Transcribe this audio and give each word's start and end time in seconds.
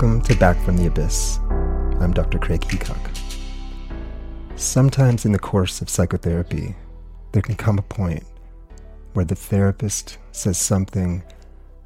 Welcome 0.00 0.22
to 0.22 0.36
Back 0.36 0.56
from 0.64 0.76
the 0.76 0.86
Abyss. 0.86 1.40
I'm 1.98 2.12
Dr. 2.12 2.38
Craig 2.38 2.60
Heacock. 2.60 3.00
Sometimes 4.54 5.24
in 5.24 5.32
the 5.32 5.40
course 5.40 5.80
of 5.80 5.90
psychotherapy, 5.90 6.76
there 7.32 7.42
can 7.42 7.56
come 7.56 7.80
a 7.80 7.82
point 7.82 8.22
where 9.14 9.24
the 9.24 9.34
therapist 9.34 10.18
says 10.30 10.56
something 10.56 11.24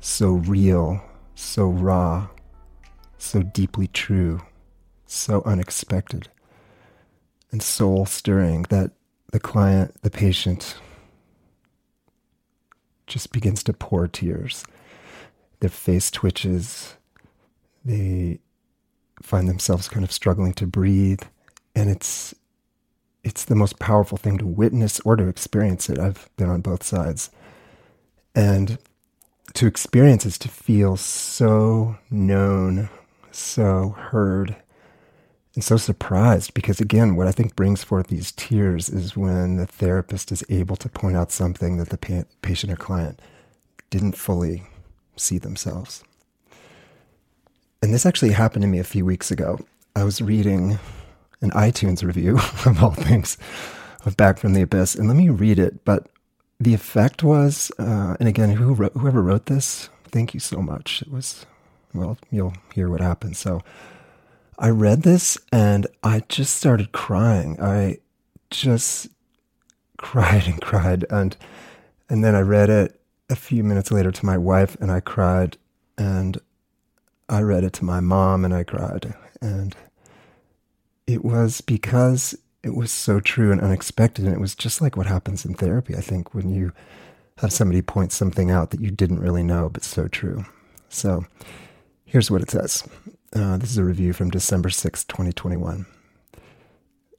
so 0.01 0.33
real, 0.33 1.03
so 1.37 1.69
raw, 1.69 2.29
so 3.17 3.43
deeply 3.43 3.87
true, 3.87 4.43
so 5.07 5.41
unexpected, 5.47 6.29
and 7.51 7.63
soul 7.63 8.05
stirring 8.05 8.67
that 8.69 8.91
the 9.33 9.41
client, 9.41 10.03
the 10.03 10.11
patient, 10.11 10.77
just 13.07 13.33
begins 13.33 13.63
to 13.63 13.73
pour 13.73 14.07
tears. 14.07 14.67
Their 15.61 15.71
face 15.71 16.11
twitches. 16.11 16.97
They 17.85 18.41
find 19.23 19.49
themselves 19.49 19.89
kind 19.89 20.05
of 20.05 20.13
struggling 20.13 20.53
to 20.55 20.67
breathe. 20.67 21.23
And 21.75 21.91
it's 21.91 22.35
it's 23.25 23.45
the 23.45 23.55
most 23.55 23.79
powerful 23.79 24.19
thing 24.19 24.39
to 24.39 24.47
witness 24.47 25.01
or 25.01 25.17
to 25.17 25.29
experience 25.29 25.89
it. 25.89 25.99
I've 25.99 26.29
been 26.37 26.49
on 26.49 26.61
both 26.61 26.83
sides. 26.83 27.31
And 28.35 28.79
to 29.55 29.67
experience 29.67 30.27
is 30.27 30.39
to 30.39 30.49
feel 30.49 30.97
so 30.97 31.97
known, 32.11 32.89
so 33.31 33.91
heard, 33.91 34.57
and 35.55 35.63
so 35.63 35.77
surprised 35.77 36.55
because 36.55 36.81
again 36.81 37.17
what 37.17 37.27
i 37.27 37.33
think 37.33 37.55
brings 37.55 37.85
forth 37.85 38.07
these 38.07 38.33
tears 38.33 38.89
is 38.89 39.17
when 39.17 39.57
the 39.57 39.67
therapist 39.67 40.33
is 40.33 40.45
able 40.49 40.77
to 40.77 40.89
point 40.89 41.17
out 41.17 41.31
something 41.31 41.77
that 41.77 41.91
the 41.91 41.99
pa- 41.99 42.25
patient 42.41 42.73
or 42.73 42.77
client 42.77 43.21
didn't 43.91 44.17
fully 44.17 44.65
see 45.17 45.39
themselves 45.39 46.05
and 47.83 47.93
this 47.93 48.07
actually 48.07 48.33
happened 48.33 48.63
to 48.63 48.69
me 48.69 48.79
a 48.79 48.85
few 48.85 49.05
weeks 49.05 49.31
ago. 49.31 49.59
I 49.97 50.05
was 50.05 50.23
reading 50.23 50.79
an 51.41 51.51
itunes 51.51 52.05
review 52.05 52.37
of 52.67 52.83
all 52.83 52.93
things 52.93 53.37
of 54.05 54.17
back 54.17 54.39
from 54.39 54.55
the 54.55 54.63
abyss. 54.63 54.95
And 54.95 55.09
let 55.09 55.17
me 55.17 55.29
read 55.29 55.59
it 55.59 55.85
but 55.85 56.09
the 56.61 56.75
effect 56.75 57.25
was 57.25 57.73
uh, 57.79 58.17
and 58.21 58.29
again 58.29 58.51
who 58.51 58.73
wrote, 58.73 58.93
whoever 58.93 59.21
wrote 59.21 59.47
this 59.47 59.91
thank 60.05 60.35
you 60.35 60.41
so 60.41 60.63
much. 60.63 61.03
It 61.03 61.11
was 61.11 61.45
well 61.93 62.17
you'll 62.31 62.55
hear 62.73 62.89
what 62.89 63.01
happened. 63.01 63.37
So 63.37 63.63
I 64.59 64.71
read 64.71 65.03
this 65.03 65.37
and 65.51 65.87
I 66.05 66.23
just 66.29 66.57
started 66.57 66.93
crying. 66.93 67.61
I 67.61 67.99
just 68.51 69.09
cried 69.99 70.47
and 70.47 70.61
cried. 70.63 71.05
And 71.11 71.37
and 72.09 72.23
then 72.23 72.35
I 72.35 72.41
read 72.41 72.71
it 72.71 73.01
a 73.29 73.35
few 73.35 73.65
minutes 73.65 73.91
later 73.91 74.13
to 74.13 74.27
my 74.27 74.39
wife 74.39 74.77
and 74.81 74.91
I 74.91 75.01
cried. 75.01 75.57
And 75.99 76.41
I 77.29 77.41
read 77.41 77.65
it 77.65 77.73
to 77.75 77.85
my 77.85 78.01
mom 78.01 78.45
and 78.45 78.55
I 78.55 78.65
cried 78.65 79.15
and 79.41 79.75
it 81.07 81.25
was 81.25 81.61
because 81.61 82.35
it 82.63 82.75
was 82.75 82.93
so 82.93 83.21
true 83.21 83.51
and 83.53 83.61
unexpected 83.61 84.25
and 84.25 84.35
it 84.35 84.41
was 84.41 84.55
just 84.55 84.81
like 84.81 84.97
what 84.97 85.07
happens 85.07 85.45
in 85.45 85.55
therapy 85.55 85.97
I 85.97 86.01
think 86.01 86.35
when 86.35 86.51
you 86.51 86.73
have 87.39 87.53
somebody 87.53 87.83
point 87.83 88.13
something 88.13 88.51
out 88.51 88.71
that 88.71 88.81
you 88.81 88.91
didn't 88.91 89.21
really 89.21 89.43
know 89.43 89.69
but 89.69 89.83
so 89.83 90.09
true. 90.09 90.45
So 90.89 91.25
here's 92.05 92.31
what 92.31 92.43
it 92.43 92.51
says. 92.51 92.87
Uh, 93.35 93.57
this 93.57 93.71
is 93.71 93.79
a 93.79 93.85
review 93.85 94.13
from 94.13 94.31
December 94.31 94.69
6, 94.69 95.05
2021. 95.05 95.87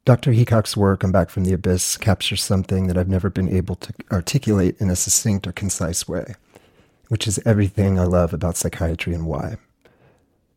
Dr. 0.05 0.31
Heacock's 0.31 0.75
work 0.75 1.03
on 1.03 1.11
Back 1.11 1.29
from 1.29 1.45
the 1.45 1.53
Abyss 1.53 1.97
captures 1.97 2.43
something 2.43 2.87
that 2.87 2.97
I've 2.97 3.07
never 3.07 3.29
been 3.29 3.49
able 3.49 3.75
to 3.75 3.93
articulate 4.11 4.75
in 4.79 4.89
a 4.89 4.95
succinct 4.95 5.47
or 5.47 5.53
concise 5.53 6.07
way, 6.07 6.35
which 7.07 7.25
is 7.25 7.39
everything 7.45 7.97
I 7.97 8.03
love 8.03 8.33
about 8.33 8.57
psychiatry 8.57 9.13
and 9.13 9.25
why. 9.25 9.55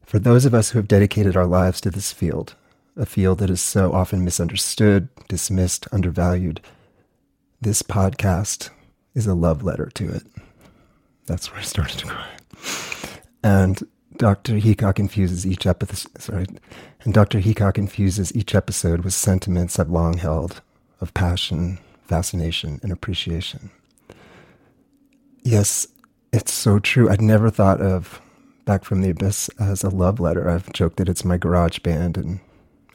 For 0.06 0.20
those 0.20 0.44
of 0.44 0.54
us 0.54 0.70
who 0.70 0.78
have 0.78 0.86
dedicated 0.86 1.36
our 1.36 1.46
lives 1.46 1.80
to 1.80 1.90
this 1.90 2.12
field, 2.12 2.54
a 2.96 3.04
field 3.04 3.38
that 3.40 3.50
is 3.50 3.60
so 3.60 3.92
often 3.92 4.24
misunderstood, 4.24 5.08
dismissed, 5.26 5.88
undervalued, 5.90 6.60
this 7.60 7.82
podcast 7.82 8.70
is 9.16 9.26
a 9.26 9.34
love 9.34 9.64
letter 9.64 9.90
to 9.94 10.08
it. 10.08 10.22
That's 11.26 11.50
where 11.50 11.58
I 11.58 11.64
started 11.64 11.98
to 11.98 12.06
cry. 12.06 12.28
And 13.42 13.82
Dr. 14.16 14.54
Heacock 14.54 15.00
infuses 15.00 15.44
each 15.44 15.66
episode, 15.66 16.22
sorry, 16.22 16.46
and 17.00 17.12
Dr. 17.12 17.40
Heacock 17.40 17.76
infuses 17.76 18.34
each 18.34 18.54
episode 18.54 19.00
with 19.00 19.12
sentiments 19.12 19.76
I've 19.76 19.90
long 19.90 20.18
held 20.18 20.62
of 21.00 21.12
passion, 21.14 21.78
fascination, 22.04 22.78
and 22.84 22.92
appreciation. 22.92 23.70
Yes, 25.42 25.88
it's 26.32 26.52
so 26.52 26.78
true. 26.78 27.10
I'd 27.10 27.20
never 27.20 27.50
thought 27.50 27.80
of 27.80 28.20
Back 28.66 28.84
from 28.84 29.00
the 29.00 29.10
Abyss 29.10 29.48
as 29.60 29.84
a 29.84 29.88
love 29.88 30.18
letter. 30.18 30.50
I've 30.50 30.72
joked 30.72 30.96
that 30.96 31.08
it's 31.08 31.24
my 31.24 31.38
garage 31.38 31.78
band 31.78 32.18
and, 32.18 32.40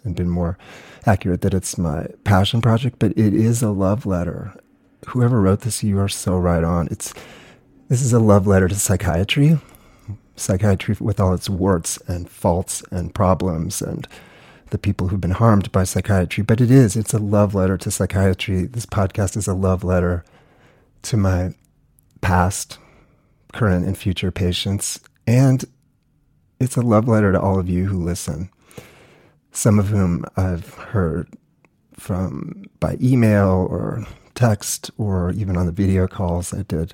and 0.03 0.15
been 0.15 0.29
more 0.29 0.57
accurate 1.05 1.41
that 1.41 1.53
it's 1.53 1.77
my 1.77 2.07
passion 2.25 2.61
project, 2.61 2.99
but 2.99 3.11
it 3.17 3.33
is 3.33 3.63
a 3.63 3.71
love 3.71 4.05
letter. 4.05 4.53
Whoever 5.07 5.39
wrote 5.41 5.61
this, 5.61 5.81
you 5.81 5.97
are 5.99 6.09
so 6.09 6.37
right 6.37 6.63
on. 6.63 6.89
It's 6.91 7.13
this 7.87 8.01
is 8.01 8.11
a 8.11 8.19
love 8.19 8.47
letter 8.47 8.67
to 8.67 8.75
psychiatry, 8.75 9.59
psychiatry 10.35 10.97
with 10.99 11.21
all 11.21 11.33
its 11.33 11.49
warts 11.49 11.97
and 12.05 12.29
faults 12.29 12.83
and 12.91 13.13
problems 13.13 13.81
and 13.81 14.07
the 14.71 14.77
people 14.77 15.07
who've 15.07 15.21
been 15.21 15.31
harmed 15.31 15.71
by 15.71 15.85
psychiatry. 15.85 16.43
But 16.43 16.59
it 16.59 16.69
is, 16.69 16.97
it's 16.97 17.13
a 17.13 17.19
love 17.19 17.55
letter 17.55 17.77
to 17.77 17.91
psychiatry. 17.91 18.65
This 18.65 18.85
podcast 18.85 19.37
is 19.37 19.47
a 19.47 19.53
love 19.53 19.85
letter 19.85 20.25
to 21.03 21.15
my 21.15 21.53
past, 22.19 22.77
current, 23.53 23.85
and 23.85 23.97
future 23.97 24.31
patients. 24.31 24.99
And 25.31 25.63
it's 26.59 26.75
a 26.75 26.81
love 26.81 27.07
letter 27.07 27.31
to 27.31 27.39
all 27.39 27.57
of 27.57 27.69
you 27.69 27.85
who 27.85 28.03
listen, 28.03 28.49
some 29.53 29.79
of 29.79 29.87
whom 29.87 30.25
I've 30.35 30.73
heard 30.73 31.29
from 31.93 32.65
by 32.81 32.97
email 33.01 33.65
or 33.69 34.05
text 34.35 34.91
or 34.97 35.31
even 35.31 35.55
on 35.55 35.67
the 35.67 35.71
video 35.71 36.05
calls 36.05 36.53
I 36.53 36.63
did 36.63 36.93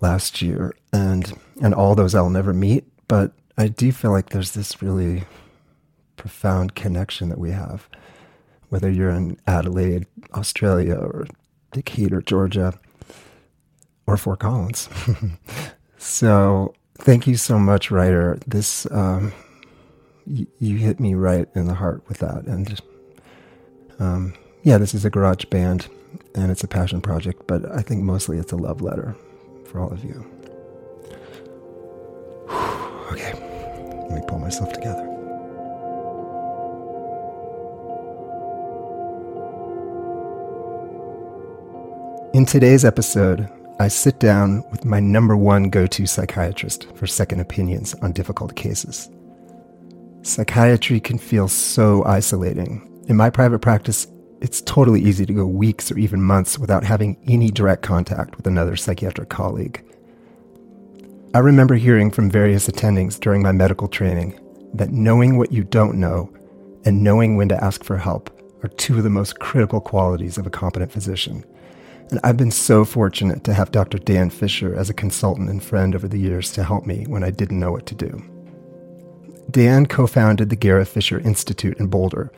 last 0.00 0.40
year, 0.40 0.72
and 0.92 1.36
and 1.60 1.74
all 1.74 1.96
those 1.96 2.14
I'll 2.14 2.30
never 2.30 2.52
meet. 2.52 2.84
But 3.08 3.32
I 3.58 3.66
do 3.66 3.90
feel 3.90 4.12
like 4.12 4.28
there's 4.28 4.52
this 4.52 4.80
really 4.80 5.24
profound 6.14 6.76
connection 6.76 7.28
that 7.30 7.40
we 7.40 7.50
have, 7.50 7.88
whether 8.68 8.88
you're 8.88 9.10
in 9.10 9.36
Adelaide, 9.48 10.06
Australia, 10.34 10.94
or 10.94 11.26
Decatur, 11.72 12.22
Georgia, 12.22 12.78
or 14.06 14.16
Fort 14.16 14.38
Collins. 14.38 14.88
so 15.98 16.72
thank 16.98 17.26
you 17.26 17.36
so 17.36 17.58
much, 17.58 17.90
writer. 17.90 18.38
This 18.46 18.86
um, 18.90 19.32
y- 20.26 20.46
you 20.58 20.76
hit 20.76 21.00
me 21.00 21.14
right 21.14 21.48
in 21.54 21.66
the 21.66 21.74
heart 21.74 22.02
with 22.08 22.18
that, 22.18 22.44
and 22.44 22.80
um, 23.98 24.34
yeah, 24.62 24.78
this 24.78 24.94
is 24.94 25.04
a 25.04 25.10
garage 25.10 25.44
band 25.46 25.88
and 26.34 26.50
it's 26.50 26.62
a 26.62 26.68
passion 26.68 27.00
project, 27.00 27.46
but 27.46 27.64
I 27.72 27.82
think 27.82 28.02
mostly 28.02 28.38
it's 28.38 28.52
a 28.52 28.56
love 28.56 28.82
letter 28.82 29.16
for 29.64 29.80
all 29.80 29.90
of 29.90 30.04
you. 30.04 30.24
okay, 33.12 33.32
let 34.08 34.10
me 34.10 34.22
pull 34.26 34.38
myself 34.38 34.72
together. 34.72 35.12
In 42.34 42.44
today's 42.44 42.84
episode, 42.84 43.48
I 43.78 43.88
sit 43.88 44.18
down 44.18 44.64
with 44.70 44.86
my 44.86 45.00
number 45.00 45.36
one 45.36 45.68
go 45.68 45.86
to 45.86 46.06
psychiatrist 46.06 46.86
for 46.94 47.06
second 47.06 47.40
opinions 47.40 47.94
on 48.00 48.12
difficult 48.12 48.56
cases. 48.56 49.10
Psychiatry 50.22 50.98
can 50.98 51.18
feel 51.18 51.46
so 51.46 52.02
isolating. 52.04 53.04
In 53.08 53.16
my 53.16 53.28
private 53.28 53.58
practice, 53.58 54.06
it's 54.40 54.62
totally 54.62 55.02
easy 55.02 55.26
to 55.26 55.32
go 55.32 55.46
weeks 55.46 55.92
or 55.92 55.98
even 55.98 56.22
months 56.22 56.58
without 56.58 56.84
having 56.84 57.18
any 57.26 57.50
direct 57.50 57.82
contact 57.82 58.38
with 58.38 58.46
another 58.46 58.76
psychiatric 58.76 59.28
colleague. 59.28 59.84
I 61.34 61.40
remember 61.40 61.74
hearing 61.74 62.10
from 62.10 62.30
various 62.30 62.68
attendings 62.68 63.20
during 63.20 63.42
my 63.42 63.52
medical 63.52 63.88
training 63.88 64.40
that 64.72 64.90
knowing 64.90 65.36
what 65.36 65.52
you 65.52 65.64
don't 65.64 66.00
know 66.00 66.32
and 66.86 67.04
knowing 67.04 67.36
when 67.36 67.50
to 67.50 67.62
ask 67.62 67.84
for 67.84 67.98
help 67.98 68.30
are 68.62 68.70
two 68.70 68.96
of 68.96 69.04
the 69.04 69.10
most 69.10 69.38
critical 69.38 69.82
qualities 69.82 70.38
of 70.38 70.46
a 70.46 70.50
competent 70.50 70.90
physician. 70.90 71.44
And 72.10 72.20
I've 72.22 72.36
been 72.36 72.50
so 72.50 72.84
fortunate 72.84 73.44
to 73.44 73.54
have 73.54 73.72
Dr. 73.72 73.98
Dan 73.98 74.30
Fisher 74.30 74.74
as 74.74 74.88
a 74.88 74.94
consultant 74.94 75.50
and 75.50 75.62
friend 75.62 75.94
over 75.94 76.06
the 76.06 76.18
years 76.18 76.52
to 76.52 76.64
help 76.64 76.86
me 76.86 77.04
when 77.08 77.24
I 77.24 77.30
didn't 77.30 77.58
know 77.58 77.72
what 77.72 77.86
to 77.86 77.94
do. 77.94 78.22
Dan 79.50 79.86
co 79.86 80.06
founded 80.06 80.50
the 80.50 80.56
Garrett 80.56 80.88
Fisher 80.88 81.20
Institute 81.20 81.78
in 81.78 81.86
Boulder 81.86 82.32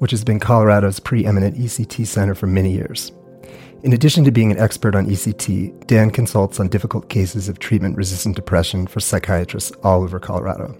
which 0.00 0.10
has 0.10 0.24
been 0.24 0.40
Colorado's 0.40 0.98
preeminent 0.98 1.56
ECT 1.56 2.06
center 2.06 2.34
for 2.34 2.46
many 2.46 2.72
years. 2.72 3.12
In 3.82 3.92
addition 3.92 4.24
to 4.24 4.30
being 4.30 4.50
an 4.50 4.58
expert 4.58 4.94
on 4.94 5.06
ECT, 5.06 5.86
Dan 5.86 6.10
consults 6.10 6.58
on 6.58 6.68
difficult 6.68 7.10
cases 7.10 7.50
of 7.50 7.58
treatment 7.58 7.98
resistant 7.98 8.34
depression 8.34 8.86
for 8.86 9.00
psychiatrists 9.00 9.72
all 9.84 10.02
over 10.02 10.18
Colorado. 10.18 10.74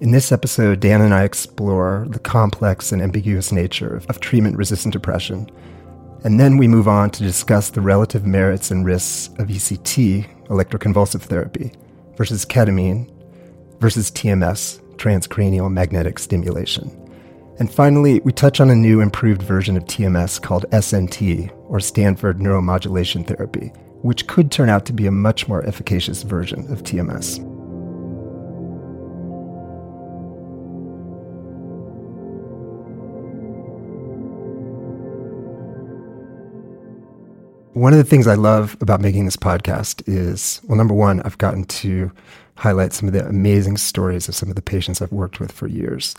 In 0.00 0.12
this 0.12 0.30
episode, 0.30 0.78
Dan 0.78 1.00
and 1.00 1.12
I 1.12 1.24
explore 1.24 2.06
the 2.10 2.20
complex 2.20 2.92
and 2.92 3.02
ambiguous 3.02 3.50
nature 3.50 4.00
of 4.08 4.20
treatment 4.20 4.56
resistant 4.56 4.92
depression, 4.92 5.50
and 6.24 6.38
then 6.38 6.56
we 6.56 6.68
move 6.68 6.88
on 6.88 7.10
to 7.10 7.22
discuss 7.22 7.70
the 7.70 7.80
relative 7.80 8.26
merits 8.26 8.70
and 8.70 8.84
risks 8.84 9.28
of 9.38 9.48
ECT, 9.48 10.46
electroconvulsive 10.46 11.22
therapy, 11.22 11.72
versus 12.16 12.44
ketamine, 12.44 13.10
versus 13.80 14.10
TMS, 14.10 14.80
transcranial 14.96 15.72
magnetic 15.72 16.18
stimulation. 16.18 16.90
And 17.58 17.72
finally, 17.72 18.20
we 18.20 18.32
touch 18.32 18.60
on 18.60 18.70
a 18.70 18.74
new 18.74 19.00
improved 19.00 19.42
version 19.42 19.76
of 19.76 19.84
TMS 19.84 20.40
called 20.40 20.66
SNT, 20.70 21.52
or 21.68 21.80
Stanford 21.80 22.38
Neuromodulation 22.38 23.26
Therapy, 23.26 23.72
which 24.02 24.26
could 24.26 24.50
turn 24.50 24.68
out 24.68 24.86
to 24.86 24.92
be 24.92 25.06
a 25.06 25.12
much 25.12 25.48
more 25.48 25.64
efficacious 25.64 26.22
version 26.22 26.70
of 26.72 26.82
TMS. 26.82 27.57
One 37.78 37.92
of 37.92 37.98
the 37.98 38.04
things 38.04 38.26
I 38.26 38.34
love 38.34 38.76
about 38.80 39.00
making 39.00 39.24
this 39.24 39.36
podcast 39.36 40.02
is 40.08 40.60
well, 40.64 40.76
number 40.76 40.94
one, 40.94 41.22
I've 41.22 41.38
gotten 41.38 41.62
to 41.62 42.10
highlight 42.56 42.92
some 42.92 43.06
of 43.06 43.14
the 43.14 43.24
amazing 43.24 43.76
stories 43.76 44.28
of 44.28 44.34
some 44.34 44.48
of 44.48 44.56
the 44.56 44.62
patients 44.62 45.00
I've 45.00 45.12
worked 45.12 45.38
with 45.38 45.52
for 45.52 45.68
years. 45.68 46.16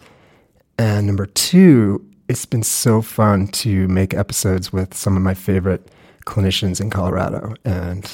And 0.78 1.06
number 1.06 1.26
two, 1.26 2.02
it's 2.30 2.46
been 2.46 2.64
so 2.64 3.02
fun 3.02 3.48
to 3.48 3.90
make 3.90 4.14
episodes 4.14 4.72
with 4.72 4.94
some 4.94 5.18
of 5.18 5.22
my 5.22 5.34
favorite 5.34 5.92
clinicians 6.26 6.80
in 6.80 6.90
Colorado 6.90 7.56
and 7.66 8.10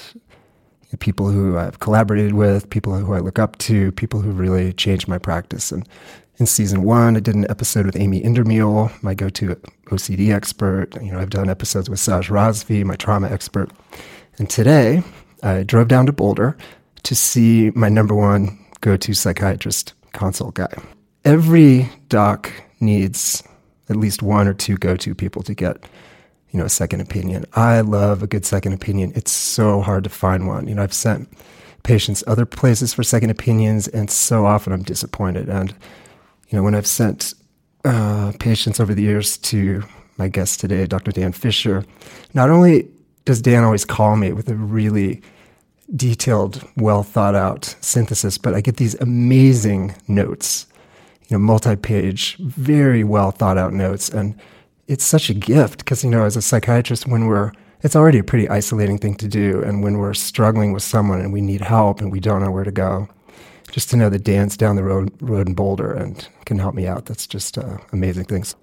people 0.98 1.30
who 1.30 1.56
I've 1.56 1.80
collaborated 1.80 2.34
with, 2.34 2.68
people 2.72 2.96
who 2.98 3.14
I 3.14 3.20
look 3.20 3.38
up 3.38 3.60
to, 3.60 3.92
people 3.92 4.22
who 4.22 4.32
really 4.32 4.74
changed 4.74 5.08
my 5.08 5.20
practice. 5.20 5.72
And 5.72 5.88
in 6.38 6.48
season 6.48 6.82
one, 6.82 7.16
I 7.16 7.20
did 7.20 7.36
an 7.36 7.46
episode 7.48 7.86
with 7.86 7.96
Amy 7.96 8.24
Indermeal, 8.24 8.92
my 9.04 9.14
go-to 9.14 9.56
OCD 9.86 10.34
expert. 10.34 10.96
You 11.02 11.12
know, 11.12 11.20
I've 11.20 11.30
done 11.30 11.50
episodes 11.50 11.90
with 11.90 12.00
Saj 12.00 12.30
Razvi, 12.30 12.84
my 12.84 12.96
trauma 12.96 13.30
expert. 13.30 13.72
And 14.38 14.50
today, 14.50 15.04
I 15.44 15.64
drove 15.64 15.88
down 15.88 16.06
to 16.08 16.12
Boulder 16.12 16.58
to 17.04 17.16
see 17.16 17.72
my 17.76 17.90
number 17.90 18.16
one 18.16 18.58
go-to 18.82 19.14
psychiatrist 19.14 19.94
consult 20.14 20.56
guy. 20.56 20.74
Every 21.24 21.90
doc 22.10 22.52
needs 22.80 23.44
at 23.90 23.96
least 23.96 24.22
one 24.22 24.48
or 24.48 24.54
two 24.54 24.78
go-to 24.78 25.14
people 25.14 25.44
to 25.44 25.54
get, 25.54 25.78
you 26.52 26.60
know, 26.60 26.66
a 26.66 26.70
second 26.70 27.02
opinion. 27.02 27.46
I 27.54 27.82
love 27.82 28.24
a 28.24 28.28
good 28.28 28.46
second 28.46 28.74
opinion. 28.74 29.14
It's 29.16 29.32
so 29.32 29.82
hard 29.82 30.04
to 30.04 30.10
find 30.10 30.48
one. 30.48 30.68
You 30.68 30.76
know, 30.76 30.84
I've 30.84 30.94
sent 30.94 31.30
patients 31.84 32.24
other 32.26 32.46
places 32.46 32.94
for 32.94 33.04
second 33.04 33.30
opinions, 33.30 33.88
and 33.88 34.10
so 34.10 34.46
often 34.46 34.74
I'm 34.74 34.84
disappointed. 34.84 35.50
And 35.50 35.72
you 36.50 36.58
know, 36.58 36.64
when 36.64 36.76
I've 36.76 36.88
sent 36.88 37.34
uh, 37.86 38.34
patients 38.40 38.80
over 38.80 38.94
the 38.94 39.04
years 39.04 39.38
to 39.38 39.84
my 40.18 40.28
guest 40.28 40.60
today, 40.60 40.86
Dr. 40.86 41.12
Dan 41.12 41.32
Fisher, 41.32 41.86
not 42.34 42.50
only 42.50 42.90
does 43.26 43.42
Dan 43.42 43.64
always 43.64 43.86
call 43.86 44.16
me 44.16 44.32
with 44.32 44.50
a 44.50 44.56
really 44.56 45.22
detailed, 45.96 46.68
well 46.78 47.04
thought 47.04 47.36
out 47.36 47.76
synthesis, 47.82 48.38
but 48.38 48.54
I 48.54 48.62
get 48.62 48.78
these 48.78 48.96
amazing 48.96 49.96
notes, 50.08 50.68
you 51.28 51.36
know, 51.36 51.40
multi 51.40 51.76
page, 51.76 52.38
very 52.38 53.04
well 53.04 53.32
thought 53.32 53.58
out 53.58 53.74
notes. 53.74 54.10
And 54.10 54.40
it's 54.88 55.04
such 55.04 55.30
a 55.30 55.34
gift 55.34 55.80
because, 55.80 56.04
you 56.04 56.10
know, 56.10 56.26
as 56.26 56.36
a 56.36 56.42
psychiatrist, 56.42 57.08
when 57.08 57.26
we're, 57.26 57.52
it's 57.82 57.96
already 57.96 58.20
a 58.20 58.24
pretty 58.24 58.50
isolating 58.50 58.98
thing 58.98 59.16
to 59.16 59.28
do. 59.28 59.62
And 59.64 59.84
when 59.84 59.98
we're 59.98 60.14
struggling 60.14 60.72
with 60.72 60.84
someone 60.84 61.20
and 61.20 61.34
we 61.34 61.42
need 61.42 61.62
help 61.62 62.02
and 62.02 62.12
we 62.12 62.20
don't 62.20 62.42
know 62.42 62.52
where 62.52 62.64
to 62.64 62.72
go, 62.72 63.08
just 63.76 63.90
to 63.90 63.98
know 63.98 64.10
that 64.10 64.24
Dan's 64.24 64.56
down 64.56 64.78
the 64.78 64.86
road, 64.86 65.12
road 65.22 65.50
in 65.50 65.54
Boulder 65.54 65.92
and 65.92 66.26
can 66.46 66.58
help 66.58 66.76
me 66.76 66.88
out. 66.88 67.08
That's 67.08 67.28
just 67.28 67.58
uh, 67.58 67.78
amazing 67.92 68.24
things. 68.24 68.56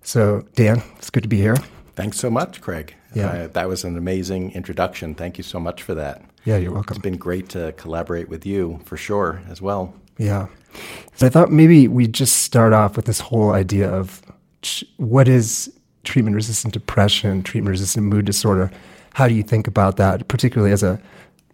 So, 0.00 0.46
Dan, 0.54 0.82
it's 0.96 1.10
good 1.10 1.24
to 1.24 1.28
be 1.28 1.36
here. 1.36 1.56
Thanks 1.94 2.18
so 2.18 2.30
much, 2.30 2.62
Craig. 2.62 2.94
Yeah. 3.14 3.26
Uh, 3.26 3.48
that 3.48 3.68
was 3.68 3.84
an 3.84 3.98
amazing 3.98 4.52
introduction. 4.52 5.14
Thank 5.14 5.36
you 5.36 5.44
so 5.44 5.60
much 5.60 5.82
for 5.82 5.92
that. 5.96 6.24
Yeah, 6.46 6.56
you're 6.56 6.72
welcome. 6.72 6.96
It's 6.96 7.02
been 7.02 7.18
great 7.18 7.50
to 7.50 7.72
collaborate 7.76 8.30
with 8.30 8.46
you 8.46 8.80
for 8.86 8.96
sure 8.96 9.42
as 9.50 9.60
well. 9.60 9.92
Yeah. 10.16 10.46
So 11.16 11.26
I 11.26 11.28
thought 11.28 11.52
maybe 11.52 11.86
we'd 11.86 12.14
just 12.14 12.36
start 12.36 12.72
off 12.72 12.96
with 12.96 13.04
this 13.04 13.20
whole 13.20 13.50
idea 13.52 13.90
of 13.90 14.22
what 14.96 15.28
is 15.28 15.70
treatment 16.04 16.34
resistant 16.34 16.72
depression, 16.72 17.42
treatment 17.42 17.72
resistant 17.72 18.06
mood 18.06 18.24
disorder. 18.24 18.70
How 19.12 19.28
do 19.28 19.34
you 19.34 19.42
think 19.42 19.66
about 19.66 19.98
that, 19.98 20.28
particularly 20.28 20.72
as 20.72 20.82
a 20.82 20.98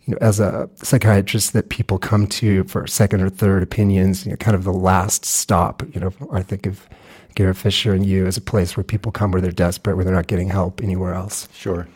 you 0.05 0.13
know, 0.13 0.19
as 0.21 0.41
a 0.41 0.69
psychiatrist 0.77 1.53
that 1.53 1.69
people 1.69 1.99
come 1.99 2.27
to 2.27 2.65
for 2.65 2.87
second 2.87 3.21
or 3.21 3.29
third 3.29 3.63
opinions, 3.63 4.25
you 4.25 4.33
know, 4.33 4.37
kind 4.37 4.55
of 4.55 4.65
the 4.65 4.73
last 4.73 5.25
stop. 5.25 5.83
You 5.95 6.01
know, 6.01 6.13
I 6.33 6.43
think 6.43 6.67
of 6.67 6.89
Garrett 7.35 7.57
Fisher 7.57 7.95
and 7.95 8.05
you 8.05 8.27
as 8.27 8.37
a 8.37 8.41
place 8.41 8.77
where 8.77 8.85
people 8.85 9.13
come 9.13 9.31
where 9.31 9.41
they're 9.41 9.53
desperate, 9.53 9.95
where 9.97 10.05
they're 10.05 10.15
not 10.15 10.27
getting 10.27 10.49
help 10.49 10.83
anywhere 10.83 11.15
else. 11.15 11.49
Sure. 11.55 11.87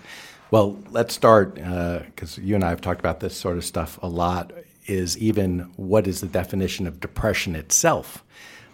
Well, 0.50 0.78
let's 0.90 1.14
start 1.14 1.54
because 1.54 2.38
uh, 2.38 2.42
you 2.42 2.54
and 2.54 2.62
I 2.62 2.70
have 2.70 2.80
talked 2.80 3.00
about 3.00 3.20
this 3.20 3.36
sort 3.36 3.56
of 3.56 3.64
stuff 3.64 3.98
a 4.02 4.08
lot. 4.08 4.52
Is 4.86 5.18
even 5.18 5.72
what 5.74 6.06
is 6.06 6.20
the 6.20 6.28
definition 6.28 6.86
of 6.86 7.00
depression 7.00 7.56
itself? 7.56 8.22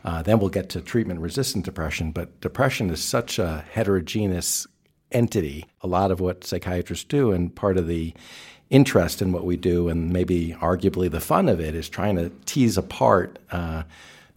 Uh, 0.04 0.20
then 0.22 0.38
we'll 0.38 0.50
get 0.50 0.68
to 0.70 0.82
treatment 0.82 1.20
resistant 1.20 1.64
depression. 1.64 2.12
But 2.12 2.38
depression 2.42 2.90
is 2.90 3.02
such 3.02 3.38
a 3.38 3.64
heterogeneous 3.72 4.66
entity. 5.10 5.64
A 5.80 5.86
lot 5.86 6.10
of 6.10 6.20
what 6.20 6.44
psychiatrists 6.44 7.04
do, 7.04 7.32
and 7.32 7.54
part 7.54 7.78
of 7.78 7.86
the 7.86 8.12
interest 8.72 9.22
in 9.22 9.30
what 9.30 9.44
we 9.44 9.56
do, 9.56 9.88
and 9.88 10.12
maybe 10.12 10.56
arguably 10.60 11.08
the 11.08 11.20
fun 11.20 11.48
of 11.48 11.60
it, 11.60 11.74
is 11.74 11.88
trying 11.88 12.16
to 12.16 12.30
tease 12.46 12.76
apart 12.78 13.38
uh, 13.52 13.82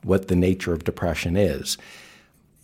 what 0.04 0.28
the 0.28 0.36
nature 0.36 0.74
of 0.74 0.84
depression 0.84 1.36
is. 1.36 1.78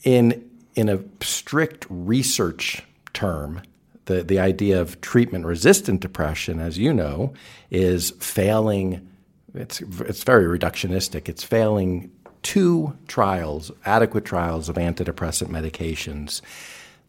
In 0.04 0.48
in 0.76 0.90
a 0.90 1.00
strict 1.22 1.86
research 1.90 2.84
term, 3.14 3.62
the, 4.06 4.24
the 4.24 4.40
idea 4.40 4.80
of 4.80 5.00
treatment 5.02 5.46
resistant 5.46 6.02
depression, 6.02 6.60
as 6.60 6.78
you 6.78 6.94
know, 6.94 7.34
is 7.70 8.12
failing. 8.20 9.08
It's, 9.54 9.82
it's 9.82 10.24
very 10.24 10.46
reductionistic. 10.58 11.28
It's 11.28 11.44
failing 11.44 12.10
two 12.42 12.98
trials, 13.08 13.72
adequate 13.86 14.26
trials 14.26 14.70
of 14.70 14.78
antidepressant 14.78 15.50
medications. 15.50 16.42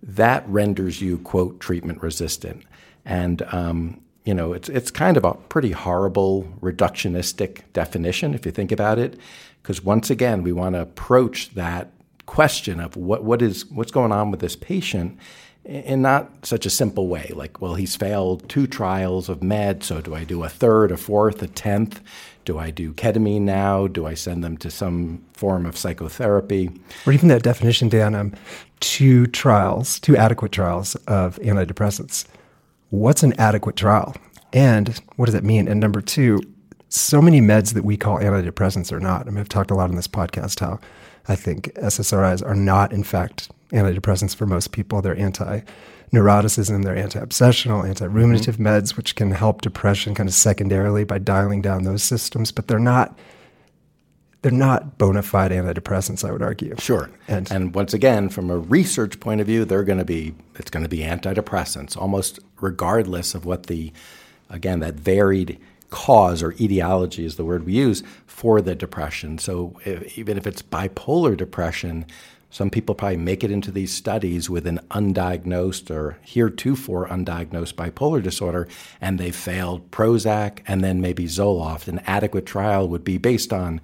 That 0.03 0.45
renders 0.49 1.01
you, 1.01 1.19
quote, 1.19 1.61
treatment 1.61 2.03
resistant. 2.03 2.65
And 3.05 3.43
um, 3.53 4.02
you 4.25 4.35
know, 4.35 4.53
it's 4.53 4.69
it's 4.69 4.91
kind 4.91 5.17
of 5.17 5.25
a 5.25 5.35
pretty 5.35 5.73
horrible 5.73 6.45
reductionistic 6.61 7.63
definition 7.73 8.35
if 8.35 8.47
you 8.47 8.53
think 8.53 8.71
about 8.71 8.99
it, 8.99 9.19
because 9.63 9.83
once 9.83 10.11
again 10.11 10.43
we 10.43 10.53
want 10.53 10.75
to 10.75 10.81
approach 10.81 11.51
that 11.55 11.91
question 12.27 12.79
of 12.79 12.97
what 12.97 13.25
what 13.25 13.43
is 13.43 13.67
what's 13.67 13.91
going 13.91 14.13
on 14.13 14.31
with 14.31 14.41
this 14.41 14.55
patient 14.55 15.19
in 15.65 16.03
not 16.03 16.45
such 16.45 16.67
a 16.67 16.71
simple 16.71 17.07
way. 17.07 17.31
Like, 17.35 17.61
well, 17.61 17.75
he's 17.75 17.95
failed 17.95 18.49
two 18.49 18.67
trials 18.67 19.29
of 19.29 19.43
med, 19.43 19.85
so 19.85 20.01
do 20.01 20.15
I 20.15 20.25
do 20.25 20.43
a 20.43 20.49
third, 20.49 20.91
a 20.91 20.97
fourth, 20.97 21.43
a 21.43 21.47
tenth? 21.47 22.01
Do 22.45 22.59
I 22.59 22.71
do 22.71 22.93
ketamine 22.93 23.43
now? 23.43 23.87
Do 23.87 24.07
I 24.07 24.15
send 24.15 24.43
them 24.43 24.57
to 24.59 24.71
some 24.71 25.25
form 25.35 25.65
of 25.65 25.77
psychotherapy? 25.77 26.71
Or 27.07 27.13
even 27.13 27.29
that 27.29 27.45
definition, 27.45 27.89
Dan, 27.89 28.17
um, 28.17 28.35
two 28.81 29.29
trials, 29.29 30.01
two 30.01 30.17
adequate 30.17 30.51
trials 30.51 30.97
of 31.07 31.39
antidepressants 31.39 32.27
what's 32.93 33.23
an 33.23 33.33
adequate 33.41 33.75
trial? 33.75 34.15
And 34.53 35.01
what 35.17 35.27
does 35.27 35.35
that 35.35 35.45
mean? 35.45 35.67
And 35.67 35.81
number 35.81 36.03
two, 36.03 36.41
so 36.91 37.23
many 37.23 37.41
meds 37.41 37.73
that 37.73 37.85
we 37.85 37.97
call 37.97 38.19
antidepressants 38.19 38.93
are 38.93 39.01
not. 39.01 39.27
I 39.27 39.31
mean, 39.31 39.39
I've 39.39 39.49
talked 39.49 39.71
a 39.71 39.75
lot 39.75 39.89
on 39.89 39.97
this 39.97 40.07
podcast 40.07 40.61
how 40.61 40.79
I 41.27 41.35
think 41.35 41.73
SSRIs 41.77 42.47
are 42.47 42.55
not, 42.55 42.93
in 42.93 43.03
fact, 43.03 43.51
antidepressants 43.71 44.37
for 44.37 44.45
most 44.45 44.73
people. 44.73 45.01
They're 45.01 45.17
anti 45.19 45.63
neuroticism, 46.13 46.85
they're 46.85 46.95
anti 46.95 47.19
obsessional, 47.19 47.89
anti 47.89 48.05
ruminative 48.07 48.57
mm-hmm. 48.57 48.67
meds, 48.67 48.95
which 48.95 49.17
can 49.17 49.31
help 49.31 49.63
depression 49.63 50.15
kind 50.15 50.29
of 50.29 50.35
secondarily 50.35 51.05
by 51.05 51.19
dialing 51.19 51.63
down 51.63 51.85
those 51.85 52.03
systems, 52.03 52.53
but 52.53 52.69
they're 52.69 52.79
not 52.79 53.19
they're 54.43 54.53
not 54.53 54.99
bona 54.99 55.23
fide 55.23 55.53
antidepressants, 55.53 56.29
I 56.29 56.33
would 56.33 56.43
argue. 56.43 56.75
Sure. 56.79 57.09
And, 57.29 57.51
and 57.51 57.75
once 57.75 57.95
again, 57.95 58.29
from 58.29 58.51
a 58.51 58.59
research 58.59 59.21
point 59.21 59.41
of 59.41 59.47
view, 59.47 59.65
they're 59.65 59.85
going 59.85 59.99
to 59.99 60.05
be 60.05 60.35
it's 60.57 60.71
going 60.71 60.83
to 60.83 60.89
be 60.89 60.99
antidepressants, 60.99 61.97
almost 61.97 62.41
regardless 62.61 63.35
of 63.35 63.45
what 63.45 63.67
the 63.67 63.93
again 64.51 64.81
that 64.81 64.95
varied 64.95 65.59
cause 65.91 66.43
or 66.43 66.53
etiology 66.61 67.25
is 67.25 67.37
the 67.37 67.45
word 67.45 67.65
we 67.65 67.75
use 67.75 68.03
for 68.27 68.61
the 68.61 68.75
depression. 68.75 69.39
So 69.39 69.79
if, 69.85 70.19
even 70.19 70.37
if 70.37 70.47
it's 70.47 70.63
bipolar 70.63 71.37
depression, 71.37 72.07
some 72.51 72.69
people 72.71 72.95
probably 72.95 73.19
make 73.19 73.45
it 73.45 73.51
into 73.51 73.71
these 73.71 73.93
studies 73.93 74.51
with 74.51 74.67
an 74.67 74.81
undiagnosed 74.91 75.91
or 75.91 76.19
heretofore 76.23 77.07
undiagnosed 77.09 77.75
bipolar 77.75 78.23
disorder, 78.23 78.69
and 79.01 79.19
they 79.19 79.31
failed 79.31 79.91
Prozac 79.91 80.59
and 80.67 80.83
then 80.83 81.01
maybe 81.01 81.25
Zoloft. 81.25 81.89
An 81.89 82.01
adequate 82.07 82.47
trial 82.47 82.89
would 82.89 83.05
be 83.05 83.19
based 83.19 83.53
on 83.53 83.81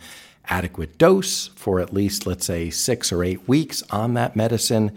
adequate 0.49 0.99
dose 0.99 1.49
for 1.49 1.81
at 1.81 1.93
least, 1.93 2.26
let's 2.26 2.45
say, 2.45 2.71
six 2.71 3.12
or 3.12 3.23
eight 3.23 3.47
weeks 3.49 3.83
on 3.90 4.14
that 4.14 4.37
medicine. 4.37 4.97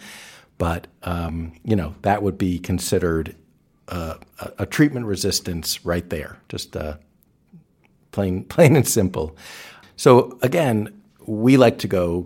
But, 0.57 0.87
um, 1.03 1.53
you 1.63 1.75
know, 1.75 1.95
that 2.01 2.23
would 2.23 2.37
be 2.37 2.59
considered 2.59 3.35
uh, 3.87 4.15
a, 4.39 4.51
a, 4.59 4.65
treatment 4.65 5.05
resistance 5.05 5.85
right 5.85 6.09
there, 6.09 6.37
just 6.49 6.77
uh, 6.77 6.97
plain, 8.11 8.43
plain 8.45 8.75
and 8.75 8.87
simple. 8.87 9.35
So, 9.95 10.37
again, 10.41 11.01
we 11.25 11.57
like 11.57 11.79
to 11.79 11.87
go, 11.87 12.25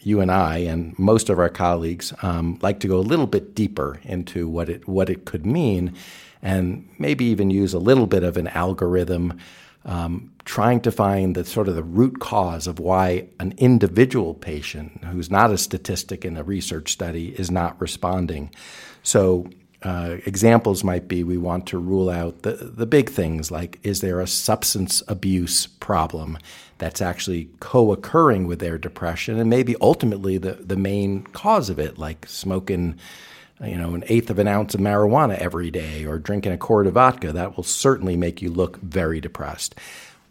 you 0.00 0.20
and 0.20 0.30
I, 0.30 0.58
and 0.58 0.98
most 0.98 1.28
of 1.30 1.38
our 1.38 1.48
colleagues 1.48 2.12
um, 2.22 2.58
like 2.62 2.80
to 2.80 2.88
go 2.88 2.98
a 2.98 3.00
little 3.00 3.26
bit 3.26 3.54
deeper 3.54 4.00
into 4.04 4.48
what 4.48 4.68
it, 4.68 4.88
what 4.88 5.08
it 5.08 5.24
could 5.24 5.46
mean 5.46 5.94
and 6.42 6.88
maybe 6.98 7.24
even 7.26 7.50
use 7.50 7.74
a 7.74 7.78
little 7.78 8.06
bit 8.06 8.22
of 8.22 8.36
an 8.36 8.48
algorithm 8.48 9.38
um, 9.84 10.32
trying 10.46 10.80
to 10.80 10.92
find 10.92 11.34
the 11.34 11.44
sort 11.44 11.68
of 11.68 11.74
the 11.74 11.82
root 11.82 12.20
cause 12.20 12.66
of 12.68 12.78
why 12.78 13.28
an 13.40 13.52
individual 13.58 14.32
patient 14.32 15.04
who's 15.04 15.30
not 15.30 15.50
a 15.50 15.58
statistic 15.58 16.24
in 16.24 16.36
a 16.36 16.42
research 16.44 16.92
study 16.92 17.30
is 17.38 17.50
not 17.50 17.78
responding. 17.80 18.48
So 19.02 19.50
uh, 19.82 20.18
examples 20.24 20.84
might 20.84 21.08
be 21.08 21.24
we 21.24 21.36
want 21.36 21.66
to 21.66 21.78
rule 21.78 22.08
out 22.08 22.42
the, 22.42 22.52
the 22.52 22.86
big 22.86 23.10
things 23.10 23.50
like 23.50 23.78
is 23.82 24.00
there 24.00 24.20
a 24.20 24.26
substance 24.26 25.02
abuse 25.08 25.66
problem 25.66 26.38
that's 26.78 27.02
actually 27.02 27.50
co 27.58 27.92
occurring 27.92 28.46
with 28.46 28.60
their 28.60 28.78
depression 28.78 29.38
and 29.38 29.50
maybe 29.50 29.74
ultimately 29.80 30.38
the, 30.38 30.52
the 30.52 30.76
main 30.76 31.24
cause 31.24 31.68
of 31.68 31.80
it, 31.80 31.98
like 31.98 32.24
smoking 32.28 32.96
you 33.64 33.76
know, 33.76 33.94
an 33.94 34.04
eighth 34.08 34.28
of 34.28 34.38
an 34.38 34.46
ounce 34.46 34.74
of 34.74 34.80
marijuana 34.80 35.36
every 35.38 35.70
day 35.70 36.04
or 36.04 36.18
drinking 36.18 36.52
a 36.52 36.58
quart 36.58 36.86
of 36.86 36.94
vodka, 36.94 37.32
that 37.32 37.56
will 37.56 37.64
certainly 37.64 38.16
make 38.16 38.42
you 38.42 38.50
look 38.50 38.76
very 38.82 39.20
depressed. 39.20 39.74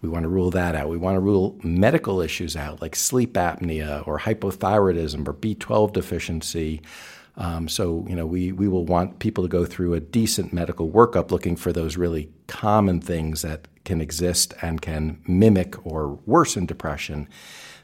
We 0.01 0.09
want 0.09 0.23
to 0.23 0.29
rule 0.29 0.51
that 0.51 0.75
out. 0.75 0.89
We 0.89 0.97
want 0.97 1.15
to 1.15 1.19
rule 1.19 1.59
medical 1.63 2.21
issues 2.21 2.55
out 2.55 2.81
like 2.81 2.95
sleep 2.95 3.33
apnea 3.33 4.07
or 4.07 4.19
hypothyroidism 4.19 5.27
or 5.27 5.33
B12 5.33 5.93
deficiency. 5.93 6.81
Um, 7.37 7.67
so, 7.67 8.05
you 8.07 8.15
know, 8.15 8.25
we, 8.25 8.51
we 8.51 8.67
will 8.67 8.85
want 8.85 9.19
people 9.19 9.43
to 9.43 9.49
go 9.49 9.65
through 9.65 9.93
a 9.93 9.99
decent 9.99 10.53
medical 10.53 10.89
workup 10.89 11.31
looking 11.31 11.55
for 11.55 11.73
those 11.73 11.97
really 11.97 12.29
common 12.47 13.01
things 13.01 13.41
that 13.41 13.67
can 13.83 14.01
exist 14.01 14.53
and 14.61 14.81
can 14.81 15.21
mimic 15.27 15.85
or 15.85 16.19
worsen 16.25 16.65
depression. 16.65 17.27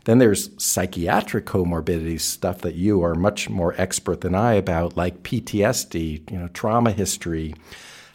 Then 0.06 0.18
there's 0.18 0.50
psychiatric 0.62 1.46
comorbidities, 1.46 2.22
stuff 2.22 2.60
that 2.62 2.76
you 2.76 3.04
are 3.04 3.14
much 3.14 3.50
more 3.50 3.76
expert 3.78 4.22
than 4.22 4.34
I 4.34 4.54
about, 4.54 4.98
like 4.98 5.24
PTSD, 5.24 6.32
you 6.32 6.38
know, 6.38 6.48
trauma 6.50 6.92
history. 6.92 7.54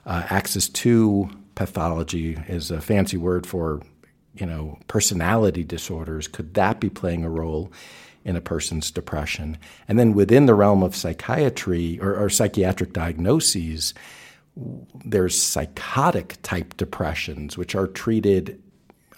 Uh, 0.05 0.25
Axis 0.31 0.69
2 0.69 1.29
pathology 1.57 2.39
is 2.47 2.71
a 2.71 2.81
fancy 2.81 3.17
word 3.17 3.47
for, 3.47 3.83
you 4.35 4.47
know, 4.47 4.79
personality 4.87 5.65
disorders. 5.65 6.29
Could 6.29 6.55
that 6.55 6.79
be 6.79 6.89
playing 6.89 7.25
a 7.25 7.31
role 7.31 7.73
in 8.25 8.37
a 8.37 8.41
person's 8.41 8.93
depression? 8.93 9.59
And 9.89 9.99
then 9.99 10.15
within 10.15 10.47
the 10.47 10.55
realm 10.55 10.85
of 10.85 10.95
psychiatry 10.95 11.99
or, 12.01 12.15
or 12.15 12.31
psychiatric 12.31 12.93
diagnoses, 12.93 13.93
there's 15.05 15.41
psychotic 15.41 16.37
type 16.43 16.77
depressions, 16.77 17.59
which 17.59 17.75
are 17.75 17.89
treated 17.89 18.63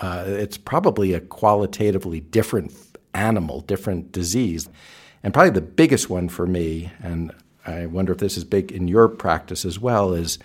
uh, 0.01 0.25
it's 0.27 0.57
probably 0.57 1.13
a 1.13 1.21
qualitatively 1.21 2.21
different 2.21 2.73
animal, 3.15 3.63
different 3.63 4.13
disease. 4.13 4.69
And 5.23 5.35
probably 5.35 5.51
the 5.51 5.61
biggest 5.61 6.09
one 6.09 6.29
for 6.29 6.47
me, 6.47 6.93
and 7.03 7.33
I 7.67 7.87
wonder 7.87 8.13
if 8.13 8.19
this 8.19 8.37
is 8.37 8.45
big 8.45 8.71
in 8.71 8.87
your 8.87 9.09
practice 9.09 9.65
as 9.65 9.79
well, 9.79 10.13
is 10.13 10.39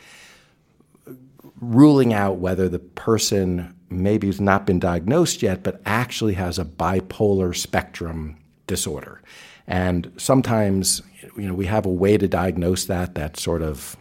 ruling 1.64 2.14
out 2.14 2.38
whether 2.38 2.68
the 2.70 2.80
person 2.80 3.76
maybe 3.90 4.28
has 4.28 4.42
not 4.42 4.66
been 4.66 4.80
diagnosed 4.80 5.42
yet, 5.42 5.64
but 5.64 5.82
actually 5.86 6.34
has 6.34 6.58
a 6.60 6.66
bipolar 6.66 7.56
spectrum 7.56 8.38
disorder. 8.68 9.22
And 9.68 10.12
sometimes, 10.18 11.02
you 11.38 11.48
know, 11.48 11.54
we 11.54 11.68
have 11.68 11.86
a 11.86 11.90
way 11.90 12.18
to 12.18 12.28
diagnose 12.28 12.86
that 12.86 13.16
that 13.16 13.38
sort 13.38 13.62
of 13.62 13.96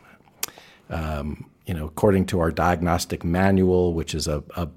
um, 0.90 1.46
you 1.66 1.74
know, 1.74 1.86
according 1.86 2.26
to 2.26 2.40
our 2.40 2.50
diagnostic 2.50 3.24
manual, 3.24 3.94
which 3.94 4.14
is 4.14 4.26
a, 4.26 4.42
a, 4.56 4.68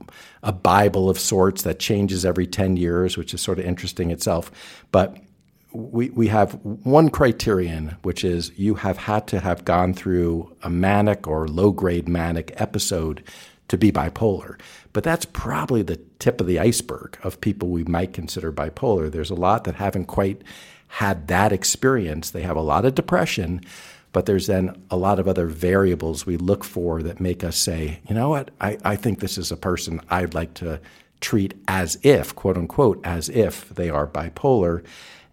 a, 0.44 0.51
Bible 0.51 1.10
of 1.10 1.20
sorts 1.20 1.63
that 1.63 1.80
changes 1.80 2.24
every 2.24 2.46
10 2.46 2.77
years, 2.77 3.18
which 3.18 3.34
is 3.34 3.42
sort 3.42 3.58
of 3.58 3.65
interesting 3.65 4.12
itself. 4.12 4.51
But 4.92 5.18
we, 5.75 6.10
we 6.12 6.27
have 6.27 6.53
one 6.63 7.10
criterion, 7.10 7.98
which 8.03 8.24
is 8.24 8.51
you 8.58 8.75
have 8.75 8.98
had 8.98 9.27
to 9.27 9.39
have 9.39 9.65
gone 9.65 9.94
through 9.94 10.55
a 10.63 10.70
manic 10.70 11.27
or 11.27 11.48
low 11.48 11.72
grade 11.72 12.08
manic 12.08 12.53
episode 12.55 13.24
to 13.67 13.77
be 13.77 13.91
bipolar. 13.91 14.60
But 14.94 15.03
that's 15.03 15.25
probably 15.25 15.82
the 15.82 16.00
tip 16.20 16.39
of 16.39 16.48
the 16.48 16.60
iceberg 16.60 17.17
of 17.24 17.41
people 17.41 17.70
we 17.70 17.84
might 17.84 18.13
consider 18.13 18.51
bipolar. 18.51 19.12
There's 19.12 19.32
a 19.32 19.36
lot 19.36 19.65
that 19.65 19.75
haven't 19.75 20.05
quite 20.05 20.41
had 20.88 21.27
that 21.27 21.51
experience. 21.51 22.32
They 22.32 22.44
have 22.44 22.55
a 22.55 22.62
lot 22.62 22.86
of 22.86 22.96
depression, 22.96 23.62
but 24.13 24.25
there's 24.25 24.48
then 24.48 24.82
a 24.89 24.96
lot 24.96 25.20
of 25.20 25.27
other 25.27 25.48
variables 25.48 26.25
we 26.25 26.38
look 26.38 26.63
for 26.63 27.03
that 27.03 27.20
make 27.20 27.44
us 27.44 27.58
say, 27.58 28.00
you 28.08 28.15
know 28.15 28.29
what, 28.29 28.51
I, 28.62 28.77
I 28.86 28.96
think 28.96 29.20
this 29.20 29.38
is 29.38 29.51
a 29.51 29.58
person 29.58 30.00
I'd 30.10 30.34
like 30.34 30.53
to 30.55 30.79
treat 31.20 31.55
as 31.67 31.98
if, 32.03 32.36
quote 32.36 32.58
unquote, 32.58 33.01
as 33.03 33.29
if 33.29 33.70
they 33.70 33.89
are 33.89 34.08
bipolar. 34.08 34.84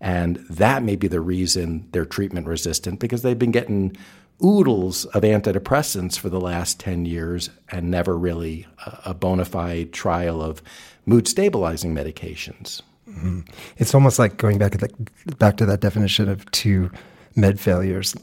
And 0.02 0.36
that 0.50 0.82
may 0.82 0.96
be 0.96 1.08
the 1.08 1.20
reason 1.20 1.88
they're 1.92 2.04
treatment 2.04 2.46
resistant 2.46 3.00
because 3.00 3.22
they've 3.22 3.38
been 3.38 3.52
getting 3.52 3.96
oodles 4.44 5.06
of 5.06 5.22
antidepressants 5.22 6.18
for 6.18 6.28
the 6.28 6.40
last 6.40 6.78
10 6.80 7.06
years 7.06 7.48
and 7.70 7.90
never 7.90 8.18
really 8.18 8.66
a, 9.06 9.14
bona 9.14 9.44
fide 9.44 9.92
trial 9.92 10.42
of 10.42 10.60
mood 11.06 11.26
stabilizing 11.26 11.94
medications. 11.94 12.82
Mm-hmm. 13.08 13.40
It's 13.78 13.94
almost 13.94 14.18
like 14.18 14.36
going 14.36 14.58
back 14.58 14.72
to, 14.72 14.78
the, 14.78 14.90
back 15.38 15.56
to 15.58 15.66
that 15.66 15.80
definition 15.80 16.28
of 16.28 16.50
two 16.50 16.90
med 17.34 17.58
failures 17.58 18.14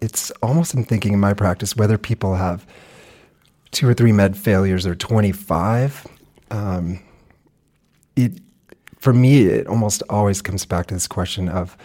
it's 0.00 0.30
almost 0.42 0.74
I'm 0.74 0.84
thinking 0.84 1.12
in 1.12 1.20
my 1.20 1.34
practice 1.34 1.76
whether 1.76 1.98
people 1.98 2.34
have 2.34 2.66
two 3.70 3.88
or 3.88 3.94
three 3.94 4.12
med 4.12 4.36
failures 4.36 4.86
or 4.86 4.94
25. 4.94 6.06
Um, 6.50 7.02
it 8.14 8.40
for 8.98 9.12
me, 9.12 9.44
it 9.44 9.66
almost 9.66 10.02
always 10.08 10.42
comes 10.42 10.64
back 10.64 10.86
to 10.86 10.94
this 10.94 11.06
question 11.06 11.48
of 11.48 11.76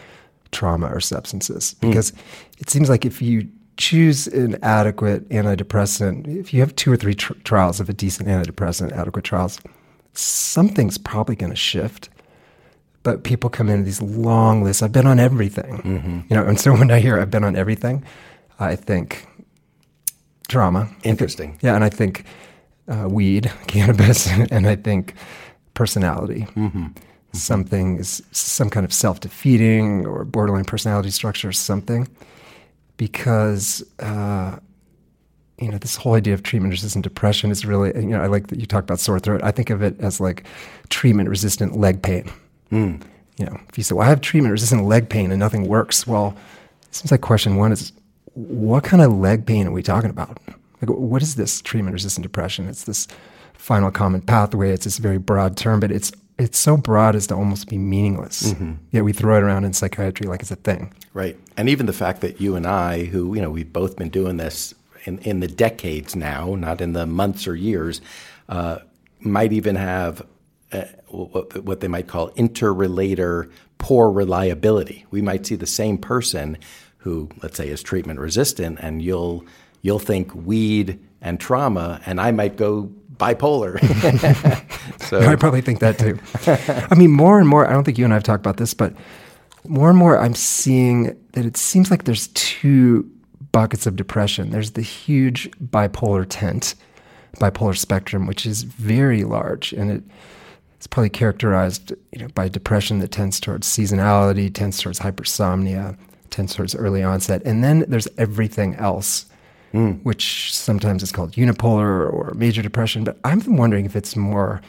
trauma 0.52 0.88
or 0.88 1.00
substances 1.00 1.76
hmm. 1.80 1.90
because 1.90 2.12
mm. 2.12 2.18
it 2.60 2.70
seems 2.70 2.90
like 2.90 3.06
if 3.06 3.22
you 3.22 3.48
choose 3.78 4.28
an 4.28 4.58
adequate 4.64 5.28
antidepressant, 5.30 6.28
if 6.28 6.54
you 6.54 6.60
have 6.60 6.76
two 6.76 6.92
or 6.92 6.98
three 6.98 7.16
tr- 7.16 7.34
trials 7.44 7.80
of 7.80 7.90
a 7.90 7.94
decent 7.94 8.28
antidepressant, 8.28 8.92
adequate 8.92 9.24
trials, 9.24 9.60
something's 10.14 10.98
probably 10.98 11.36
going 11.36 11.52
to 11.52 11.56
shift 11.56 12.10
but 13.04 13.24
people 13.24 13.50
come 13.50 13.70
in 13.70 13.84
these 13.84 14.02
long 14.02 14.64
lists. 14.64 14.84
I've 14.84 14.92
been 14.92 15.08
on 15.08 15.20
everything, 15.20 15.78
mm-hmm. 15.80 16.20
you 16.30 16.36
know. 16.36 16.44
And 16.44 16.60
so 16.60 16.72
when 16.78 16.92
I 16.92 17.00
hear 17.00 17.20
I've 17.20 17.32
been 17.32 17.44
on 17.44 17.56
everything, 17.56 18.04
I 18.60 18.76
think 18.76 19.28
trauma. 20.48 20.90
Interesting. 21.04 21.58
yeah, 21.62 21.76
and 21.76 21.84
I 21.84 21.90
think 21.90 22.26
uh, 22.88 23.08
weed, 23.10 23.52
cannabis, 23.68 24.28
and 24.28 24.68
I 24.68 24.76
think 24.76 25.16
personality. 25.82 26.42
Mm-hmm. 26.56 26.88
Something 27.34 27.98
is 27.98 28.22
some 28.32 28.70
kind 28.70 28.86
of 28.86 28.94
self 28.94 29.20
defeating 29.20 30.06
or 30.06 30.24
borderline 30.26 30.66
personality 30.66 31.12
structure, 31.12 31.50
or 31.50 31.54
something, 31.54 32.08
because. 32.98 33.84
Uh, 34.00 34.58
you 35.60 35.70
know, 35.70 35.78
this 35.78 35.96
whole 35.96 36.16
idea 36.16 36.34
of 36.34 36.42
treatment 36.42 36.72
resistant 36.72 37.04
depression 37.04 37.52
is 37.52 37.68
really, 37.68 37.90
you 37.94 38.14
know, 38.14 38.20
I 38.20 38.26
like 38.26 38.48
that 38.48 38.60
you 38.60 38.66
talk 38.66 38.84
about 38.84 39.00
sore 39.00 39.20
throat. 39.20 39.42
I 39.44 39.52
think 39.52 39.70
of 39.70 39.84
it 39.84 39.94
as 40.00 40.20
like 40.20 40.44
treatment 40.90 41.30
resistant 41.30 41.78
leg 41.78 42.02
pain. 42.02 42.32
Mm. 42.72 43.04
You 43.38 43.46
know, 43.46 43.60
if 43.70 43.78
you 43.78 43.84
say, 43.84 43.94
"Well, 43.94 44.08
I 44.08 44.10
have 44.10 44.22
treatment 44.22 44.52
resistant 44.52 44.86
leg 44.86 45.08
pain 45.08 45.30
and 45.30 45.40
nothing 45.40 45.68
works," 45.68 46.08
well, 46.08 46.36
it 46.90 46.96
seems 46.96 47.12
like 47.12 47.22
question 47.22 47.58
one 47.58 47.72
is, 47.72 47.94
what 48.34 48.84
kind 48.84 49.04
of 49.04 49.14
leg 49.14 49.46
pain 49.46 49.68
are 49.68 49.72
we 49.72 49.84
talking 49.84 50.10
about? 50.10 50.40
Like, 50.82 50.90
what 50.90 51.22
is 51.22 51.36
this 51.36 51.62
treatment 51.62 51.94
resistant 51.94 52.24
depression? 52.24 52.68
It's 52.68 52.86
this 52.86 53.08
final 53.62 53.92
common 53.92 54.22
pathway. 54.22 54.72
It's 54.72 54.86
this 54.86 54.98
very 54.98 55.20
broad 55.20 55.56
term, 55.56 55.80
but 55.80 55.92
it's 55.92 56.12
it's 56.40 56.58
so 56.58 56.76
broad 56.76 57.16
as 57.16 57.28
to 57.28 57.36
almost 57.36 57.70
be 57.70 57.78
meaningless. 57.78 58.54
Mm-hmm. 58.54 58.74
Yet 58.92 59.04
we 59.04 59.14
throw 59.14 59.38
it 59.38 59.44
around 59.44 59.64
in 59.64 59.74
psychiatry 59.74 60.28
like 60.28 60.42
it's 60.42 60.50
a 60.50 60.56
thing. 60.56 60.92
Right, 61.14 61.38
and 61.56 61.70
even 61.70 61.86
the 61.86 61.94
fact 61.94 62.22
that 62.22 62.42
you 62.42 62.56
and 62.56 62.66
I, 62.66 63.06
who 63.06 63.36
you 63.36 63.42
know, 63.42 63.52
we've 63.52 63.72
both 63.72 63.98
been 63.98 64.10
doing 64.10 64.38
this 64.38 64.74
in, 65.06 65.20
in 65.20 65.40
the 65.40 65.48
decades 65.48 66.16
now, 66.16 66.56
not 66.56 66.82
in 66.82 66.94
the 66.94 67.06
months 67.06 67.48
or 67.48 67.56
years, 67.56 68.02
uh, 68.50 68.80
might 69.20 69.54
even 69.54 69.76
have 69.76 70.26
uh, 70.72 70.86
what, 71.10 71.64
what 71.64 71.80
they 71.82 71.88
might 71.88 72.08
call 72.08 72.32
interrater 72.32 73.52
poor 73.78 74.12
reliability. 74.12 75.06
We 75.12 75.22
might 75.22 75.46
see 75.46 75.56
the 75.56 75.68
same 75.68 75.98
person 75.98 76.58
who, 76.98 77.30
let's 77.44 77.58
say, 77.58 77.70
is 77.70 77.84
treatment 77.84 78.20
resistant, 78.20 78.80
and 78.82 79.04
you'll 79.04 79.46
you'll 79.84 80.00
think 80.00 80.34
weed 80.34 81.00
and 81.22 81.40
trauma, 81.40 82.02
and 82.08 82.20
I 82.20 82.32
might 82.32 82.56
go 82.58 82.92
bipolar. 83.22 83.80
so 85.02 85.20
I 85.22 85.36
probably 85.36 85.62
think 85.62 85.80
that 85.80 86.00
too. 86.00 86.18
I 86.92 86.96
mean, 86.96 87.12
more 87.12 87.40
and 87.40 87.48
more. 87.48 87.68
I 87.68 87.74
don't 87.74 87.84
think 87.84 87.98
you 87.98 88.06
and 88.06 88.14
I 88.14 88.18
have 88.18 88.24
talked 88.24 88.42
about 88.42 88.58
this, 88.58 88.74
but 88.74 88.94
more 89.68 89.90
and 89.90 89.98
more, 89.98 90.18
I'm 90.18 90.34
seeing 90.34 91.16
that 91.34 91.46
it 91.46 91.56
seems 91.56 91.92
like 91.92 92.06
there's 92.06 92.30
two 92.30 93.10
buckets 93.52 93.86
of 93.86 93.96
depression. 93.96 94.50
There's 94.50 94.72
the 94.72 94.82
huge 94.82 95.52
bipolar 95.60 96.26
tent, 96.28 96.76
bipolar 97.36 97.78
spectrum, 97.78 98.26
which 98.26 98.46
is 98.46 98.64
very 98.64 99.24
large, 99.24 99.72
and 99.74 99.92
it 99.92 100.04
it's 100.82 100.88
probably 100.88 101.10
characterized 101.10 101.94
you 102.12 102.24
know, 102.24 102.28
by 102.30 102.48
depression 102.50 102.98
that 103.00 103.12
tends 103.12 103.40
towards 103.40 103.68
seasonality, 103.68 104.52
tends 104.52 104.82
towards 104.82 104.98
hypersomnia, 104.98 105.96
tends 106.32 106.56
towards 106.56 106.74
early 106.74 107.04
onset. 107.04 107.44
And 107.46 107.64
then 107.64 107.86
there's 107.88 108.08
everything 108.18 108.74
else, 108.78 109.28
mm. 109.74 110.02
which 110.04 110.54
sometimes 110.54 111.04
is 111.04 111.12
called 111.12 111.34
unipolar 111.34 112.12
or 112.12 112.34
major 112.36 112.62
depression. 112.62 113.04
But 113.04 113.18
I'm 113.24 113.58
wondering 113.58 113.86
if 113.86 113.96
it's 113.96 114.16
more 114.16 114.62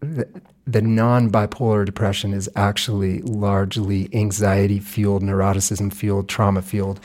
the, 0.00 0.28
the 0.66 0.82
non 0.82 1.30
bipolar 1.30 1.84
depression 1.84 2.32
is 2.32 2.48
actually 2.56 3.20
largely 3.22 4.08
anxiety 4.14 4.78
fueled, 4.78 5.22
neuroticism 5.22 5.92
fueled, 5.92 6.28
trauma 6.28 6.62
fueled. 6.62 7.00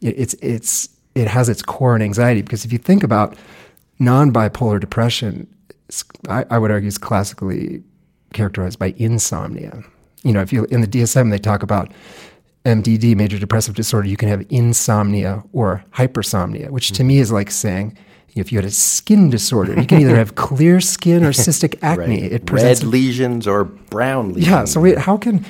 It, 0.00 0.18
it's, 0.18 0.34
it's, 0.34 0.88
it 1.14 1.28
has 1.28 1.48
its 1.48 1.62
core 1.62 1.96
in 1.96 2.02
anxiety 2.02 2.42
because 2.42 2.64
if 2.64 2.72
you 2.72 2.78
think 2.78 3.02
about 3.02 3.36
non 3.98 4.32
bipolar 4.32 4.80
depression, 4.80 5.46
I, 6.28 6.44
I 6.50 6.58
would 6.58 6.70
argue, 6.70 6.88
is 6.88 6.98
classically 6.98 7.82
characterized 8.32 8.78
by 8.78 8.94
insomnia. 8.96 9.82
You 10.22 10.32
know, 10.32 10.40
if 10.40 10.52
you 10.52 10.66
in 10.66 10.82
the 10.82 10.86
DSM 10.86 11.30
they 11.30 11.38
talk 11.38 11.62
about 11.62 11.90
MDD, 12.64 13.16
major 13.16 13.38
depressive 13.38 13.74
disorder, 13.74 14.08
you 14.08 14.16
can 14.16 14.28
have 14.28 14.44
insomnia 14.50 15.42
or 15.52 15.84
hypersomnia, 15.92 16.70
which 16.70 16.92
to 16.92 17.04
me 17.04 17.18
is 17.18 17.32
like 17.32 17.50
saying 17.50 17.96
if 18.36 18.52
you 18.52 18.58
had 18.58 18.64
a 18.64 18.70
skin 18.70 19.30
disorder, 19.30 19.78
you 19.80 19.86
can 19.86 20.00
either 20.00 20.16
have 20.16 20.34
clear 20.36 20.80
skin 20.80 21.24
or 21.24 21.30
cystic 21.30 21.78
acne. 21.82 22.22
Right. 22.22 22.32
It 22.32 22.46
presents 22.46 22.82
red 22.82 22.92
lesions 22.92 23.46
or 23.46 23.64
brown 23.64 24.34
lesions. 24.34 24.46
Yeah. 24.46 24.64
So 24.64 24.80
wait, 24.80 24.98
how 24.98 25.16
can 25.16 25.44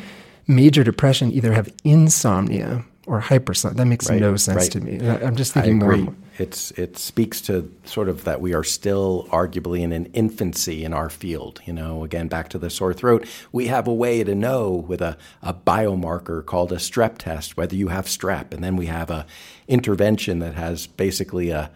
major 0.47 0.85
depression 0.85 1.33
either 1.33 1.52
have 1.52 1.69
insomnia 1.85 2.85
or 3.11 3.21
hypersomnia? 3.21 3.75
That 3.75 3.87
makes 3.87 4.09
right. 4.09 4.21
no 4.21 4.37
sense 4.37 4.57
right. 4.57 4.73
to 4.73 4.81
me. 4.81 5.07
I'm 5.09 5.35
just 5.35 5.52
thinking 5.52 5.79
more. 5.79 6.14
It's 6.38 6.71
it 6.73 6.97
speaks 6.97 7.40
to 7.43 7.71
sort 7.85 8.09
of 8.09 8.25
that 8.25 8.40
we 8.40 8.55
are 8.55 8.64
still 8.64 9.26
arguably 9.31 9.81
in 9.81 9.93
an 9.93 10.07
infancy 10.07 10.85
in 10.85 10.95
our 10.95 11.11
field. 11.11 11.61
You 11.67 11.73
know, 11.73 12.05
again 12.05 12.29
back 12.29 12.49
to 12.50 12.59
the 12.59 12.71
sore 12.71 12.95
throat, 12.95 13.26
we 13.52 13.67
have 13.67 13.88
a 13.88 13.93
way 13.93 14.23
to 14.23 14.35
know 14.35 14.71
with 14.71 15.02
a, 15.02 15.19
a 15.43 15.52
biomarker 15.52 16.47
called 16.47 16.73
a 16.73 16.76
strep 16.76 17.19
test 17.19 17.57
whether 17.57 17.75
you 17.75 17.88
have 17.88 18.07
strep, 18.07 18.55
and 18.55 18.62
then 18.62 18.76
we 18.76 18.87
have 18.87 19.11
a 19.11 19.26
intervention 19.67 20.38
that 20.38 20.55
has 20.55 20.87
basically 20.87 21.50
a 21.50 21.71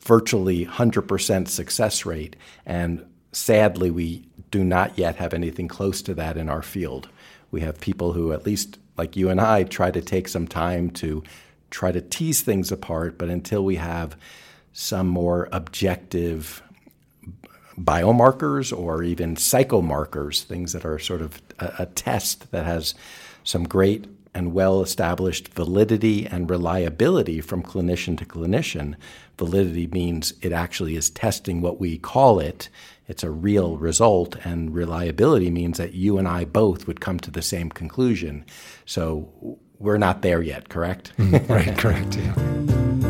virtually 0.00 0.66
100% 0.66 1.48
success 1.48 2.06
rate. 2.06 2.36
And 2.64 3.04
sadly, 3.32 3.90
we 3.90 4.24
do 4.50 4.62
not 4.62 4.96
yet 4.96 5.16
have 5.16 5.34
anything 5.34 5.66
close 5.66 6.00
to 6.02 6.14
that 6.14 6.36
in 6.36 6.48
our 6.48 6.62
field. 6.62 7.08
We 7.50 7.60
have 7.62 7.80
people 7.80 8.12
who, 8.12 8.32
at 8.32 8.46
least 8.46 8.78
like 8.96 9.16
you 9.16 9.30
and 9.30 9.40
I, 9.40 9.64
try 9.64 9.90
to 9.90 10.00
take 10.00 10.28
some 10.28 10.46
time 10.46 10.90
to 10.90 11.22
try 11.70 11.90
to 11.92 12.00
tease 12.00 12.40
things 12.40 12.70
apart, 12.70 13.18
but 13.18 13.28
until 13.28 13.64
we 13.64 13.76
have 13.76 14.16
some 14.72 15.08
more 15.08 15.48
objective 15.52 16.62
biomarkers 17.76 18.76
or 18.76 19.02
even 19.02 19.34
psychomarkers, 19.34 20.42
things 20.42 20.72
that 20.72 20.84
are 20.84 20.98
sort 20.98 21.22
of 21.22 21.42
a, 21.58 21.72
a 21.80 21.86
test 21.86 22.50
that 22.52 22.64
has 22.64 22.94
some 23.42 23.64
great 23.64 24.06
and 24.34 24.52
well 24.52 24.82
established 24.82 25.48
validity 25.54 26.26
and 26.26 26.50
reliability 26.50 27.40
from 27.40 27.62
clinician 27.62 28.18
to 28.18 28.24
clinician. 28.24 28.96
Validity 29.38 29.86
means 29.88 30.34
it 30.42 30.52
actually 30.52 30.96
is 30.96 31.10
testing 31.10 31.60
what 31.60 31.80
we 31.80 31.98
call 31.98 32.40
it, 32.40 32.68
it's 33.06 33.22
a 33.22 33.30
real 33.30 33.76
result, 33.76 34.36
and 34.44 34.74
reliability 34.74 35.50
means 35.50 35.78
that 35.78 35.94
you 35.94 36.18
and 36.18 36.26
I 36.26 36.44
both 36.44 36.86
would 36.86 37.00
come 37.00 37.18
to 37.20 37.30
the 37.30 37.42
same 37.42 37.70
conclusion. 37.70 38.44
So 38.86 39.58
we're 39.78 39.98
not 39.98 40.22
there 40.22 40.42
yet, 40.42 40.68
correct? 40.68 41.12
Mm, 41.18 41.48
right, 41.48 41.76
correct, 41.78 42.16
yeah. 42.16 43.03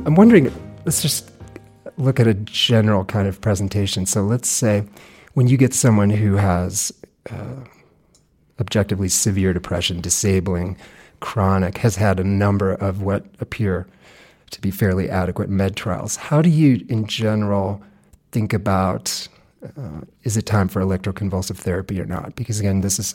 Um, 0.00 0.06
I'm 0.06 0.14
wondering, 0.14 0.50
let's 0.86 1.02
just 1.02 1.30
look 1.98 2.18
at 2.20 2.26
a 2.26 2.34
general 2.34 3.04
kind 3.04 3.28
of 3.28 3.40
presentation. 3.40 4.06
So 4.06 4.22
let's 4.22 4.48
say 4.48 4.84
when 5.34 5.46
you 5.46 5.58
get 5.58 5.74
someone 5.74 6.08
who 6.08 6.36
has 6.36 6.92
uh, 7.30 7.64
objectively 8.58 9.08
severe 9.08 9.52
depression, 9.52 10.00
disabling, 10.00 10.78
chronic, 11.20 11.78
has 11.78 11.96
had 11.96 12.18
a 12.18 12.24
number 12.24 12.72
of 12.72 13.02
what 13.02 13.26
appear 13.40 13.86
to 14.50 14.60
be 14.60 14.70
fairly 14.70 15.10
adequate 15.10 15.50
med 15.50 15.76
trials, 15.76 16.16
how 16.16 16.40
do 16.40 16.48
you, 16.48 16.84
in 16.88 17.06
general, 17.06 17.82
think 18.32 18.52
about 18.52 19.28
uh, 19.76 20.00
is 20.22 20.38
it 20.38 20.46
time 20.46 20.68
for 20.68 20.80
electroconvulsive 20.80 21.56
therapy 21.56 22.00
or 22.00 22.06
not? 22.06 22.34
Because 22.34 22.58
again, 22.58 22.80
this 22.80 22.98
is 22.98 23.14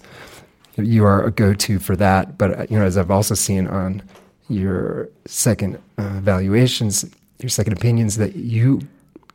you 0.77 1.03
are 1.03 1.23
a 1.23 1.31
go-to 1.31 1.79
for 1.79 1.95
that. 1.95 2.37
But 2.37 2.69
you 2.69 2.77
know, 2.77 2.85
as 2.85 2.95
I've 2.95 3.09
also 3.09 3.33
seen 3.33 3.65
on 3.65 4.03
your 4.49 5.09
second 5.25 5.79
uh, 5.97 6.19
valuations, 6.21 7.05
your 7.39 7.49
second 7.49 7.73
opinions, 7.73 8.17
that 8.17 8.35
you 8.35 8.81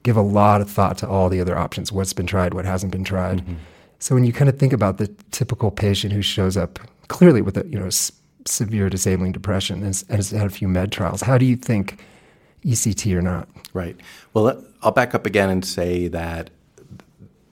give 0.02 0.16
a 0.16 0.22
lot 0.22 0.60
of 0.60 0.70
thought 0.70 0.96
to 0.98 1.08
all 1.08 1.28
the 1.28 1.40
other 1.40 1.56
options 1.56 1.92
what's 1.92 2.12
been 2.12 2.26
tried, 2.26 2.54
what 2.54 2.64
hasn't 2.64 2.92
been 2.92 3.04
tried. 3.04 3.42
Mm-hmm. 3.42 3.54
So 3.98 4.14
when 4.14 4.24
you 4.24 4.32
kind 4.32 4.48
of 4.48 4.58
think 4.58 4.72
about 4.72 4.98
the 4.98 5.08
typical 5.30 5.70
patient 5.70 6.12
who 6.12 6.22
shows 6.22 6.56
up 6.56 6.78
clearly 7.08 7.42
with 7.42 7.56
a 7.56 7.66
you 7.66 7.78
know 7.78 7.86
s- 7.86 8.12
severe 8.46 8.88
disabling 8.88 9.32
depression 9.32 9.76
and 9.76 9.86
has, 9.86 10.04
has 10.08 10.30
had 10.30 10.46
a 10.46 10.50
few 10.50 10.68
med 10.68 10.90
trials, 10.90 11.22
how 11.22 11.36
do 11.36 11.44
you 11.44 11.56
think 11.56 12.02
ECT 12.64 13.14
or 13.14 13.22
not? 13.22 13.48
Right. 13.74 13.96
Well, 14.32 14.64
I'll 14.82 14.92
back 14.92 15.14
up 15.14 15.26
again 15.26 15.50
and 15.50 15.64
say 15.64 16.08
that 16.08 16.50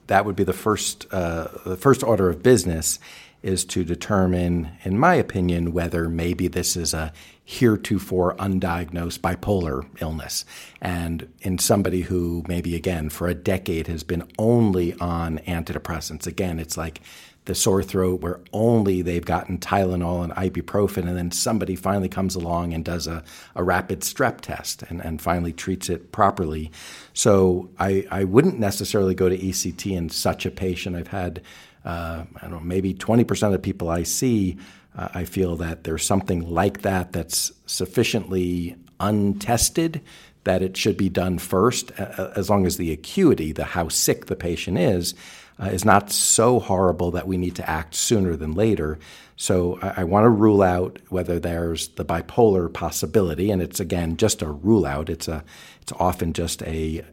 that 0.07 0.25
would 0.25 0.35
be 0.35 0.43
the 0.43 0.53
first 0.53 1.05
uh, 1.11 1.49
the 1.65 1.77
first 1.77 2.03
order 2.03 2.29
of 2.29 2.41
business 2.41 2.99
is 3.41 3.63
to 3.63 3.83
determine, 3.83 4.71
in 4.83 4.99
my 4.99 5.15
opinion, 5.15 5.71
whether 5.71 6.09
maybe 6.09 6.47
this 6.47 6.75
is 6.75 6.93
a 6.93 7.13
heretofore 7.49 8.35
undiagnosed 8.35 9.17
bipolar 9.21 9.83
illness. 9.99 10.45
And 10.81 11.27
in 11.41 11.57
somebody 11.57 12.01
who 12.01 12.43
maybe, 12.47 12.75
again, 12.75 13.09
for 13.09 13.27
a 13.27 13.33
decade 13.33 13.87
has 13.87 14.03
been 14.03 14.21
only 14.37 14.93
on 14.99 15.39
antidepressants. 15.39 16.27
Again, 16.27 16.59
it's 16.59 16.77
like 16.77 17.01
the 17.45 17.55
sore 17.55 17.81
throat 17.81 18.21
where 18.21 18.39
only 18.53 19.01
they've 19.01 19.25
gotten 19.25 19.57
Tylenol 19.57 20.23
and 20.23 20.33
ibuprofen, 20.33 21.07
and 21.07 21.17
then 21.17 21.31
somebody 21.31 21.75
finally 21.75 22.07
comes 22.07 22.35
along 22.35 22.71
and 22.75 22.85
does 22.85 23.07
a, 23.07 23.23
a 23.55 23.63
rapid 23.63 24.01
strep 24.01 24.41
test 24.41 24.83
and, 24.83 25.03
and 25.03 25.19
finally 25.19 25.51
treats 25.51 25.89
it 25.89 26.11
properly. 26.11 26.71
So 27.15 27.71
I, 27.79 28.05
I 28.11 28.25
wouldn't 28.25 28.59
necessarily 28.59 29.15
go 29.15 29.27
to 29.27 29.35
ECT 29.35 29.97
in 29.97 30.09
such 30.09 30.45
a 30.45 30.51
patient. 30.51 30.95
I've 30.95 31.07
had 31.07 31.41
uh, 31.85 32.25
I 32.35 32.41
don't 32.41 32.51
know, 32.51 32.59
maybe 32.59 32.93
20% 32.93 33.43
of 33.43 33.51
the 33.53 33.59
people 33.59 33.89
I 33.89 34.03
see, 34.03 34.57
uh, 34.97 35.09
I 35.13 35.25
feel 35.25 35.55
that 35.57 35.83
there's 35.83 36.05
something 36.05 36.49
like 36.49 36.81
that 36.81 37.13
that's 37.13 37.51
sufficiently 37.65 38.75
untested 38.99 40.01
that 40.43 40.61
it 40.61 40.77
should 40.77 40.97
be 40.97 41.09
done 41.09 41.37
first, 41.37 41.91
as 41.91 42.49
long 42.49 42.65
as 42.65 42.77
the 42.77 42.91
acuity, 42.91 43.51
the 43.51 43.65
how 43.65 43.89
sick 43.89 44.27
the 44.27 44.35
patient 44.35 44.77
is, 44.77 45.13
uh, 45.61 45.65
is 45.65 45.83
not 45.83 46.11
so 46.11 46.59
horrible 46.59 47.11
that 47.11 47.27
we 47.27 47.37
need 47.37 47.55
to 47.55 47.69
act 47.69 47.93
sooner 47.93 48.35
than 48.35 48.53
later. 48.53 48.97
So 49.35 49.77
I, 49.81 50.01
I 50.01 50.03
want 50.05 50.23
to 50.25 50.29
rule 50.29 50.61
out 50.61 50.99
whether 51.09 51.39
there's 51.39 51.89
the 51.89 52.05
bipolar 52.05 52.71
possibility, 52.71 53.51
and 53.51 53.61
it's 53.61 53.79
again 53.79 54.17
just 54.17 54.41
a 54.41 54.49
rule 54.49 54.85
out. 54.85 55.09
It's 55.09 55.27
a 55.27 55.43
it's 55.81 55.91
often 55.93 56.33
just 56.33 56.63
a 56.63 57.05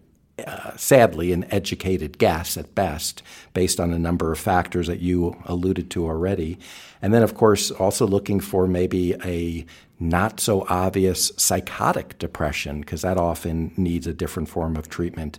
uh, 0.45 0.77
sadly, 0.77 1.33
an 1.33 1.47
educated 1.51 2.19
guess 2.19 2.57
at 2.57 2.75
best, 2.75 3.23
based 3.55 3.81
on 3.81 3.93
a 3.93 3.99
number 3.99 4.33
of 4.33 4.39
factors 4.39 4.87
that 4.87 5.01
you 5.01 5.37
alluded 5.47 5.91
to 5.91 6.05
already. 6.05 6.59
And 7.01 7.15
then, 7.15 7.23
of 7.23 7.35
course, 7.35 7.71
also 7.71 8.07
looking 8.07 8.41
for 8.41 8.67
maybe 8.67 9.15
a 9.25 9.65
not 9.99 10.41
so 10.41 10.67
obvious 10.69 11.33
psychotic 11.37 12.19
depression, 12.19 12.81
because 12.81 13.03
that 13.03 13.17
often 13.17 13.73
needs 13.77 14.07
a 14.07 14.13
different 14.13 14.49
form 14.49 14.77
of 14.77 14.89
treatment. 14.89 15.39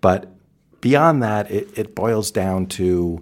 But 0.00 0.28
beyond 0.80 1.22
that, 1.22 1.50
it, 1.50 1.78
it 1.78 1.94
boils 1.94 2.32
down 2.32 2.66
to 2.66 3.20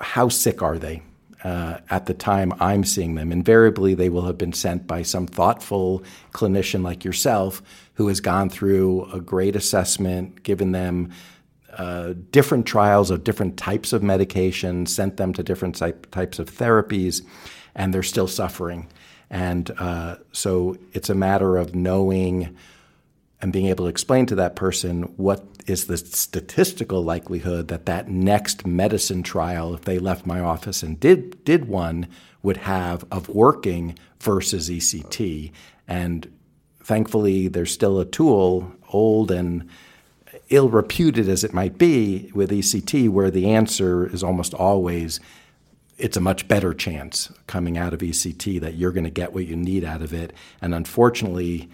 how 0.00 0.28
sick 0.28 0.62
are 0.62 0.78
they? 0.78 1.02
Uh, 1.44 1.78
at 1.90 2.06
the 2.06 2.14
time 2.14 2.52
I'm 2.60 2.84
seeing 2.84 3.16
them. 3.16 3.32
Invariably, 3.32 3.94
they 3.94 4.08
will 4.08 4.26
have 4.26 4.38
been 4.38 4.52
sent 4.52 4.86
by 4.86 5.02
some 5.02 5.26
thoughtful 5.26 6.04
clinician 6.32 6.84
like 6.84 7.04
yourself 7.04 7.62
who 7.94 8.06
has 8.06 8.20
gone 8.20 8.48
through 8.48 9.06
a 9.12 9.20
great 9.20 9.56
assessment, 9.56 10.44
given 10.44 10.70
them 10.70 11.10
uh, 11.76 12.14
different 12.30 12.66
trials 12.66 13.10
of 13.10 13.24
different 13.24 13.56
types 13.56 13.92
of 13.92 14.02
medications, 14.02 14.88
sent 14.88 15.16
them 15.16 15.32
to 15.32 15.42
different 15.42 15.74
types 15.76 16.38
of 16.38 16.50
therapies, 16.50 17.22
and 17.74 17.92
they're 17.92 18.02
still 18.02 18.28
suffering. 18.28 18.86
And 19.30 19.70
uh, 19.78 20.16
so 20.32 20.76
it's 20.92 21.10
a 21.10 21.14
matter 21.14 21.56
of 21.56 21.74
knowing 21.74 22.56
and 23.42 23.52
being 23.52 23.66
able 23.66 23.84
to 23.84 23.90
explain 23.90 24.24
to 24.26 24.36
that 24.36 24.54
person 24.54 25.02
what 25.16 25.44
is 25.66 25.86
the 25.86 25.96
statistical 25.96 27.02
likelihood 27.02 27.68
that 27.68 27.86
that 27.86 28.08
next 28.08 28.64
medicine 28.66 29.22
trial, 29.22 29.74
if 29.74 29.82
they 29.82 29.98
left 29.98 30.24
my 30.24 30.40
office 30.40 30.82
and 30.82 30.98
did 30.98 31.44
did 31.44 31.66
one, 31.66 32.06
would 32.42 32.58
have 32.58 33.04
of 33.10 33.28
working 33.28 33.98
versus 34.20 34.70
ECT. 34.70 35.50
And 35.88 36.32
thankfully, 36.82 37.48
there's 37.48 37.72
still 37.72 37.98
a 37.98 38.04
tool, 38.04 38.72
old 38.92 39.30
and 39.30 39.68
ill 40.48 40.68
reputed 40.68 41.28
as 41.28 41.44
it 41.44 41.52
might 41.52 41.78
be, 41.78 42.30
with 42.34 42.50
ECT, 42.50 43.08
where 43.08 43.30
the 43.30 43.50
answer 43.50 44.06
is 44.06 44.22
almost 44.22 44.54
always 44.54 45.20
it's 45.98 46.16
a 46.16 46.20
much 46.20 46.48
better 46.48 46.74
chance 46.74 47.30
coming 47.46 47.78
out 47.78 47.92
of 47.92 48.00
ECT 48.00 48.60
that 48.60 48.74
you're 48.74 48.90
going 48.90 49.04
to 49.04 49.10
get 49.10 49.32
what 49.32 49.46
you 49.46 49.54
need 49.54 49.84
out 49.84 50.02
of 50.02 50.12
it. 50.12 50.32
And 50.60 50.74
unfortunately, 50.74 51.68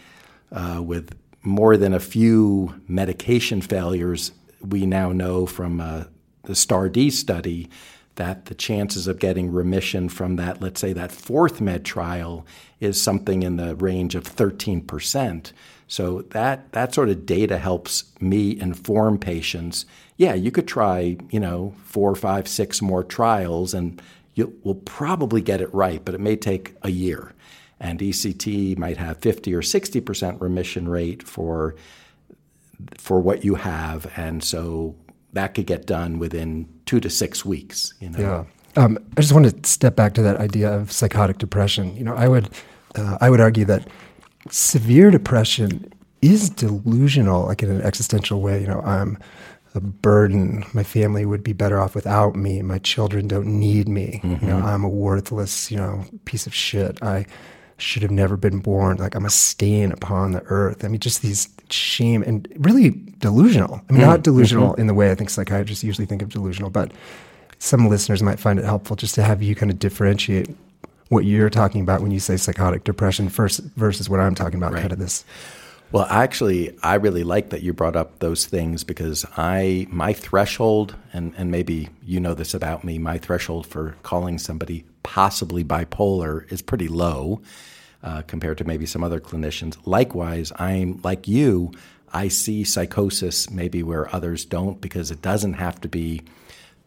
uh, 0.52 0.83
with 0.83 1.14
more 1.42 1.77
than 1.77 1.94
a 1.94 2.01
few 2.01 2.81
medication 2.88 3.61
failures, 3.61 4.33
we 4.61 4.87
now 4.87 5.12
know 5.12 5.46
from 5.46 5.81
uh, 5.81 6.05
the 6.44 6.55
STAR*D 6.55 7.11
study 7.11 7.68
that 8.16 8.46
the 8.46 8.55
chances 8.55 9.07
of 9.07 9.20
getting 9.20 9.53
remission 9.53 10.09
from 10.09 10.37
that, 10.37 10.61
let's 10.61 10.81
say 10.81 10.92
that 10.92 11.12
fourth 11.12 11.61
med 11.61 11.85
trial, 11.85 12.44
is 12.81 13.01
something 13.01 13.42
in 13.44 13.57
the 13.57 13.77
range 13.77 14.14
of 14.14 14.24
13%. 14.24 15.53
So 15.87 16.22
that 16.31 16.72
that 16.72 16.94
sort 16.94 17.09
of 17.09 17.24
data 17.24 17.59
helps 17.59 18.12
me 18.20 18.61
inform 18.61 19.18
patients. 19.18 19.87
Yeah, 20.16 20.35
you 20.35 20.51
could 20.51 20.68
try, 20.68 21.16
you 21.31 21.40
know, 21.40 21.74
four, 21.85 22.14
five, 22.14 22.46
six 22.46 22.83
more 22.83 23.03
trials, 23.05 23.72
and 23.72 24.03
you 24.35 24.59
will 24.64 24.74
probably 24.74 25.40
get 25.40 25.61
it 25.61 25.72
right, 25.72 26.05
but 26.05 26.14
it 26.14 26.20
may 26.20 26.37
take 26.37 26.74
a 26.83 26.90
year. 26.90 27.33
And 27.81 28.01
ECT 28.01 28.77
might 28.77 28.97
have 28.97 29.19
50 29.19 29.55
or 29.55 29.62
60 29.62 30.01
percent 30.01 30.41
remission 30.41 30.88
rate 30.88 31.23
for 31.23 31.77
for 32.97 33.21
what 33.21 33.45
you 33.45 33.57
have, 33.57 34.11
and 34.17 34.43
so 34.43 34.95
that 35.33 35.55
could 35.55 35.67
get 35.67 35.87
done 35.87 36.19
within 36.19 36.69
two 36.87 37.01
to 37.01 37.11
six 37.11 37.45
weeks. 37.45 37.95
You 38.01 38.11
know? 38.11 38.19
Yeah. 38.19 38.45
Um, 38.83 38.99
I 39.17 39.21
just 39.21 39.33
want 39.33 39.47
to 39.47 39.69
step 39.69 39.97
back 39.97 40.14
to 40.14 40.23
that 40.23 40.37
idea 40.37 40.73
of 40.73 40.93
psychotic 40.93 41.38
depression. 41.38 41.97
You 41.97 42.05
know, 42.05 42.14
I 42.14 42.29
would 42.29 42.51
uh, 42.97 43.19
I 43.21 43.31
would 43.31 43.41
argue 43.41 43.64
that 43.67 43.88
severe 44.51 45.11
depression 45.11 45.93
is 46.23 46.51
delusional, 46.51 47.47
like 47.47 47.62
in 47.62 47.71
an 47.71 47.83
existential 47.83 48.41
way. 48.41 48.61
You 48.61 48.69
know, 48.69 48.81
I'm 48.81 49.19
a 49.75 49.81
burden. 49.81 50.64
My 50.75 50.83
family 50.83 51.27
would 51.27 51.43
be 51.43 51.53
better 51.53 51.81
off 51.81 51.95
without 51.95 52.37
me. 52.37 52.62
My 52.62 52.79
children 52.79 53.29
don't 53.29 53.47
need 53.47 53.88
me. 53.88 54.21
Mm-hmm. 54.23 54.45
You 54.45 54.53
know, 54.53 54.59
I'm 54.59 54.85
a 54.85 54.88
worthless, 54.88 55.71
you 55.71 55.77
know, 55.77 56.05
piece 56.25 56.47
of 56.47 56.55
shit. 56.55 57.03
I 57.03 57.27
should 57.79 58.03
have 58.03 58.11
never 58.11 58.37
been 58.37 58.59
born. 58.59 58.99
Like 58.99 59.14
I'm 59.14 59.25
a 59.25 59.31
stain 59.31 59.93
upon 59.93 60.33
the 60.33 60.43
earth. 60.47 60.85
I 60.85 60.88
mean, 60.88 61.01
just 61.01 61.23
these 61.23 61.49
shame 61.71 62.23
and 62.23 62.47
really 62.59 62.91
delusional. 62.91 63.75
I 63.88 63.93
mean, 63.93 64.01
mm-hmm. 64.01 64.11
not 64.11 64.23
delusional 64.23 64.73
mm-hmm. 64.73 64.81
in 64.81 64.87
the 64.88 64.95
way 64.95 65.11
I 65.11 65.14
think 65.14 65.31
psychiatrists 65.31 65.85
usually 65.85 66.07
think 66.07 66.21
of 66.23 66.29
delusional, 66.29 66.71
but 66.71 66.93
some 67.59 67.88
listeners 67.88 68.23
might 68.23 68.38
find 68.38 68.59
it 68.59 68.64
helpful 68.64 68.97
just 68.97 69.14
to 69.14 69.23
have 69.23 69.43
you 69.43 69.55
kind 69.55 69.71
of 69.71 69.79
differentiate 69.79 70.49
what 71.09 71.25
you're 71.25 71.51
talking 71.51 71.81
about 71.81 72.03
when 72.03 72.11
you 72.11 72.21
say 72.21 72.37
psychotic 72.37 72.85
depression 72.85 73.29
versus, 73.29 73.64
versus 73.77 74.09
what 74.11 74.21
I'm 74.21 74.35
talking 74.35 74.57
about, 74.57 74.73
right. 74.73 74.81
kind 74.81 74.93
of 74.93 74.99
this. 74.99 75.25
Well, 75.91 76.07
actually, 76.11 76.77
I 76.83 76.97
really 76.97 77.25
like 77.25 77.49
that 77.49 77.62
you 77.62 77.73
brought 77.73 77.97
up 77.97 78.19
those 78.19 78.45
things 78.45 78.85
because 78.85 79.25
I 79.38 79.87
my 79.88 80.12
threshold, 80.12 80.95
and, 81.14 81.33
and 81.38 81.51
maybe 81.51 81.88
you 82.05 82.21
know 82.21 82.35
this 82.35 82.53
about 82.53 82.85
me, 82.85 82.99
my 82.99 83.17
threshold 83.17 83.67
for 83.67 83.97
calling 84.03 84.37
somebody 84.37 84.85
possibly 85.09 85.64
bipolar 85.64 86.53
is 86.53 86.61
pretty 86.61 86.87
low 86.87 87.40
uh, 88.03 88.21
compared 88.27 88.59
to 88.59 88.64
maybe 88.64 88.85
some 88.85 89.03
other 89.03 89.18
clinicians. 89.18 89.79
Likewise, 89.87 90.53
I'm 90.57 91.01
like 91.03 91.27
you, 91.27 91.73
I 92.12 92.29
see 92.29 92.62
psychosis 92.62 93.51
maybe 93.51 93.83
where 93.83 94.14
others 94.14 94.44
don't 94.44 94.83
because 94.83 95.11
it 95.11 95.23
doesn't 95.23 95.55
have 95.55 95.81
to 95.81 95.88
be 95.88 96.21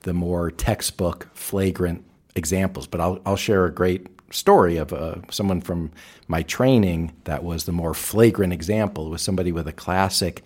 the 0.02 0.14
more 0.14 0.52
textbook, 0.52 1.30
flagrant 1.34 2.06
examples. 2.36 2.86
But 2.86 3.02
I'll, 3.02 3.20
I'll 3.26 3.36
share 3.36 3.66
a 3.66 3.72
great 3.72 4.06
story 4.30 4.78
of 4.78 4.94
uh, 4.94 5.16
someone 5.32 5.60
from 5.60 5.92
my 6.28 6.44
training 6.44 7.14
that 7.24 7.44
was 7.44 7.64
the 7.64 7.72
more 7.72 7.96
flagrant 7.96 8.54
example. 8.54 9.10
Was 9.10 9.24
somebody 9.24 9.52
with 9.52 9.68
a 9.68 9.74
classic, 9.74 10.44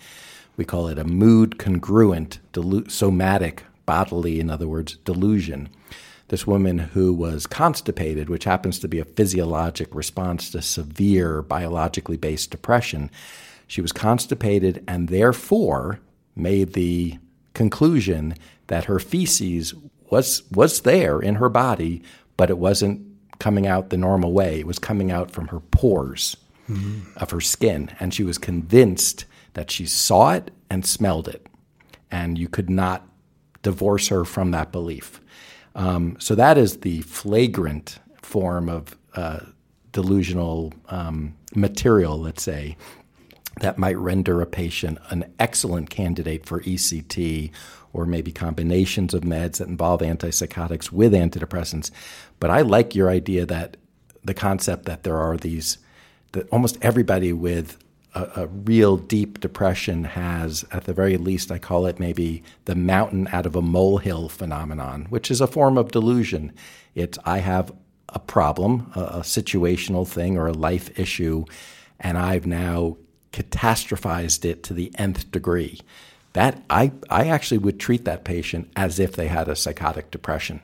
we 0.55 0.63
call 0.63 0.87
it 0.87 0.97
a 0.97 1.03
mood 1.03 1.59
congruent, 1.59 2.39
delu- 2.53 2.89
somatic, 2.89 3.63
bodily, 3.85 4.39
in 4.39 4.49
other 4.49 4.67
words, 4.69 4.95
delusion. 5.03 5.67
This 6.29 6.47
woman 6.47 6.79
who 6.79 7.13
was 7.13 7.45
constipated, 7.45 8.29
which 8.29 8.45
happens 8.45 8.79
to 8.79 8.87
be 8.87 8.99
a 8.99 9.05
physiologic 9.05 9.93
response 9.93 10.49
to 10.51 10.61
severe 10.61 11.41
biologically 11.41 12.17
based 12.17 12.49
depression, 12.49 13.11
she 13.67 13.81
was 13.81 13.91
constipated 13.91 14.83
and 14.87 15.09
therefore 15.09 15.99
made 16.35 16.73
the 16.73 17.17
conclusion 17.53 18.35
that 18.67 18.85
her 18.85 18.99
feces 18.99 19.73
was 20.09 20.43
was 20.51 20.81
there 20.81 21.19
in 21.19 21.35
her 21.35 21.49
body, 21.49 22.01
but 22.37 22.49
it 22.49 22.57
wasn't 22.57 23.01
coming 23.39 23.67
out 23.67 23.89
the 23.89 23.97
normal 23.97 24.33
way. 24.33 24.59
It 24.59 24.67
was 24.67 24.79
coming 24.79 25.11
out 25.11 25.31
from 25.31 25.47
her 25.49 25.59
pores 25.59 26.37
mm-hmm. 26.69 27.17
of 27.17 27.31
her 27.31 27.41
skin, 27.41 27.91
and 27.99 28.13
she 28.13 28.23
was 28.23 28.37
convinced 28.37 29.25
that 29.53 29.71
she 29.71 29.85
saw 29.85 30.33
it 30.33 30.51
and 30.69 30.85
smelled 30.85 31.27
it, 31.27 31.47
and 32.11 32.37
you 32.37 32.47
could 32.47 32.69
not 32.69 33.07
divorce 33.61 34.09
her 34.09 34.25
from 34.25 34.51
that 34.51 34.71
belief. 34.71 35.21
Um, 35.75 36.15
so 36.19 36.35
that 36.35 36.57
is 36.57 36.77
the 36.77 37.01
flagrant 37.01 37.99
form 38.21 38.69
of 38.69 38.97
uh, 39.15 39.41
delusional 39.91 40.73
um, 40.89 41.35
material, 41.53 42.17
let's 42.19 42.43
say, 42.43 42.77
that 43.61 43.77
might 43.77 43.97
render 43.97 44.41
a 44.41 44.45
patient 44.45 44.97
an 45.09 45.31
excellent 45.39 45.89
candidate 45.89 46.45
for 46.45 46.61
ECT 46.61 47.51
or 47.93 48.05
maybe 48.05 48.31
combinations 48.31 49.13
of 49.13 49.21
meds 49.21 49.57
that 49.57 49.69
involve 49.69 50.01
antipsychotics 50.01 50.91
with 50.91 51.13
antidepressants. 51.13 51.91
But 52.39 52.49
I 52.49 52.61
like 52.61 52.93
your 52.93 53.09
idea 53.09 53.45
that 53.45 53.77
the 54.23 54.33
concept 54.33 54.85
that 54.85 55.03
there 55.03 55.17
are 55.17 55.37
these, 55.37 55.77
that 56.33 56.49
almost 56.49 56.77
everybody 56.81 57.31
with 57.31 57.77
a, 58.15 58.43
a, 58.43 58.47
real 58.47 58.97
deep 58.97 59.39
depression 59.39 60.05
has, 60.05 60.65
at 60.71 60.85
the 60.85 60.93
very 60.93 61.17
least, 61.17 61.51
I 61.51 61.59
call 61.59 61.85
it 61.85 61.99
maybe 61.99 62.43
the 62.65 62.75
mountain 62.75 63.27
out 63.31 63.45
of 63.45 63.55
a 63.55 63.61
molehill 63.61 64.29
phenomenon, 64.29 65.05
which 65.09 65.29
is 65.29 65.41
a 65.41 65.47
form 65.47 65.77
of 65.77 65.91
delusion. 65.91 66.53
It's 66.95 67.19
I 67.25 67.39
have 67.39 67.71
a 68.09 68.19
problem, 68.19 68.91
a, 68.95 69.01
a 69.01 69.19
situational 69.19 70.07
thing 70.07 70.37
or 70.37 70.47
a 70.47 70.53
life 70.53 70.97
issue, 70.97 71.45
and 71.99 72.17
I've 72.17 72.47
now 72.47 72.97
catastrophized 73.33 74.45
it 74.45 74.63
to 74.63 74.73
the 74.73 74.91
nth 74.97 75.29
degree 75.31 75.81
that 76.35 76.61
I, 76.69 76.91
I 77.09 77.27
actually 77.27 77.59
would 77.59 77.79
treat 77.79 78.03
that 78.03 78.25
patient 78.25 78.69
as 78.75 78.99
if 78.99 79.13
they 79.15 79.27
had 79.27 79.47
a 79.47 79.55
psychotic 79.55 80.11
depression 80.11 80.61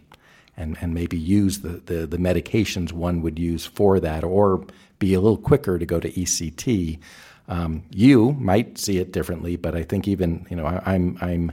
and, 0.57 0.77
and 0.81 0.93
maybe 0.93 1.17
use 1.17 1.61
the, 1.61 1.81
the, 1.85 2.05
the 2.05 2.17
medications 2.17 2.91
one 2.91 3.21
would 3.21 3.39
use 3.39 3.65
for 3.65 3.97
that 4.01 4.25
or 4.25 4.65
be 4.99 5.13
a 5.13 5.21
little 5.21 5.37
quicker 5.37 5.79
to 5.79 5.85
go 5.85 5.99
to 6.01 6.11
ECT. 6.11 6.99
Um, 7.47 7.84
you 7.89 8.34
might 8.34 8.77
see 8.77 8.97
it 8.97 9.12
differently, 9.12 9.56
but 9.56 9.75
I 9.75 9.84
think 9.84 10.08
even, 10.08 10.45
you 10.49 10.56
know, 10.56 10.65
I, 10.65 10.82
I'm, 10.86 11.17
I'm 11.21 11.51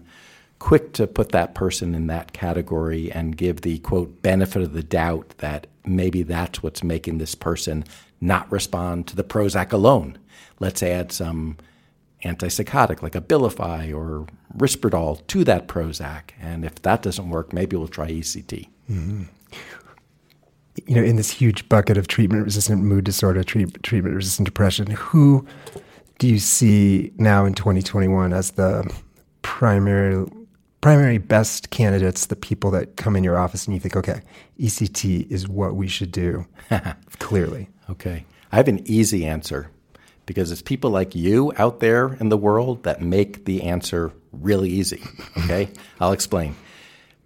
quick 0.58 0.92
to 0.94 1.06
put 1.06 1.30
that 1.30 1.54
person 1.54 1.94
in 1.94 2.06
that 2.08 2.32
category 2.32 3.10
and 3.12 3.36
give 3.36 3.60
the 3.62 3.78
quote 3.78 4.22
benefit 4.22 4.62
of 4.62 4.72
the 4.72 4.82
doubt 4.82 5.34
that 5.38 5.66
maybe 5.84 6.22
that's 6.22 6.62
what's 6.62 6.82
making 6.82 7.18
this 7.18 7.34
person 7.34 7.84
not 8.20 8.50
respond 8.50 9.06
to 9.06 9.16
the 9.16 9.24
Prozac 9.24 9.72
alone. 9.72 10.18
Let's 10.58 10.82
add 10.82 11.12
some 11.12 11.56
antipsychotic 12.24 13.02
like 13.02 13.12
Abilify 13.12 13.94
or 13.94 14.26
Risperdal 14.56 15.24
to 15.28 15.44
that 15.44 15.68
Prozac. 15.68 16.30
And 16.40 16.64
if 16.64 16.82
that 16.82 17.02
doesn't 17.02 17.30
work, 17.30 17.52
maybe 17.52 17.76
we'll 17.76 17.88
try 17.88 18.10
ECT. 18.10 18.68
Mm-hmm. 18.90 19.24
You 20.86 20.96
know, 20.96 21.02
in 21.02 21.16
this 21.16 21.30
huge 21.30 21.68
bucket 21.68 21.96
of 21.96 22.08
treatment 22.08 22.44
resistant 22.44 22.82
mood 22.82 23.04
disorder, 23.04 23.42
treat, 23.42 23.82
treatment 23.82 24.14
resistant 24.14 24.46
depression, 24.46 24.90
who 24.90 25.46
do 26.18 26.28
you 26.28 26.38
see 26.38 27.12
now 27.16 27.44
in 27.44 27.54
2021 27.54 28.32
as 28.32 28.52
the 28.52 28.90
primary 29.42 30.26
primary 30.80 31.18
best 31.18 31.70
candidates, 31.70 32.26
the 32.26 32.36
people 32.36 32.70
that 32.70 32.96
come 32.96 33.16
in 33.16 33.24
your 33.24 33.36
office 33.36 33.66
and 33.66 33.74
you 33.74 33.80
think, 33.80 33.96
okay, 33.96 34.20
ECT 34.60 35.28
is 35.30 35.48
what 35.48 35.74
we 35.74 35.88
should 35.88 36.12
do, 36.12 36.46
clearly? 37.18 37.68
Okay. 37.90 38.24
I 38.52 38.56
have 38.56 38.68
an 38.68 38.82
easy 38.86 39.26
answer 39.26 39.70
because 40.24 40.52
it's 40.52 40.62
people 40.62 40.90
like 40.90 41.14
you 41.14 41.52
out 41.56 41.80
there 41.80 42.14
in 42.20 42.28
the 42.28 42.36
world 42.36 42.84
that 42.84 43.00
make 43.02 43.44
the 43.44 43.62
answer 43.62 44.12
really 44.32 44.70
easy. 44.70 45.02
Okay, 45.38 45.68
I'll 46.00 46.12
explain. 46.12 46.54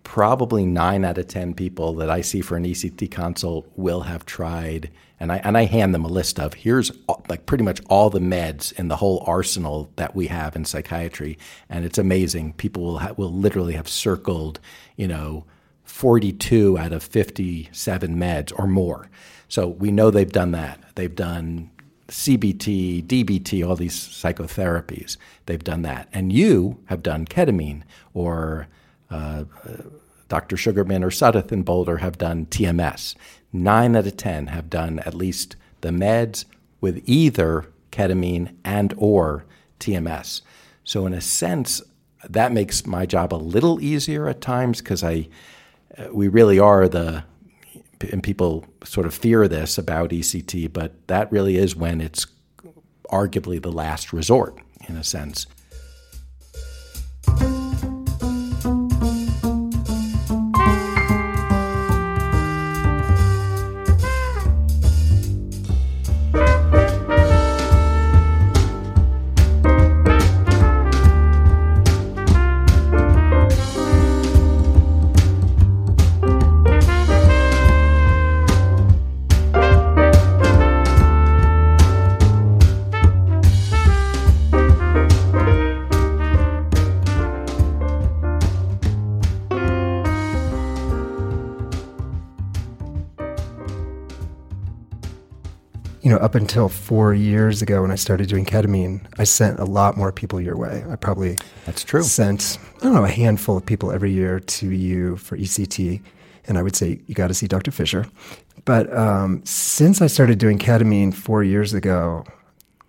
Probably 0.04 0.66
nine 0.66 1.04
out 1.04 1.18
of 1.18 1.28
ten 1.28 1.54
people 1.54 1.94
that 1.94 2.10
I 2.10 2.20
see 2.20 2.40
for 2.40 2.56
an 2.56 2.64
ECT 2.64 3.10
consult 3.10 3.70
will 3.76 4.02
have 4.02 4.26
tried, 4.26 4.90
and 5.20 5.32
I 5.32 5.36
and 5.38 5.56
I 5.56 5.64
hand 5.64 5.94
them 5.94 6.04
a 6.04 6.08
list 6.08 6.38
of 6.40 6.54
here's 6.54 6.90
like 7.28 7.46
pretty 7.46 7.64
much 7.64 7.80
all 7.88 8.10
the 8.10 8.18
meds 8.18 8.72
in 8.78 8.88
the 8.88 8.96
whole 8.96 9.22
arsenal 9.26 9.90
that 9.96 10.14
we 10.14 10.26
have 10.26 10.56
in 10.56 10.64
psychiatry, 10.64 11.38
and 11.68 11.84
it's 11.84 11.98
amazing. 11.98 12.52
People 12.54 12.82
will 12.82 12.98
ha- 12.98 13.14
will 13.16 13.32
literally 13.32 13.74
have 13.74 13.88
circled, 13.88 14.60
you 14.96 15.08
know. 15.08 15.44
42 15.84 16.78
out 16.78 16.92
of 16.92 17.02
57 17.02 18.16
meds 18.16 18.52
or 18.58 18.66
more. 18.66 19.10
So 19.48 19.68
we 19.68 19.90
know 19.90 20.10
they've 20.10 20.30
done 20.30 20.52
that. 20.52 20.80
They've 20.94 21.14
done 21.14 21.70
CBT, 22.08 23.06
DBT, 23.06 23.66
all 23.66 23.76
these 23.76 23.96
psychotherapies. 23.96 25.16
They've 25.46 25.62
done 25.62 25.82
that. 25.82 26.08
And 26.12 26.32
you 26.32 26.78
have 26.86 27.02
done 27.02 27.26
ketamine, 27.26 27.82
or 28.14 28.68
uh, 29.12 29.44
Dr. 30.28 30.56
Sugarman 30.56 31.04
or 31.04 31.10
Suddath 31.10 31.52
and 31.52 31.64
Boulder 31.64 31.98
have 31.98 32.18
done 32.18 32.46
TMS. 32.46 33.14
Nine 33.52 33.94
out 33.96 34.06
of 34.06 34.16
10 34.16 34.46
have 34.48 34.70
done 34.70 34.98
at 35.00 35.14
least 35.14 35.56
the 35.82 35.90
meds 35.90 36.46
with 36.80 37.02
either 37.06 37.66
ketamine 37.90 38.54
and 38.64 38.94
or 38.96 39.44
TMS. 39.78 40.40
So 40.84 41.06
in 41.06 41.12
a 41.12 41.20
sense, 41.20 41.82
that 42.28 42.52
makes 42.52 42.86
my 42.86 43.04
job 43.04 43.34
a 43.34 43.36
little 43.36 43.80
easier 43.80 44.26
at 44.28 44.40
times 44.40 44.80
because 44.80 45.04
I, 45.04 45.28
uh, 45.98 46.08
we 46.12 46.28
really 46.28 46.58
are 46.58 46.88
the 46.88 47.24
and 48.10 48.22
people 48.22 48.64
sort 48.84 49.06
of 49.06 49.14
fear 49.14 49.46
this 49.46 49.78
about 49.78 50.10
ECT, 50.10 50.72
but 50.72 51.06
that 51.06 51.30
really 51.30 51.56
is 51.56 51.76
when 51.76 52.00
it's 52.00 52.26
arguably 53.10 53.62
the 53.62 53.70
last 53.70 54.12
resort 54.12 54.58
in 54.88 54.96
a 54.96 55.04
sense. 55.04 55.46
Up 96.22 96.36
until 96.36 96.68
four 96.68 97.12
years 97.12 97.62
ago 97.62 97.82
when 97.82 97.90
I 97.90 97.96
started 97.96 98.28
doing 98.28 98.46
ketamine, 98.46 99.00
I 99.18 99.24
sent 99.24 99.58
a 99.58 99.64
lot 99.64 99.96
more 99.96 100.12
people 100.12 100.40
your 100.40 100.56
way. 100.56 100.84
I 100.88 100.96
probably 100.96 101.36
that's 101.66 101.82
true. 101.82 102.02
Sent 102.02 102.58
I 102.78 102.84
don't 102.84 102.94
know 102.94 103.04
a 103.04 103.10
handful 103.10 103.56
of 103.56 103.66
people 103.66 103.90
every 103.90 104.12
year 104.12 104.38
to 104.38 104.70
you 104.70 105.16
for 105.16 105.36
ECT, 105.36 106.00
and 106.46 106.58
I 106.58 106.62
would 106.62 106.76
say 106.76 107.00
you 107.06 107.14
got 107.14 107.28
to 107.28 107.34
see 107.34 107.48
Dr. 107.48 107.72
Fisher. 107.72 108.06
But 108.64 108.96
um, 108.96 109.44
since 109.44 110.00
I 110.00 110.06
started 110.06 110.38
doing 110.38 110.58
ketamine 110.58 111.12
four 111.12 111.42
years 111.42 111.74
ago, 111.74 112.24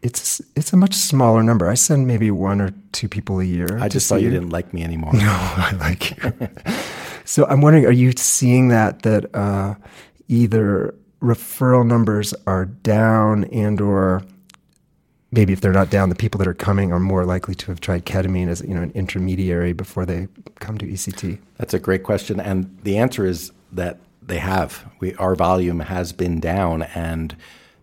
it's 0.03 0.39
it's 0.55 0.71
a 0.71 0.77
much 0.77 0.93
smaller 0.93 1.41
number. 1.41 1.67
I 1.67 1.73
send 1.73 2.05
maybe 2.05 2.29
one 2.29 2.61
or 2.61 2.71
two 2.91 3.09
people 3.09 3.39
a 3.39 3.45
year. 3.45 3.79
I 3.79 3.89
just 3.89 4.07
thought 4.07 4.21
you, 4.21 4.27
you 4.27 4.33
didn't 4.33 4.51
like 4.51 4.73
me 4.73 4.83
anymore. 4.83 5.13
No, 5.17 5.31
I 5.31 5.75
like 5.79 6.11
you. 6.11 6.33
so 7.25 7.45
I'm 7.47 7.61
wondering, 7.61 7.87
are 7.87 7.91
you 7.91 8.11
seeing 8.15 8.67
that 8.67 9.01
that 9.01 9.33
uh, 9.33 9.73
either 10.27 10.93
referral 11.23 11.87
numbers 11.87 12.33
are 12.45 12.65
down 12.65 13.45
and 13.45 13.79
or 13.79 14.21
maybe 15.31 15.53
if 15.53 15.61
they're 15.61 15.71
not 15.71 15.89
down 15.89 16.09
the 16.09 16.15
people 16.15 16.37
that 16.37 16.47
are 16.47 16.53
coming 16.53 16.91
are 16.91 16.99
more 16.99 17.25
likely 17.25 17.55
to 17.55 17.67
have 17.67 17.79
tried 17.79 18.05
ketamine 18.05 18.49
as 18.49 18.61
you 18.61 18.73
know 18.73 18.81
an 18.81 18.91
intermediary 18.91 19.71
before 19.71 20.05
they 20.05 20.27
come 20.59 20.77
to 20.77 20.85
ECT 20.85 21.39
that's 21.57 21.73
a 21.73 21.79
great 21.79 22.03
question 22.03 22.39
and 22.39 22.77
the 22.83 22.97
answer 22.97 23.25
is 23.25 23.51
that 23.71 23.97
they 24.27 24.39
have. 24.39 24.89
We 24.99 25.15
our 25.15 25.35
volume 25.35 25.81
has 25.81 26.13
been 26.13 26.39
down 26.39 26.83
and 26.83 27.35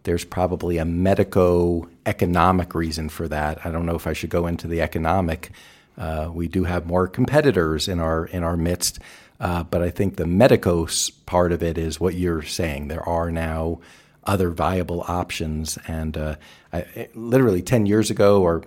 there's 0.05 0.25
probably 0.25 0.79
a 0.79 0.85
medico 0.85 1.89
economic 2.07 2.75
reason 2.75 3.09
for 3.09 3.29
that. 3.29 3.65
I 3.65 3.71
don't 3.71 3.87
know 3.87 3.97
if 3.97 4.07
i 4.07 4.13
should 4.13 4.31
go 4.31 4.47
into 4.47 4.67
the 4.67 4.81
economic. 4.81 5.51
Uh, 5.99 6.31
we 6.33 6.49
do 6.49 6.65
have 6.65 6.87
more 6.87 7.07
competitors 7.07 7.89
in 7.89 8.01
our 8.01 8.27
in 8.27 8.43
our 8.43 8.57
midst 8.57 8.99
uh, 9.41 9.65
but 9.65 9.83
I 9.83 9.91
think 9.91 10.17
the 10.17 10.25
medicos 10.27 11.11
part 11.27 11.51
of 11.51 11.63
it 11.63 11.79
is 11.79 11.99
what 11.99 12.15
you're 12.15 12.43
saying. 12.43 12.89
There 12.89 13.07
are 13.09 13.31
now 13.31 13.81
other 14.25 14.51
viable 14.51 15.03
options. 15.09 15.79
And 15.87 16.17
uh, 16.17 16.37
I, 16.73 17.09
literally 17.15 17.63
10 17.63 17.87
years 17.87 18.11
ago, 18.11 18.43
or 18.43 18.63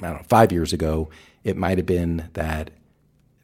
I 0.00 0.06
don't 0.06 0.16
know, 0.16 0.26
five 0.28 0.50
years 0.50 0.72
ago, 0.72 1.10
it 1.44 1.56
might 1.56 1.78
have 1.78 1.86
been 1.86 2.30
that 2.32 2.70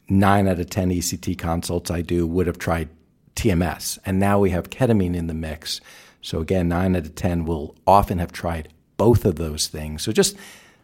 nine 0.08 0.48
out 0.48 0.58
of 0.58 0.70
10 0.70 0.90
ECT 0.90 1.38
consults 1.38 1.90
I 1.90 2.00
do 2.00 2.26
would 2.26 2.46
have 2.46 2.58
tried 2.58 2.88
TMS. 3.36 3.98
And 4.04 4.18
now 4.18 4.38
we 4.38 4.50
have 4.50 4.70
ketamine 4.70 5.14
in 5.14 5.26
the 5.26 5.34
mix. 5.34 5.80
So 6.22 6.40
again, 6.40 6.68
nine 6.68 6.96
out 6.96 7.04
of 7.04 7.14
10 7.14 7.44
will 7.44 7.76
often 7.86 8.18
have 8.18 8.32
tried 8.32 8.68
both 8.96 9.24
of 9.24 9.36
those 9.36 9.68
things. 9.68 10.02
So 10.02 10.12
just 10.12 10.36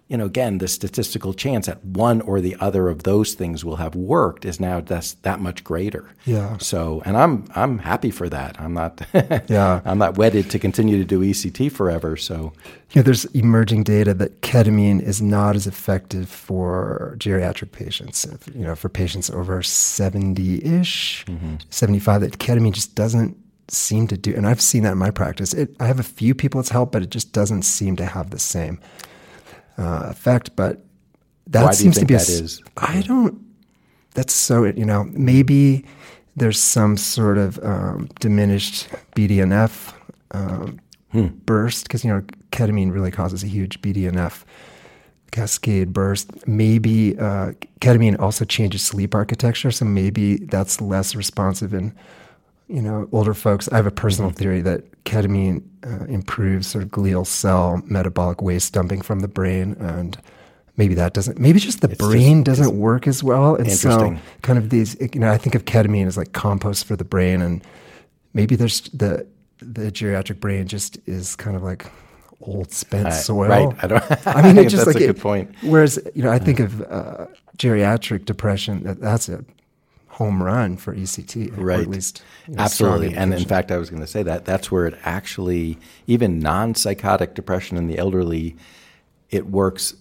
you 0.08 0.16
know, 0.16 0.24
again, 0.24 0.58
the 0.58 0.68
statistical 0.68 1.34
chance 1.34 1.66
that 1.66 1.84
one 1.84 2.20
or 2.20 2.40
the 2.40 2.56
other 2.60 2.88
of 2.88 3.02
those 3.02 3.34
things 3.34 3.64
will 3.64 3.76
have 3.76 3.96
worked 3.96 4.44
is 4.44 4.60
now 4.60 4.80
just 4.80 5.20
that 5.24 5.40
much 5.40 5.64
greater. 5.64 6.14
Yeah. 6.24 6.58
So, 6.58 7.02
and 7.04 7.16
I'm 7.16 7.48
I'm 7.56 7.78
happy 7.78 8.12
for 8.12 8.28
that. 8.28 8.60
I'm 8.60 8.72
not. 8.72 9.04
yeah. 9.48 9.80
I'm 9.84 9.98
not 9.98 10.16
wedded 10.16 10.48
to 10.50 10.60
continue 10.60 10.96
to 10.98 11.04
do 11.04 11.20
ECT 11.20 11.72
forever. 11.72 12.16
So. 12.16 12.52
Yeah, 12.92 13.02
there's 13.02 13.24
emerging 13.26 13.82
data 13.82 14.14
that 14.14 14.42
ketamine 14.42 15.02
is 15.02 15.20
not 15.20 15.56
as 15.56 15.66
effective 15.66 16.28
for 16.28 17.16
geriatric 17.18 17.72
patients. 17.72 18.24
You 18.54 18.62
know, 18.62 18.76
for 18.76 18.88
patients 18.88 19.28
over 19.28 19.60
70-ish, 19.60 21.24
mm-hmm. 21.26 21.56
75, 21.68 22.20
that 22.20 22.38
ketamine 22.38 22.72
just 22.72 22.94
doesn't 22.94 23.36
seem 23.68 24.06
to 24.06 24.16
do. 24.16 24.32
And 24.34 24.46
I've 24.46 24.60
seen 24.60 24.84
that 24.84 24.92
in 24.92 24.98
my 24.98 25.10
practice. 25.10 25.52
It, 25.52 25.74
I 25.80 25.86
have 25.86 25.98
a 25.98 26.04
few 26.04 26.32
people 26.32 26.60
it's 26.60 26.68
helped, 26.68 26.92
but 26.92 27.02
it 27.02 27.10
just 27.10 27.32
doesn't 27.32 27.62
seem 27.62 27.96
to 27.96 28.06
have 28.06 28.30
the 28.30 28.38
same 28.38 28.78
uh, 29.78 30.06
effect. 30.06 30.56
But 30.56 30.84
that 31.48 31.64
Why 31.64 31.72
seems 31.72 31.98
to 31.98 32.06
be. 32.06 32.14
A, 32.14 32.18
that 32.18 32.28
is? 32.28 32.62
I 32.76 33.02
don't. 33.02 33.40
That's 34.14 34.32
so. 34.32 34.64
You 34.64 34.84
know, 34.84 35.04
maybe 35.10 35.84
there's 36.36 36.60
some 36.60 36.96
sort 36.96 37.38
of 37.38 37.58
um, 37.62 38.08
diminished 38.20 38.88
BDNF 39.14 39.94
um, 40.32 40.80
hmm. 41.10 41.26
burst 41.44 41.84
because 41.84 42.04
you 42.04 42.12
know 42.12 42.22
ketamine 42.52 42.92
really 42.92 43.10
causes 43.10 43.42
a 43.42 43.46
huge 43.46 43.80
BDNF 43.80 44.44
cascade 45.30 45.92
burst. 45.92 46.46
Maybe 46.46 47.18
uh, 47.18 47.52
ketamine 47.80 48.18
also 48.18 48.44
changes 48.44 48.82
sleep 48.82 49.14
architecture, 49.14 49.70
so 49.70 49.84
maybe 49.84 50.36
that's 50.36 50.80
less 50.80 51.14
responsive 51.14 51.74
in 51.74 51.94
you 52.68 52.82
know 52.82 53.08
older 53.12 53.34
folks. 53.34 53.68
I 53.70 53.76
have 53.76 53.86
a 53.86 53.90
personal 53.90 54.30
theory 54.30 54.60
that 54.62 55.04
ketamine 55.04 55.62
uh, 55.84 56.04
improves 56.06 56.66
sort 56.66 56.84
of 56.84 56.90
glial 56.90 57.26
cell 57.26 57.82
metabolic 57.86 58.42
waste 58.42 58.72
dumping 58.72 59.02
from 59.02 59.20
the 59.20 59.28
brain 59.28 59.76
and 59.78 60.18
maybe 60.76 60.94
that 60.94 61.14
doesn't 61.14 61.38
maybe 61.38 61.58
just 61.58 61.80
the 61.80 61.90
it's 61.90 61.98
brain 61.98 62.44
just, 62.44 62.58
doesn't 62.58 62.78
work 62.78 63.06
as 63.06 63.22
well. 63.22 63.54
And 63.54 63.70
so 63.72 64.16
kind 64.42 64.58
of 64.58 64.70
these 64.70 64.96
you 65.00 65.20
know 65.20 65.30
i 65.30 65.38
think 65.38 65.54
of 65.54 65.64
ketamine 65.64 66.06
as 66.06 66.16
like 66.16 66.32
compost 66.32 66.86
for 66.86 66.96
the 66.96 67.04
brain 67.04 67.40
and 67.40 67.62
maybe 68.34 68.56
there's 68.56 68.82
the 68.90 69.26
the 69.58 69.90
geriatric 69.90 70.40
brain 70.40 70.66
just 70.66 70.98
is 71.06 71.34
kind 71.36 71.56
of 71.56 71.62
like 71.62 71.86
old 72.42 72.70
spent 72.72 73.12
soil. 73.12 73.48
right 73.48 73.76
i 73.82 73.86
don't 73.86 74.26
i 74.26 74.42
mean 74.42 74.58
it's 74.58 74.72
just 74.72 74.86
like 74.86 74.96
a 74.96 75.04
it, 75.04 75.06
good 75.06 75.20
point. 75.20 75.52
whereas 75.62 75.98
you 76.14 76.22
know 76.22 76.30
i 76.30 76.38
think 76.38 76.60
of 76.60 76.82
uh, 76.82 77.26
geriatric 77.56 78.24
depression 78.26 78.82
that, 78.84 79.00
that's 79.00 79.28
a 79.28 79.42
home 80.16 80.42
run 80.42 80.78
for 80.78 80.94
ECT, 80.94 81.52
right? 81.58 81.80
at 81.80 81.88
least 81.88 82.22
you 82.48 82.54
know, 82.54 82.62
absolutely. 82.62 83.14
And 83.14 83.34
in 83.34 83.44
fact, 83.44 83.70
I 83.70 83.76
was 83.76 83.90
going 83.90 84.00
to 84.00 84.08
say 84.08 84.22
that 84.22 84.46
that's 84.46 84.72
where 84.72 84.86
it 84.86 84.98
actually, 85.04 85.78
even 86.06 86.38
non-psychotic 86.38 87.34
depression 87.34 87.76
in 87.76 87.86
the 87.86 87.98
elderly, 87.98 88.56
it 89.28 89.46
works 89.46 89.94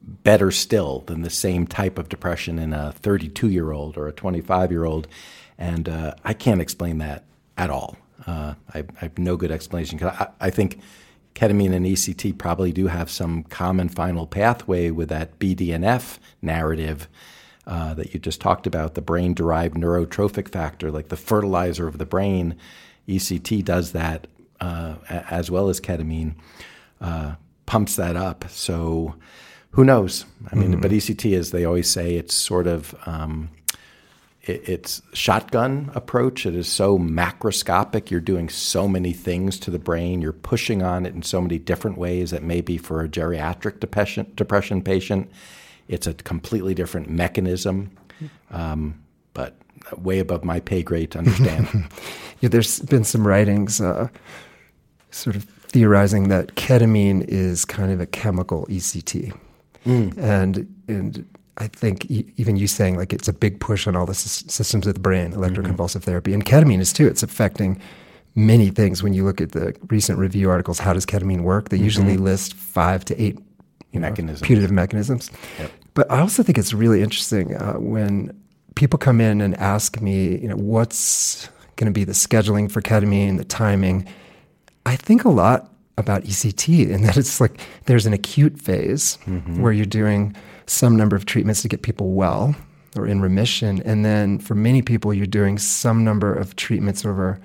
better 0.00 0.50
still 0.50 1.00
than 1.00 1.20
the 1.20 1.30
same 1.30 1.66
type 1.66 1.98
of 1.98 2.08
depression 2.08 2.58
in 2.58 2.72
a 2.72 2.94
32-year-old 3.02 3.98
or 3.98 4.08
a 4.08 4.14
25-year-old. 4.14 5.06
And 5.58 5.90
uh, 5.90 6.14
I 6.24 6.32
can't 6.32 6.62
explain 6.62 6.96
that 6.98 7.24
at 7.58 7.68
all. 7.68 7.98
Uh, 8.26 8.54
I, 8.72 8.78
I, 8.78 8.84
have 9.00 9.18
no 9.18 9.36
good 9.36 9.50
explanation. 9.50 10.02
I, 10.02 10.28
I 10.40 10.48
think 10.48 10.80
ketamine 11.34 11.74
and 11.74 11.84
ECT 11.84 12.38
probably 12.38 12.72
do 12.72 12.86
have 12.86 13.10
some 13.10 13.42
common 13.44 13.90
final 13.90 14.26
pathway 14.26 14.90
with 14.90 15.10
that 15.10 15.38
BDNF 15.38 16.18
narrative 16.40 17.08
uh, 17.66 17.94
that 17.94 18.14
you 18.14 18.20
just 18.20 18.40
talked 18.40 18.66
about, 18.66 18.94
the 18.94 19.02
brain 19.02 19.34
derived 19.34 19.76
neurotrophic 19.76 20.48
factor, 20.48 20.90
like 20.90 21.08
the 21.08 21.16
fertilizer 21.16 21.86
of 21.86 21.98
the 21.98 22.06
brain. 22.06 22.56
ECT 23.08 23.64
does 23.64 23.92
that 23.92 24.26
uh, 24.60 24.96
as 25.08 25.50
well 25.50 25.68
as 25.68 25.80
ketamine, 25.80 26.34
uh, 27.00 27.34
pumps 27.66 27.96
that 27.96 28.16
up. 28.16 28.44
So 28.48 29.14
who 29.72 29.84
knows? 29.84 30.24
I 30.50 30.56
mean, 30.56 30.72
mm-hmm. 30.72 30.80
but 30.80 30.90
ECT, 30.90 31.36
as 31.36 31.50
they 31.50 31.64
always 31.64 31.90
say, 31.90 32.14
it's 32.14 32.34
sort 32.34 32.66
of. 32.66 32.94
Um, 33.06 33.50
it's 34.42 35.02
shotgun 35.12 35.90
approach. 35.94 36.46
It 36.46 36.54
is 36.54 36.66
so 36.66 36.98
macroscopic. 36.98 38.10
You're 38.10 38.20
doing 38.20 38.48
so 38.48 38.88
many 38.88 39.12
things 39.12 39.58
to 39.60 39.70
the 39.70 39.78
brain. 39.78 40.22
You're 40.22 40.32
pushing 40.32 40.82
on 40.82 41.04
it 41.04 41.14
in 41.14 41.22
so 41.22 41.42
many 41.42 41.58
different 41.58 41.98
ways 41.98 42.30
that 42.30 42.42
maybe 42.42 42.78
for 42.78 43.02
a 43.02 43.08
geriatric 43.08 43.80
depression, 43.80 44.32
depression 44.36 44.80
patient, 44.82 45.30
it's 45.90 46.06
a 46.06 46.14
completely 46.14 46.72
different 46.72 47.10
mechanism, 47.10 47.90
um, 48.52 48.98
but 49.34 49.56
way 49.98 50.20
above 50.20 50.44
my 50.44 50.60
pay 50.60 50.82
grade 50.82 51.10
to 51.10 51.18
understand. 51.18 51.88
yeah, 52.40 52.48
there's 52.48 52.78
been 52.80 53.04
some 53.04 53.26
writings 53.26 53.80
uh, 53.80 54.08
sort 55.10 55.34
of 55.34 55.44
theorizing 55.44 56.28
that 56.28 56.54
ketamine 56.54 57.24
is 57.28 57.64
kind 57.64 57.90
of 57.90 58.00
a 58.00 58.06
chemical 58.06 58.66
ECT. 58.66 59.36
Mm. 59.84 60.16
And, 60.16 60.74
and 60.86 61.26
I 61.58 61.66
think 61.66 62.06
even 62.06 62.56
you 62.56 62.68
saying 62.68 62.96
like 62.96 63.12
it's 63.12 63.28
a 63.28 63.32
big 63.32 63.58
push 63.58 63.88
on 63.88 63.96
all 63.96 64.06
the 64.06 64.14
systems 64.14 64.86
of 64.86 64.94
the 64.94 65.00
brain, 65.00 65.32
electroconvulsive 65.32 65.76
mm-hmm. 65.76 65.98
therapy, 65.98 66.32
and 66.32 66.44
ketamine 66.44 66.80
is 66.80 66.92
too. 66.92 67.08
It's 67.08 67.24
affecting 67.24 67.80
many 68.36 68.70
things. 68.70 69.02
When 69.02 69.12
you 69.12 69.24
look 69.24 69.40
at 69.40 69.52
the 69.52 69.74
recent 69.88 70.20
review 70.20 70.50
articles, 70.50 70.78
how 70.78 70.92
does 70.92 71.04
ketamine 71.04 71.42
work? 71.42 71.70
They 71.70 71.78
mm-hmm. 71.78 71.84
usually 71.84 72.16
list 72.16 72.54
five 72.54 73.04
to 73.06 73.20
eight 73.20 73.38
you 73.92 74.00
know, 74.00 74.08
mechanisms. 74.08 74.46
putative 74.46 74.70
mechanisms. 74.70 75.30
Yep. 75.58 75.70
But 75.94 76.10
I 76.10 76.20
also 76.20 76.42
think 76.42 76.58
it's 76.58 76.72
really 76.72 77.02
interesting 77.02 77.56
uh, 77.56 77.74
when 77.74 78.38
people 78.74 78.98
come 78.98 79.20
in 79.20 79.40
and 79.40 79.56
ask 79.56 80.00
me, 80.00 80.38
you 80.38 80.48
know, 80.48 80.56
what's 80.56 81.48
going 81.76 81.92
to 81.92 81.98
be 81.98 82.04
the 82.04 82.12
scheduling 82.12 82.70
for 82.70 82.80
ketamine, 82.80 83.38
the 83.38 83.44
timing. 83.44 84.06
I 84.86 84.96
think 84.96 85.24
a 85.24 85.28
lot 85.28 85.72
about 85.98 86.24
ECT, 86.24 86.92
and 86.92 87.04
that 87.04 87.16
it's 87.16 87.40
like 87.40 87.60
there's 87.86 88.06
an 88.06 88.12
acute 88.12 88.58
phase 88.60 89.18
mm-hmm. 89.26 89.60
where 89.60 89.72
you're 89.72 89.86
doing 89.86 90.34
some 90.66 90.96
number 90.96 91.16
of 91.16 91.26
treatments 91.26 91.62
to 91.62 91.68
get 91.68 91.82
people 91.82 92.12
well 92.12 92.54
or 92.96 93.06
in 93.06 93.20
remission, 93.20 93.82
and 93.84 94.04
then 94.04 94.38
for 94.38 94.54
many 94.54 94.82
people, 94.82 95.14
you're 95.14 95.26
doing 95.26 95.58
some 95.58 96.02
number 96.04 96.34
of 96.34 96.56
treatments 96.56 97.04
over 97.04 97.40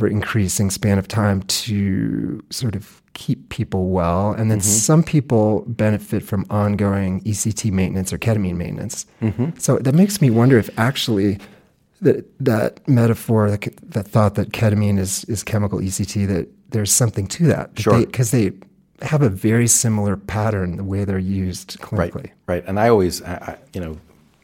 over 0.00 0.08
increasing 0.08 0.70
span 0.70 0.98
of 0.98 1.06
time 1.06 1.42
to 1.42 2.42
sort 2.50 2.74
of 2.74 3.02
keep 3.12 3.50
people 3.50 3.88
well. 3.90 4.32
And 4.32 4.50
then 4.50 4.58
mm-hmm. 4.58 4.68
some 4.68 5.02
people 5.02 5.64
benefit 5.66 6.22
from 6.22 6.46
ongoing 6.48 7.20
ECT 7.22 7.70
maintenance 7.70 8.12
or 8.12 8.18
ketamine 8.18 8.56
maintenance. 8.56 9.04
Mm-hmm. 9.20 9.58
So 9.58 9.78
that 9.78 9.94
makes 9.94 10.22
me 10.22 10.30
wonder 10.30 10.58
if 10.58 10.70
actually 10.78 11.38
that 12.00 12.24
that 12.40 12.88
metaphor, 12.88 13.50
that, 13.50 13.76
that 13.90 14.08
thought 14.08 14.36
that 14.36 14.52
ketamine 14.52 14.98
is 14.98 15.24
is 15.24 15.42
chemical 15.42 15.80
ECT, 15.80 16.26
that 16.28 16.48
there's 16.70 16.92
something 16.92 17.26
to 17.26 17.46
that. 17.48 17.78
Sure. 17.78 17.98
Because 17.98 18.30
they, 18.30 18.48
they, 18.48 18.66
have 19.02 19.22
a 19.22 19.30
very 19.30 19.66
similar 19.66 20.14
pattern 20.14 20.76
the 20.76 20.84
way 20.84 21.06
they're 21.06 21.18
used 21.18 21.78
clinically. 21.80 22.14
Right. 22.14 22.32
Right. 22.46 22.64
And 22.66 22.78
I 22.78 22.90
always, 22.90 23.22
I, 23.22 23.58
you 23.72 23.80
know, 23.80 23.98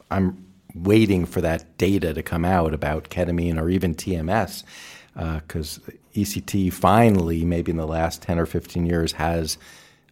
I'm 0.09 0.43
waiting 0.73 1.25
for 1.25 1.41
that 1.41 1.77
data 1.77 2.11
to 2.11 2.23
come 2.23 2.43
out 2.43 2.73
about 2.73 3.09
ketamine 3.11 3.61
or 3.61 3.69
even 3.69 3.93
TMS 3.93 4.63
because 5.17 5.79
uh, 5.87 5.91
ECT 6.13 6.71
finally, 6.71 7.43
maybe 7.43 7.71
in 7.71 7.77
the 7.77 7.87
last 7.87 8.21
10 8.21 8.39
or 8.39 8.45
15 8.45 8.85
years, 8.85 9.13
has 9.13 9.57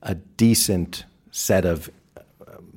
a 0.02 0.16
decent 0.16 1.06
set 1.32 1.66
of 1.66 1.90
uh, 2.18 2.22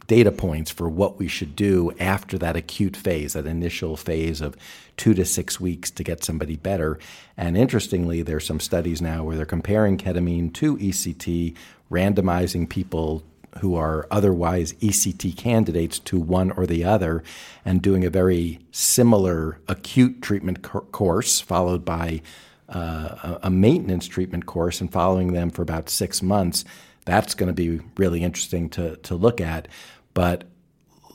data 0.07 0.31
points 0.31 0.71
for 0.71 0.89
what 0.89 1.19
we 1.19 1.27
should 1.27 1.57
do 1.57 1.91
after 1.99 2.37
that 2.39 2.57
acute 2.57 2.97
phase, 2.97 3.33
that 3.33 3.47
initial 3.47 3.97
phase 3.97 4.41
of 4.41 4.57
two 4.97 5.15
to 5.15 5.25
six 5.25 5.61
weeks 5.61 5.91
to 5.91 6.05
get 6.05 6.23
somebody 6.23 6.57
better. 6.57 6.99
And 7.37 7.57
interestingly, 7.57 8.23
there's 8.23 8.47
some 8.47 8.61
studies 8.61 9.01
now 9.01 9.25
where 9.25 9.37
they're 9.37 9.47
comparing 9.47 9.97
ketamine 9.97 10.53
to 10.55 10.77
ECT, 10.77 11.55
randomizing 11.91 12.69
people 12.69 13.23
who 13.61 13.75
are 13.75 14.07
otherwise 14.11 14.73
ECT 14.75 15.37
candidates 15.37 15.99
to 15.99 16.19
one 16.19 16.51
or 16.53 16.67
the 16.67 16.85
other 16.85 17.23
and 17.65 17.83
doing 17.83 18.05
a 18.05 18.11
very 18.11 18.61
similar 18.71 19.61
acute 19.69 20.23
treatment 20.23 20.63
co- 20.63 20.81
course 20.81 21.41
followed 21.41 21.85
by 21.85 22.21
uh, 22.69 23.39
a 23.43 23.51
maintenance 23.51 24.07
treatment 24.07 24.47
course 24.47 24.81
and 24.81 24.93
following 24.93 25.33
them 25.33 25.51
for 25.51 25.63
about 25.63 25.89
six 25.89 26.23
months. 26.23 26.65
That's 27.05 27.35
going 27.35 27.47
to 27.49 27.55
be 27.55 27.81
really 27.97 28.23
interesting 28.23 28.69
to, 28.71 28.97
to 28.97 29.15
look 29.15 29.41
at. 29.41 29.69
But 30.13 30.45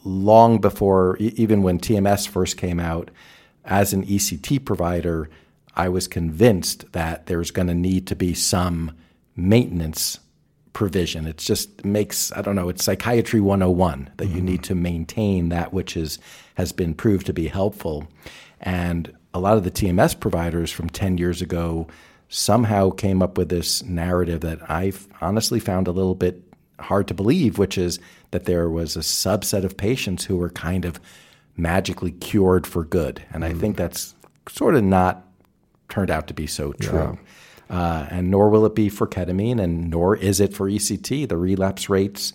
long 0.04 0.60
before, 0.60 1.18
even 1.18 1.62
when 1.62 1.80
TMS 1.80 2.28
first 2.28 2.58
came 2.58 2.80
out, 2.80 3.12
as 3.66 3.94
an 3.94 4.06
ECT 4.06 4.66
provider, 4.66 5.30
I 5.76 5.90
was 5.90 6.08
convinced 6.08 6.92
that 6.92 7.28
there's 7.28 7.52
going 7.52 7.68
to 7.68 7.74
need 7.74 8.08
to 8.08 8.16
be 8.16 8.34
some 8.34 8.92
maintenance 9.36 10.20
provision. 10.74 11.26
It 11.26 11.38
just 11.38 11.86
makes, 11.86 12.32
I 12.34 12.42
don't 12.42 12.56
know, 12.56 12.70
it's 12.70 12.84
psychiatry 12.84 13.40
101 13.40 14.10
that 14.18 14.26
mm-hmm. 14.26 14.36
you 14.36 14.42
need 14.42 14.64
to 14.64 14.76
maintain 14.76 15.50
that 15.50 15.72
which 15.72 15.96
is, 15.96 16.20
has 16.56 16.72
been 16.72 16.94
proved 16.94 17.26
to 17.28 17.34
be 17.34 17.48
helpful. 17.48 18.08
And 18.60 19.14
a 19.34 19.40
lot 19.40 19.58
of 19.58 19.64
the 19.64 19.72
TMS 19.72 20.20
providers 20.20 20.72
from 20.72 20.90
10 20.90 21.18
years 21.18 21.42
ago 21.42 21.88
somehow 22.30 22.90
came 22.90 23.22
up 23.22 23.38
with 23.38 23.50
this 23.50 23.84
narrative 23.84 24.42
that 24.42 24.70
I've 24.70 25.08
honestly 25.22 25.60
found 25.60 25.88
a 25.88 25.92
little 25.92 26.16
bit 26.16 26.42
hard 26.80 27.08
to 27.08 27.14
believe, 27.14 27.58
which 27.58 27.78
is 27.78 28.00
that 28.32 28.46
there 28.46 28.70
was 28.70 28.96
a 28.96 29.02
subset 29.02 29.64
of 29.64 29.78
patients 29.78 30.26
who 30.26 30.38
were 30.38 30.50
kind 30.50 30.86
of 30.86 31.00
magically 31.56 32.12
cured 32.12 32.66
for 32.66 32.84
good. 32.84 33.24
And 33.32 33.44
mm. 33.44 33.48
I 33.48 33.54
think 33.54 33.78
that's 33.78 34.16
sort 34.50 34.76
of 34.76 34.84
not 34.84 35.28
turned 35.90 36.10
out 36.10 36.28
to 36.28 36.34
be 36.34 36.48
so 36.48 36.74
true. 36.74 37.00
Yeah. 37.00 37.33
Uh, 37.74 38.06
and 38.12 38.30
nor 38.30 38.50
will 38.50 38.68
it 38.68 38.76
be 38.76 38.88
for 38.88 39.08
ketamine, 39.08 39.60
and 39.60 39.90
nor 39.90 40.16
is 40.16 40.40
it 40.40 40.54
for 40.54 40.70
ECT. 40.70 41.28
The 41.28 41.38
relapse 41.38 41.90
rates 41.90 42.32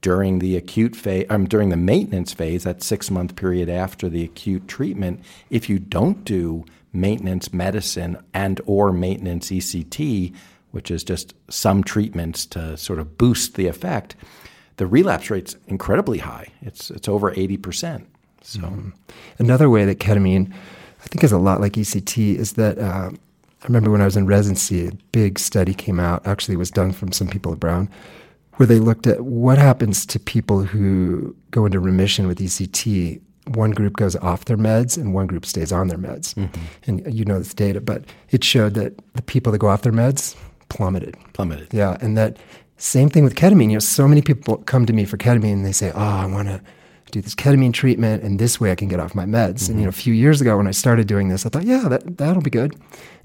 during 0.00 0.38
the 0.38 0.56
acute 0.56 0.94
phase, 0.94 1.26
um, 1.28 1.44
during 1.44 1.70
the 1.70 1.76
maintenance 1.76 2.32
phase, 2.32 2.62
that 2.62 2.84
six 2.84 3.10
month 3.10 3.34
period 3.34 3.68
after 3.68 4.08
the 4.08 4.22
acute 4.22 4.68
treatment, 4.68 5.24
if 5.50 5.68
you 5.68 5.80
don't 5.80 6.24
do 6.24 6.64
maintenance 6.92 7.52
medicine 7.52 8.16
and 8.32 8.60
or 8.64 8.92
maintenance 8.92 9.50
ECT, 9.50 10.32
which 10.70 10.92
is 10.92 11.02
just 11.02 11.34
some 11.48 11.82
treatments 11.82 12.46
to 12.46 12.76
sort 12.76 13.00
of 13.00 13.18
boost 13.18 13.56
the 13.56 13.66
effect, 13.66 14.14
the 14.76 14.86
relapse 14.86 15.30
rate's 15.30 15.56
incredibly 15.66 16.18
high. 16.18 16.46
It's 16.62 16.92
it's 16.92 17.08
over 17.08 17.32
eighty 17.32 17.56
percent. 17.56 18.06
So 18.40 18.60
mm. 18.60 18.92
another 19.40 19.68
way 19.68 19.84
that 19.84 19.98
ketamine, 19.98 20.52
I 21.02 21.06
think, 21.08 21.24
is 21.24 21.32
a 21.32 21.38
lot 21.38 21.60
like 21.60 21.72
ECT 21.72 22.36
is 22.36 22.52
that. 22.52 22.78
Uh, 22.78 23.10
I 23.66 23.68
remember 23.68 23.90
when 23.90 24.00
I 24.00 24.04
was 24.04 24.16
in 24.16 24.26
residency, 24.26 24.86
a 24.86 24.92
big 25.10 25.40
study 25.40 25.74
came 25.74 25.98
out. 25.98 26.24
Actually, 26.24 26.54
it 26.54 26.58
was 26.58 26.70
done 26.70 26.92
from 26.92 27.10
some 27.10 27.26
people 27.26 27.52
at 27.52 27.58
Brown, 27.58 27.90
where 28.54 28.66
they 28.68 28.78
looked 28.78 29.08
at 29.08 29.22
what 29.22 29.58
happens 29.58 30.06
to 30.06 30.20
people 30.20 30.62
who 30.62 31.34
go 31.50 31.66
into 31.66 31.80
remission 31.80 32.28
with 32.28 32.38
ECT. 32.38 33.20
One 33.48 33.72
group 33.72 33.96
goes 33.96 34.14
off 34.14 34.44
their 34.44 34.56
meds 34.56 34.96
and 34.96 35.14
one 35.14 35.26
group 35.26 35.44
stays 35.44 35.72
on 35.72 35.88
their 35.88 35.98
meds. 35.98 36.34
Mm-hmm. 36.34 36.64
And 36.86 37.12
you 37.12 37.24
know 37.24 37.40
this 37.40 37.54
data, 37.54 37.80
but 37.80 38.04
it 38.30 38.44
showed 38.44 38.74
that 38.74 38.94
the 39.14 39.22
people 39.22 39.50
that 39.50 39.58
go 39.58 39.66
off 39.66 39.82
their 39.82 39.92
meds 39.92 40.36
plummeted. 40.68 41.16
Plummeted. 41.32 41.74
Yeah. 41.74 41.96
And 42.00 42.16
that 42.16 42.36
same 42.76 43.08
thing 43.08 43.24
with 43.24 43.34
ketamine. 43.34 43.70
You 43.70 43.74
know, 43.74 43.78
so 43.80 44.06
many 44.06 44.22
people 44.22 44.58
come 44.58 44.86
to 44.86 44.92
me 44.92 45.04
for 45.04 45.16
ketamine 45.16 45.52
and 45.54 45.66
they 45.66 45.72
say, 45.72 45.90
Oh, 45.92 45.98
I 45.98 46.26
want 46.26 46.46
to 46.46 46.60
do 47.12 47.20
this 47.20 47.34
ketamine 47.34 47.72
treatment 47.72 48.22
and 48.22 48.38
this 48.38 48.60
way 48.60 48.70
I 48.70 48.74
can 48.74 48.88
get 48.88 49.00
off 49.00 49.14
my 49.14 49.24
meds. 49.24 49.64
Mm-hmm. 49.64 49.70
And 49.70 49.80
you 49.80 49.86
know, 49.86 49.90
a 49.90 49.92
few 49.92 50.14
years 50.14 50.40
ago 50.40 50.56
when 50.56 50.66
I 50.66 50.72
started 50.72 51.06
doing 51.06 51.28
this, 51.28 51.46
I 51.46 51.48
thought, 51.48 51.64
yeah, 51.64 51.88
that 51.88 52.18
that'll 52.18 52.42
be 52.42 52.50
good. 52.50 52.74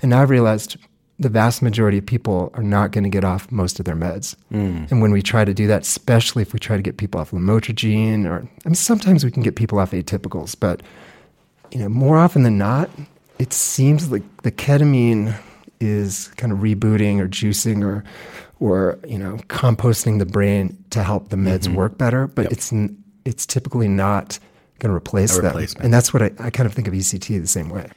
And 0.01 0.11
now 0.11 0.21
I've 0.21 0.29
realized 0.29 0.77
the 1.19 1.29
vast 1.29 1.61
majority 1.61 1.99
of 1.99 2.05
people 2.05 2.51
are 2.55 2.63
not 2.63 2.91
going 2.91 3.03
to 3.03 3.09
get 3.09 3.23
off 3.23 3.51
most 3.51 3.79
of 3.79 3.85
their 3.85 3.95
meds. 3.95 4.35
Mm. 4.51 4.89
And 4.91 5.01
when 5.01 5.11
we 5.11 5.21
try 5.21 5.45
to 5.45 5.53
do 5.53 5.67
that, 5.67 5.83
especially 5.83 6.41
if 6.41 6.51
we 6.51 6.59
try 6.59 6.77
to 6.77 6.81
get 6.81 6.97
people 6.97 7.21
off 7.21 7.31
lamotrigine 7.31 8.25
or 8.25 8.47
I 8.65 8.69
mean 8.69 8.75
sometimes 8.75 9.23
we 9.23 9.31
can 9.31 9.43
get 9.43 9.55
people 9.55 9.79
off 9.79 9.91
atypicals, 9.91 10.55
but 10.59 10.81
you 11.71 11.79
know, 11.79 11.89
more 11.89 12.17
often 12.17 12.43
than 12.43 12.57
not, 12.57 12.89
it 13.39 13.53
seems 13.53 14.11
like 14.11 14.23
the 14.43 14.51
ketamine 14.51 15.35
is 15.79 16.27
kind 16.37 16.53
of 16.53 16.59
rebooting 16.59 17.19
or 17.19 17.27
juicing 17.27 17.83
or 17.83 18.03
or 18.59 18.99
you 19.07 19.17
know 19.17 19.37
composting 19.47 20.19
the 20.19 20.25
brain 20.25 20.77
to 20.91 21.03
help 21.03 21.29
the 21.29 21.35
meds 21.35 21.61
mm-hmm. 21.61 21.75
work 21.75 21.97
better 21.97 22.27
but 22.27 22.43
yep. 22.43 22.51
it's 22.51 22.71
it's 23.25 23.45
typically 23.45 23.87
not 23.87 24.39
going 24.79 24.89
to 24.91 24.95
replace 24.95 25.35
them. 25.37 25.45
And 25.83 25.93
that's 25.93 26.13
what 26.13 26.21
I, 26.23 26.31
I 26.39 26.49
kind 26.49 26.67
of 26.67 26.73
think 26.73 26.87
of 26.87 26.93
ECT 26.93 27.39
the 27.39 27.47
same 27.47 27.69
way. 27.69 27.89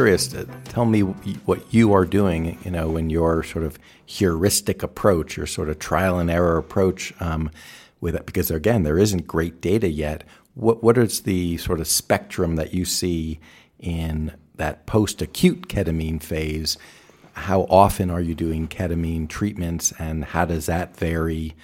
Curious. 0.00 0.28
To 0.28 0.46
tell 0.64 0.86
me 0.86 1.00
what 1.00 1.74
you 1.74 1.92
are 1.92 2.06
doing. 2.06 2.58
You 2.64 2.70
know, 2.70 2.96
in 2.96 3.10
your 3.10 3.42
sort 3.42 3.64
of 3.64 3.78
heuristic 4.06 4.82
approach, 4.82 5.36
your 5.36 5.46
sort 5.46 5.68
of 5.68 5.78
trial 5.78 6.18
and 6.18 6.30
error 6.30 6.56
approach 6.56 7.12
um, 7.20 7.50
with 8.00 8.14
it, 8.14 8.24
because 8.24 8.50
again, 8.50 8.82
there 8.82 8.98
isn't 8.98 9.26
great 9.26 9.60
data 9.60 9.88
yet. 9.88 10.24
What 10.54 10.82
what 10.82 10.96
is 10.96 11.22
the 11.22 11.58
sort 11.58 11.80
of 11.80 11.86
spectrum 11.86 12.56
that 12.56 12.72
you 12.72 12.86
see 12.86 13.40
in 13.78 14.32
that 14.56 14.86
post-acute 14.86 15.68
ketamine 15.68 16.22
phase? 16.22 16.78
How 17.34 17.62
often 17.64 18.10
are 18.10 18.22
you 18.22 18.34
doing 18.34 18.68
ketamine 18.68 19.28
treatments, 19.28 19.92
and 19.98 20.24
how 20.24 20.46
does 20.46 20.64
that 20.64 20.96
vary 20.96 21.54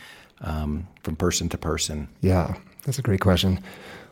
um, 0.43 0.87
from 1.03 1.17
person 1.17 1.49
to 1.49 1.59
person? 1.59 2.09
Yeah, 2.21 2.55
that's 2.85 2.99
a 2.99 3.03
great 3.03 3.21
question. 3.21 3.61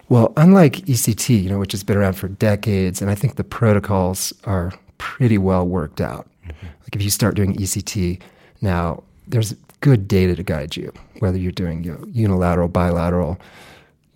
Well, 0.09 0.33
unlike 0.37 0.77
ECT, 0.87 1.43
you 1.43 1.49
know, 1.49 1.59
which 1.59 1.73
has 1.73 1.83
been 1.83 1.97
around 1.97 2.15
for 2.15 2.29
decades, 2.29 3.01
and 3.01 3.11
I 3.11 3.15
think 3.15 3.37
the 3.37 3.45
protocols 3.45 4.33
are 4.45 4.73
pretty 4.99 5.39
well 5.39 5.67
worked 5.67 6.01
out. 6.01 6.29
Mm-hmm. 6.45 6.67
Like 6.67 6.97
if 6.97 7.03
you 7.03 7.11
start 7.11 7.35
doing 7.35 7.55
ECT 7.55 8.21
now, 8.61 9.03
there's 9.27 9.55
good 9.81 10.07
data 10.07 10.35
to 10.37 10.43
guide 10.43 10.77
you, 10.77 10.93
whether 11.19 11.39
you're 11.39 11.53
doing 11.53 11.85
you 11.85 11.93
know, 11.93 12.05
unilateral, 12.11 12.69
bilateral, 12.69 13.39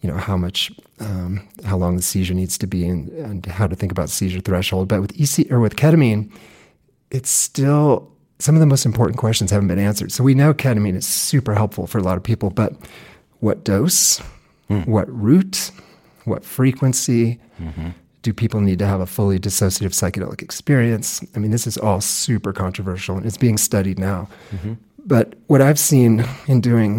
you 0.00 0.10
know, 0.10 0.16
how 0.16 0.36
much, 0.36 0.70
um, 1.00 1.46
how 1.64 1.76
long 1.76 1.96
the 1.96 2.02
seizure 2.02 2.34
needs 2.34 2.56
to 2.58 2.66
be, 2.66 2.86
and, 2.86 3.08
and 3.10 3.46
how 3.46 3.66
to 3.66 3.74
think 3.74 3.92
about 3.92 4.10
seizure 4.10 4.40
threshold. 4.40 4.88
But 4.88 5.00
with 5.00 5.12
EC 5.20 5.50
or 5.50 5.60
with 5.60 5.76
ketamine, 5.76 6.30
it's 7.10 7.30
still 7.30 8.10
some 8.38 8.54
of 8.54 8.60
the 8.60 8.66
most 8.66 8.86
important 8.86 9.18
questions 9.18 9.50
haven't 9.50 9.68
been 9.68 9.78
answered. 9.78 10.12
So 10.12 10.22
we 10.22 10.34
know 10.34 10.54
ketamine 10.54 10.94
is 10.94 11.06
super 11.06 11.54
helpful 11.54 11.86
for 11.86 11.98
a 11.98 12.02
lot 12.02 12.16
of 12.16 12.22
people, 12.22 12.50
but 12.50 12.74
what 13.40 13.64
dose? 13.64 14.20
Mm. 14.70 14.86
What 14.86 15.08
route? 15.10 15.70
What 16.24 16.44
frequency? 16.44 17.40
Mm-hmm. 17.60 17.90
Do 18.22 18.32
people 18.32 18.60
need 18.60 18.78
to 18.80 18.86
have 18.86 19.00
a 19.00 19.06
fully 19.06 19.38
dissociative 19.38 19.92
psychedelic 19.92 20.42
experience? 20.42 21.24
I 21.34 21.38
mean, 21.38 21.50
this 21.50 21.66
is 21.66 21.78
all 21.78 22.00
super 22.00 22.52
controversial 22.52 23.16
and 23.16 23.24
it's 23.24 23.36
being 23.36 23.56
studied 23.56 23.98
now. 23.98 24.28
Mm-hmm. 24.50 24.74
But 25.06 25.34
what 25.46 25.62
I've 25.62 25.78
seen 25.78 26.24
in 26.46 26.60
doing, 26.60 26.98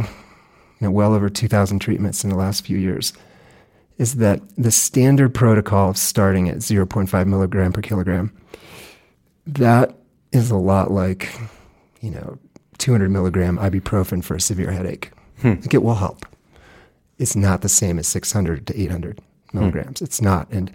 you 0.80 0.88
know, 0.88 0.92
well 0.92 1.14
over 1.14 1.30
2,000 1.30 1.80
treatments 1.80 2.24
in 2.24 2.30
the 2.30 2.36
last 2.36 2.66
few 2.66 2.78
years, 2.78 3.14
is 4.00 4.16
that 4.16 4.42
the 4.58 4.72
standard 4.72 5.34
protocol 5.36 5.90
of 5.90 5.98
starting 5.98 6.50
at 6.50 6.58
0.5 6.58 7.28
milligram 7.28 7.74
per 7.74 7.82
kilogram, 7.82 8.32
that 9.46 9.96
is 10.32 10.50
a 10.50 10.56
lot 10.56 10.90
like, 10.90 11.38
you 12.02 12.10
know, 12.10 12.40
200 12.78 13.12
milligram 13.12 13.58
ibuprofen 13.58 14.24
for 14.24 14.36
a 14.36 14.42
severe 14.42 14.72
headache. 14.72 15.12
Hmm. 15.42 15.56
Like 15.62 15.74
it 15.74 15.84
will 15.84 15.96
help. 15.96 16.26
It's 17.20 17.36
not 17.36 17.62
the 17.62 17.70
same 17.70 18.00
as 18.00 18.08
600 18.08 18.66
to 18.68 18.82
800 18.82 19.20
milligrams. 19.54 20.00
Hmm. 20.00 20.06
It's 20.06 20.22
not. 20.22 20.50
And, 20.50 20.72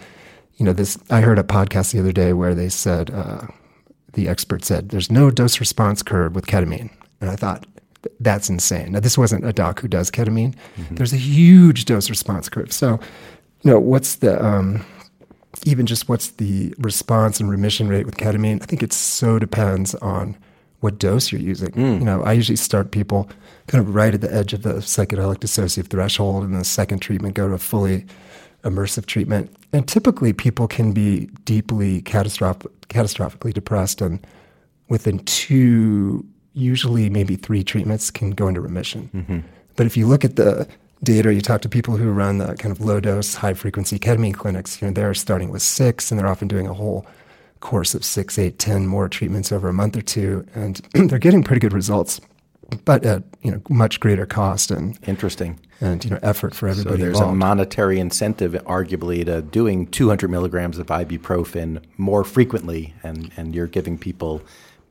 you 0.57 0.64
know, 0.64 0.72
this, 0.72 0.99
I 1.11 1.20
heard 1.20 1.38
a 1.38 1.42
podcast 1.42 1.92
the 1.92 2.01
other 2.01 2.12
day 2.12 2.32
where 2.32 2.55
they 2.55 2.68
said, 2.68 3.11
uh, 3.11 3.47
the 4.12 4.28
expert 4.28 4.64
said, 4.64 4.90
there's 4.90 5.11
no 5.11 5.30
dose 5.30 5.59
response 5.59 6.03
curve 6.03 6.34
with 6.34 6.47
ketamine. 6.47 6.90
And 7.20 7.30
I 7.30 7.36
thought, 7.36 7.66
that's 8.20 8.51
insane. 8.51 8.92
Now, 8.92 9.01
this 9.01 9.16
wasn't 9.16 9.47
a 9.47 9.53
doc 9.53 9.80
who 9.80 9.88
does 9.88 10.11
ketamine. 10.11 10.55
Mm-hmm. 10.76 10.95
There's 10.97 11.12
a 11.12 11.18
huge 11.18 11.86
dose 11.86 12.11
response 12.11 12.49
curve. 12.49 12.72
So, 12.72 13.01
you 13.62 13.70
know, 13.70 13.80
what's 13.80 14.16
the, 14.16 14.45
um, 14.45 14.84
even 15.64 15.86
just 15.86 16.09
what's 16.09 16.32
the 16.32 16.74
response 16.78 17.40
and 17.40 17.51
remission 17.51 17.88
rate 17.88 18.07
with 18.07 18.16
ketamine? 18.16 18.62
I 18.62 18.66
think 18.66 18.82
it 18.82 18.92
so 18.92 19.38
depends 19.38 19.95
on 19.97 20.36
what 20.80 20.99
dose 20.99 21.32
you're 21.32 21.40
using. 21.40 21.70
Mm. 21.70 21.99
You 22.01 22.05
know, 22.05 22.22
I 22.22 22.32
usually 22.32 22.57
start 22.57 22.90
people 22.90 23.28
kind 23.66 23.86
of 23.86 23.94
right 23.94 24.14
at 24.14 24.20
the 24.20 24.32
edge 24.32 24.52
of 24.52 24.62
the 24.62 24.74
psychedelic 24.74 25.38
dissociative 25.38 25.88
threshold, 25.88 26.44
and 26.44 26.54
the 26.54 26.64
second 26.64 27.00
treatment 27.00 27.34
go 27.34 27.48
to 27.48 27.54
a 27.54 27.58
fully 27.58 28.06
immersive 28.62 29.06
treatment. 29.06 29.54
And 29.72 29.86
typically, 29.86 30.32
people 30.32 30.68
can 30.68 30.92
be 30.92 31.26
deeply 31.44 32.02
catastrophic, 32.02 32.72
catastrophically 32.88 33.52
depressed, 33.52 34.00
and 34.00 34.24
within 34.88 35.18
two, 35.20 36.24
usually 36.52 37.10
maybe 37.10 37.36
three 37.36 37.64
treatments, 37.64 38.10
can 38.10 38.30
go 38.30 38.48
into 38.48 38.60
remission. 38.60 39.10
Mm-hmm. 39.14 39.38
But 39.76 39.86
if 39.86 39.96
you 39.96 40.06
look 40.06 40.24
at 40.24 40.36
the 40.36 40.68
data, 41.02 41.34
you 41.34 41.40
talk 41.40 41.60
to 41.62 41.68
people 41.68 41.96
who 41.96 42.10
run 42.10 42.38
the 42.38 42.54
kind 42.54 42.72
of 42.72 42.80
low 42.80 43.00
dose, 43.00 43.34
high 43.34 43.54
frequency 43.54 43.98
ketamine 43.98 44.34
clinics, 44.34 44.80
you 44.80 44.88
know, 44.88 44.94
they're 44.94 45.14
starting 45.14 45.50
with 45.50 45.62
six, 45.62 46.10
and 46.10 46.18
they're 46.18 46.28
often 46.28 46.48
doing 46.48 46.66
a 46.66 46.74
whole 46.74 47.06
course 47.60 47.94
of 47.94 48.04
six, 48.04 48.38
eight, 48.38 48.58
ten 48.58 48.86
more 48.86 49.08
treatments 49.08 49.50
over 49.50 49.68
a 49.68 49.72
month 49.72 49.96
or 49.96 50.02
two, 50.02 50.46
and 50.54 50.76
they're 50.92 51.18
getting 51.18 51.42
pretty 51.42 51.60
good 51.60 51.72
results, 51.72 52.20
but 52.85 53.05
at 53.05 53.22
you 53.43 53.51
know 53.51 53.61
much 53.68 54.01
greater 54.01 54.27
cost 54.27 54.70
and 54.70 54.99
interesting 55.07 55.59
and 55.81 56.05
you 56.05 56.11
know 56.11 56.18
effort 56.22 56.55
for 56.55 56.68
everybody. 56.68 56.97
So 56.97 57.03
there's 57.03 57.16
involved. 57.16 57.35
a 57.35 57.37
monetary 57.37 58.01
incentive, 58.01 58.53
arguably, 58.64 59.25
to 59.25 59.43
doing 59.43 59.87
200 59.87 60.31
milligrams 60.31 60.79
of 60.79 60.87
ibuprofen 60.87 61.83
more 61.97 62.25
frequently, 62.25 62.95
and 63.03 63.31
and 63.37 63.55
you're 63.55 63.66
giving 63.66 63.99
people. 63.99 64.43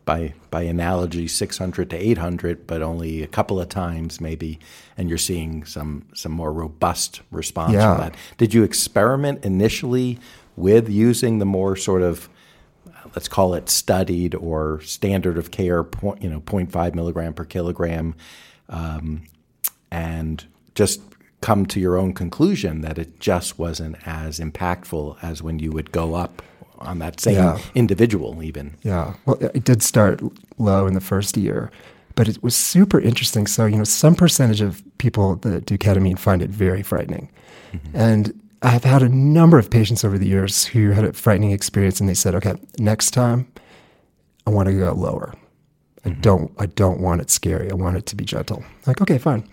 By, 0.06 0.34
by 0.52 0.64
analogy, 0.64 1.30
600 1.30 1.90
to 1.92 1.96
800, 1.96 2.68
but 2.68 2.82
only 2.82 3.24
a 3.24 3.28
couple 3.28 3.62
of 3.62 3.70
times 3.70 4.20
maybe, 4.20 4.60
and 4.98 5.08
you're 5.08 5.18
seeing 5.18 5.64
some 5.64 6.04
some 6.14 6.34
more 6.34 6.52
robust 6.52 7.22
response 7.32 7.72
yeah. 7.72 7.96
from 7.96 8.04
that. 8.04 8.16
Did 8.38 8.54
you 8.54 8.64
experiment 8.64 9.46
initially 9.46 10.20
with 10.58 10.90
using 10.90 11.40
the 11.40 11.46
more 11.46 11.78
sort 11.78 12.02
of 12.02 12.28
let's 13.16 13.28
call 13.28 13.54
it 13.54 13.70
studied 13.70 14.36
or 14.36 14.82
standard 14.82 15.38
of 15.38 15.52
care, 15.52 15.84
point, 15.84 16.22
you 16.22 16.30
know, 16.30 16.42
0.5 16.42 16.96
milligram 16.96 17.34
per 17.34 17.46
kilogram, 17.46 18.16
um, 18.70 19.24
and 19.92 20.46
just 20.76 21.02
come 21.42 21.66
to 21.66 21.80
your 21.80 21.98
own 21.98 22.14
conclusion 22.14 22.82
that 22.82 22.98
it 22.98 23.20
just 23.20 23.60
wasn't 23.60 23.96
as 24.08 24.40
impactful 24.40 25.18
as 25.22 25.44
when 25.44 25.60
you 25.60 25.72
would 25.72 25.92
go 25.92 26.16
up 26.16 26.42
on 26.80 27.00
that 27.00 27.20
same 27.20 27.36
yeah. 27.36 27.60
individual 27.76 28.42
even. 28.42 28.76
Yeah. 28.84 29.14
Well, 29.26 29.38
it 29.42 29.64
did 29.64 29.84
start 29.84 30.22
low 30.58 30.88
in 30.88 30.94
the 30.94 31.02
first 31.02 31.38
year, 31.38 31.70
but 32.16 32.28
it 32.28 32.42
was 32.42 32.56
super 32.56 33.00
interesting. 33.00 33.48
So, 33.48 33.66
you 33.66 33.78
know, 33.78 33.84
some 33.84 34.16
percentage 34.16 34.62
of 34.62 34.82
people 34.98 35.36
that 35.38 35.66
do 35.66 35.78
ketamine 35.78 36.18
find 36.18 36.42
it 36.42 36.50
very 36.50 36.82
frightening. 36.82 37.30
Mm-hmm. 37.74 37.98
And 37.98 38.42
I've 38.64 38.86
had 38.86 39.04
a 39.04 39.10
number 39.10 39.60
of 39.60 39.70
patients 39.70 40.06
over 40.06 40.18
the 40.18 40.28
years 40.28 40.66
who 40.66 40.92
had 40.92 41.04
a 41.04 41.14
frightening 41.14 41.52
experience, 41.52 42.00
and 42.00 42.08
they 42.08 42.14
said, 42.14 42.34
"Okay, 42.36 42.56
next 42.80 43.12
time, 43.12 43.52
I 44.48 44.52
want 44.52 44.68
to 44.70 44.74
go 44.74 44.94
lower. 44.94 45.34
I 46.06 46.10
mm-hmm. 46.10 46.22
don't. 46.22 46.52
I 46.58 46.68
don't 46.68 47.02
want 47.02 47.22
it 47.22 47.30
scary. 47.30 47.70
I 47.70 47.74
want 47.74 47.98
it 47.98 48.06
to 48.08 48.16
be 48.16 48.24
gentle." 48.24 48.64
Like, 48.88 49.02
okay, 49.02 49.18
fine. 49.18 49.48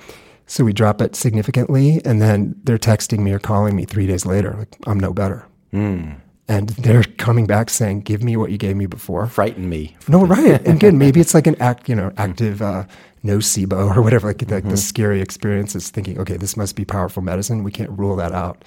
So 0.47 0.65
we 0.65 0.73
drop 0.73 1.01
it 1.01 1.17
significantly, 1.17 2.01
and 2.05 2.23
then 2.23 2.55
they're 2.63 2.79
texting 2.79 3.21
me 3.21 3.33
or 3.33 3.41
calling 3.41 3.75
me 3.75 3.85
three 3.85 4.07
days 4.07 4.25
later, 4.25 4.55
like, 4.57 4.77
"I'm 4.87 5.01
no 5.01 5.13
better." 5.13 5.45
Mm. 5.73 6.17
And 6.49 6.71
they're 6.71 7.05
coming 7.05 7.47
back 7.47 7.69
saying, 7.71 8.03
"Give 8.03 8.23
me 8.23 8.37
what 8.37 8.53
you 8.53 8.59
gave 8.59 8.77
me 8.77 8.87
before." 8.87 9.27
Frighten 9.27 9.69
me. 9.69 9.97
No, 10.07 10.25
right. 10.25 10.65
And 10.65 10.77
again, 10.77 10.99
maybe 10.99 11.21
it's 11.25 11.35
like 11.35 11.49
an 11.49 11.57
act, 11.61 11.89
you 11.89 11.97
know, 11.97 12.13
active 12.17 12.63
uh, 12.63 12.85
nocebo 13.25 13.97
or 13.97 14.03
whatever. 14.03 14.29
Like, 14.29 14.43
like 14.43 14.63
mm-hmm. 14.63 14.71
the 14.71 14.77
scary 14.77 15.21
experience 15.21 15.75
is 15.75 15.91
thinking, 15.91 16.17
"Okay, 16.21 16.37
this 16.37 16.57
must 16.57 16.77
be 16.77 16.85
powerful 16.85 17.23
medicine. 17.23 17.65
We 17.65 17.73
can't 17.73 17.91
rule 17.91 18.15
that 18.15 18.31
out." 18.31 18.65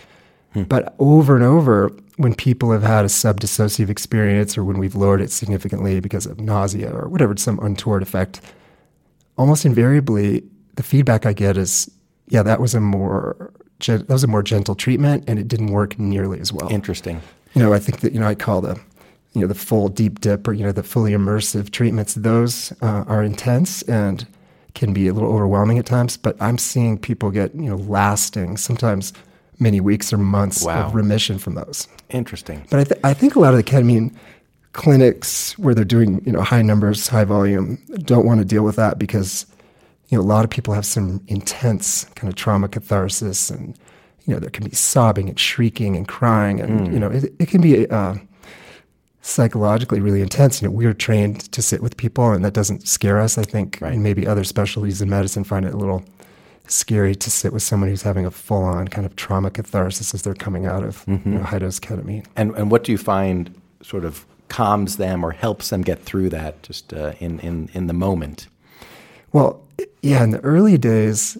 Hmm. 0.53 0.63
But 0.63 0.95
over 0.99 1.35
and 1.35 1.43
over, 1.43 1.91
when 2.17 2.35
people 2.35 2.71
have 2.71 2.83
had 2.83 3.05
a 3.05 3.07
subdissociative 3.07 3.89
experience 3.89 4.57
or 4.57 4.63
when 4.63 4.77
we've 4.77 4.95
lowered 4.95 5.21
it 5.21 5.31
significantly 5.31 5.99
because 5.99 6.25
of 6.25 6.39
nausea 6.39 6.91
or 6.91 7.07
whatever, 7.07 7.35
some 7.37 7.59
untoward 7.59 8.03
effect, 8.03 8.39
almost 9.37 9.65
invariably, 9.65 10.43
the 10.75 10.83
feedback 10.83 11.25
I 11.25 11.33
get 11.33 11.57
is, 11.57 11.89
yeah, 12.27 12.43
that 12.43 12.59
was 12.59 12.73
a 12.73 12.79
more 12.79 13.51
that 13.87 14.07
was 14.07 14.23
a 14.23 14.27
more 14.27 14.43
gentle 14.43 14.75
treatment, 14.75 15.25
and 15.27 15.37
it 15.37 15.47
didn't 15.47 15.67
work 15.67 15.99
nearly 15.99 16.39
as 16.39 16.53
well. 16.53 16.71
Interesting. 16.71 17.21
You 17.53 17.61
know, 17.61 17.73
I 17.73 17.79
think 17.79 17.99
that 17.99 18.13
you 18.13 18.19
know 18.19 18.27
I 18.27 18.35
call 18.35 18.61
the 18.61 18.79
you 19.33 19.41
know 19.41 19.47
the 19.47 19.55
full 19.55 19.89
deep 19.89 20.21
dip 20.21 20.47
or 20.47 20.53
you 20.53 20.63
know 20.63 20.71
the 20.71 20.83
fully 20.83 21.11
immersive 21.11 21.71
treatments. 21.71 22.13
Those 22.13 22.71
uh, 22.81 23.03
are 23.07 23.23
intense 23.23 23.81
and 23.83 24.25
can 24.73 24.93
be 24.93 25.07
a 25.07 25.13
little 25.13 25.31
overwhelming 25.31 25.77
at 25.77 25.85
times. 25.85 26.17
But 26.17 26.41
I'm 26.41 26.57
seeing 26.57 26.97
people 26.97 27.29
get 27.31 27.53
you 27.55 27.69
know 27.69 27.75
lasting, 27.75 28.57
sometimes 28.57 29.11
many 29.59 29.79
weeks 29.79 30.11
or 30.11 30.17
months 30.17 30.63
wow. 30.63 30.87
of 30.87 30.95
remission 30.95 31.37
from 31.37 31.55
those. 31.55 31.87
Interesting. 32.09 32.65
But 32.69 32.79
I, 32.79 32.83
th- 32.83 33.01
I 33.03 33.13
think 33.13 33.35
a 33.35 33.39
lot 33.39 33.53
of 33.53 33.57
the 33.57 33.63
ketamine 33.63 34.15
clinics 34.73 35.57
where 35.59 35.75
they're 35.75 35.85
doing 35.85 36.21
you 36.25 36.31
know 36.31 36.41
high 36.41 36.61
numbers, 36.61 37.07
high 37.07 37.23
volume, 37.23 37.77
don't 37.99 38.25
want 38.25 38.39
to 38.39 38.45
deal 38.45 38.63
with 38.63 38.75
that 38.75 38.99
because 38.99 39.45
you 40.09 40.17
know 40.17 40.23
a 40.23 40.25
lot 40.25 40.43
of 40.43 40.49
people 40.49 40.73
have 40.73 40.85
some 40.85 41.21
intense 41.27 42.05
kind 42.15 42.31
of 42.31 42.35
trauma 42.35 42.67
catharsis, 42.67 43.49
and 43.49 43.77
you 44.25 44.33
know 44.33 44.39
there 44.39 44.49
can 44.49 44.65
be 44.65 44.75
sobbing 44.75 45.29
and 45.29 45.39
shrieking 45.39 45.95
and 45.95 46.07
crying, 46.07 46.59
and 46.59 46.87
mm. 46.87 46.93
you 46.93 46.99
know 46.99 47.09
it, 47.09 47.33
it 47.39 47.47
can 47.47 47.61
be. 47.61 47.89
Uh, 47.89 48.15
psychologically 49.25 50.01
really 50.01 50.21
intense. 50.21 50.61
You 50.61 50.67
know, 50.67 50.73
we're 50.73 50.93
trained 50.93 51.49
to 51.53 51.61
sit 51.61 51.81
with 51.81 51.95
people, 51.95 52.31
and 52.31 52.43
that 52.43 52.53
doesn't 52.53 52.85
scare 52.85 53.21
us. 53.21 53.37
I 53.37 53.43
think 53.43 53.79
right. 53.79 53.97
maybe 53.97 54.27
other 54.27 54.43
specialties 54.43 55.01
in 55.01 55.09
medicine 55.09 55.45
find 55.45 55.65
it 55.65 55.73
a 55.73 55.77
little 55.77 56.03
scary 56.67 57.15
to 57.15 57.29
sit 57.29 57.53
with 57.53 57.63
someone 57.63 57.89
who's 57.89 58.03
having 58.03 58.25
a 58.25 58.31
full 58.31 58.63
on 58.63 58.87
kind 58.87 59.05
of 59.05 59.15
trauma 59.15 59.51
catharsis 59.51 60.13
as 60.13 60.21
they're 60.21 60.33
coming 60.33 60.65
out 60.65 60.83
of 60.83 61.05
mm-hmm. 61.05 61.33
you 61.33 61.37
know, 61.39 61.43
high 61.43 61.59
dose 61.59 61.79
ketamine. 61.79 62.25
And, 62.35 62.55
and 62.55 62.71
what 62.71 62.83
do 62.83 62.91
you 62.91 62.97
find 62.97 63.53
sort 63.81 64.05
of 64.05 64.25
calms 64.49 64.97
them 64.97 65.23
or 65.23 65.31
helps 65.31 65.69
them 65.69 65.81
get 65.81 66.01
through 66.01 66.29
that 66.29 66.63
just 66.63 66.93
uh, 66.93 67.13
in, 67.19 67.39
in, 67.41 67.69
in 67.73 67.87
the 67.87 67.93
moment? 67.93 68.47
Well, 69.33 69.61
yeah, 70.01 70.23
in 70.23 70.31
the 70.31 70.39
early 70.41 70.77
days, 70.77 71.37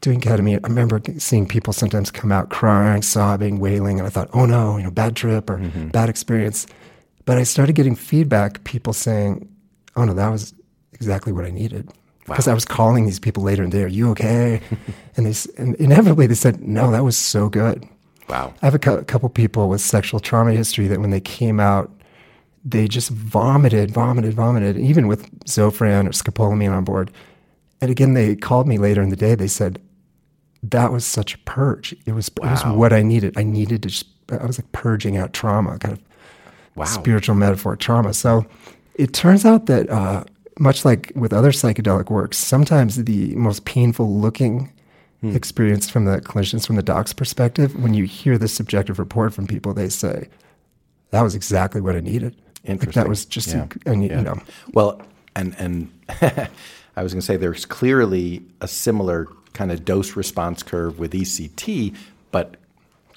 doing 0.00 0.20
ketamine, 0.20 0.60
I 0.62 0.68
remember 0.68 1.00
seeing 1.18 1.46
people 1.46 1.72
sometimes 1.72 2.10
come 2.10 2.30
out 2.30 2.50
crying, 2.50 3.02
sobbing, 3.02 3.58
wailing, 3.58 3.98
and 3.98 4.06
I 4.06 4.10
thought, 4.10 4.28
oh 4.34 4.46
no, 4.46 4.76
you 4.76 4.84
know, 4.84 4.90
bad 4.90 5.16
trip 5.16 5.48
or 5.50 5.58
mm-hmm. 5.58 5.88
bad 5.88 6.08
experience. 6.08 6.66
But 7.24 7.38
I 7.38 7.42
started 7.42 7.74
getting 7.74 7.96
feedback, 7.96 8.62
people 8.64 8.92
saying, 8.92 9.48
oh 9.96 10.04
no, 10.04 10.12
that 10.12 10.28
was 10.28 10.54
exactly 10.92 11.32
what 11.32 11.44
I 11.44 11.50
needed 11.50 11.90
because 12.26 12.46
wow. 12.46 12.52
I 12.52 12.54
was 12.54 12.64
calling 12.64 13.06
these 13.06 13.18
people 13.18 13.42
later 13.42 13.62
in 13.62 13.70
the 13.70 13.78
day, 13.78 13.84
"Are 13.84 13.88
you 13.88 14.10
okay?" 14.10 14.60
and 15.16 15.26
they 15.26 15.34
and 15.58 15.74
inevitably 15.76 16.26
they 16.26 16.34
said, 16.34 16.62
"No, 16.62 16.90
that 16.90 17.04
was 17.04 17.16
so 17.16 17.48
good." 17.48 17.86
Wow. 18.28 18.54
I 18.62 18.66
have 18.66 18.74
a 18.74 18.78
cu- 18.78 19.02
couple 19.04 19.28
people 19.28 19.68
with 19.68 19.80
sexual 19.80 20.20
trauma 20.20 20.52
history 20.52 20.86
that 20.88 21.00
when 21.00 21.10
they 21.10 21.20
came 21.20 21.60
out, 21.60 21.90
they 22.64 22.88
just 22.88 23.10
vomited, 23.10 23.90
vomited, 23.90 24.32
vomited, 24.32 24.78
even 24.78 25.06
with 25.06 25.30
Zofran 25.40 26.06
or 26.06 26.10
scopolamine 26.10 26.74
on 26.74 26.84
board. 26.84 27.10
And 27.82 27.90
again, 27.90 28.14
they 28.14 28.34
called 28.34 28.66
me 28.66 28.78
later 28.78 29.02
in 29.02 29.10
the 29.10 29.16
day. 29.16 29.34
They 29.34 29.48
said, 29.48 29.80
"That 30.62 30.92
was 30.92 31.04
such 31.04 31.34
a 31.34 31.38
purge. 31.38 31.94
It 32.06 32.12
was 32.12 32.30
wow. 32.40 32.48
it 32.48 32.50
was 32.52 32.64
what 32.64 32.92
I 32.92 33.02
needed. 33.02 33.36
I 33.36 33.42
needed 33.42 33.82
to. 33.82 33.88
Just, 33.90 34.06
I 34.30 34.46
was 34.46 34.58
like 34.58 34.72
purging 34.72 35.18
out 35.18 35.34
trauma, 35.34 35.78
kind 35.78 35.92
of 35.92 36.00
wow. 36.74 36.86
spiritual 36.86 37.34
metaphor 37.34 37.76
trauma." 37.76 38.14
So 38.14 38.46
it 38.94 39.12
turns 39.12 39.44
out 39.44 39.66
that. 39.66 39.90
Uh, 39.90 40.24
much 40.58 40.84
like 40.84 41.12
with 41.14 41.32
other 41.32 41.50
psychedelic 41.50 42.10
works, 42.10 42.38
sometimes 42.38 43.02
the 43.04 43.34
most 43.34 43.64
painful 43.64 44.18
looking 44.18 44.72
hmm. 45.20 45.34
experience 45.34 45.90
from 45.90 46.04
the 46.04 46.20
clinicians, 46.20 46.66
from 46.66 46.76
the 46.76 46.82
doc's 46.82 47.12
perspective, 47.12 47.80
when 47.82 47.94
you 47.94 48.04
hear 48.04 48.38
the 48.38 48.48
subjective 48.48 48.98
report 48.98 49.34
from 49.34 49.46
people, 49.46 49.74
they 49.74 49.88
say, 49.88 50.28
that 51.10 51.22
was 51.22 51.34
exactly 51.34 51.80
what 51.80 51.96
I 51.96 52.00
needed. 52.00 52.36
Interesting. 52.64 52.88
Like 52.88 52.94
that 52.94 53.08
was 53.08 53.24
just, 53.24 53.48
yeah. 53.48 53.66
a, 53.86 53.90
and, 53.90 54.04
yeah. 54.04 54.18
you 54.18 54.22
know. 54.22 54.40
Well, 54.72 55.02
and, 55.36 55.54
and 55.58 55.90
I 56.96 57.02
was 57.02 57.12
going 57.12 57.20
to 57.20 57.26
say 57.26 57.36
there's 57.36 57.66
clearly 57.66 58.42
a 58.60 58.68
similar 58.68 59.28
kind 59.52 59.70
of 59.72 59.84
dose 59.84 60.16
response 60.16 60.62
curve 60.62 60.98
with 60.98 61.12
ECT, 61.12 61.96
but 62.30 62.56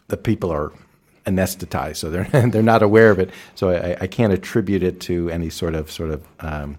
the 0.08 0.18
people 0.18 0.52
are 0.52 0.72
anesthetized, 1.26 1.98
so 1.98 2.10
they're 2.10 2.26
they're 2.50 2.64
not 2.64 2.82
aware 2.82 3.12
of 3.12 3.20
it. 3.20 3.30
So 3.56 3.70
I, 3.70 3.98
I 4.02 4.08
can't 4.08 4.34
attribute 4.34 4.84
it 4.84 5.00
to 5.02 5.30
any 5.30 5.50
sort 5.50 5.76
of 5.76 5.92
sort 5.92 6.12
of 6.12 6.26
um, 6.40 6.78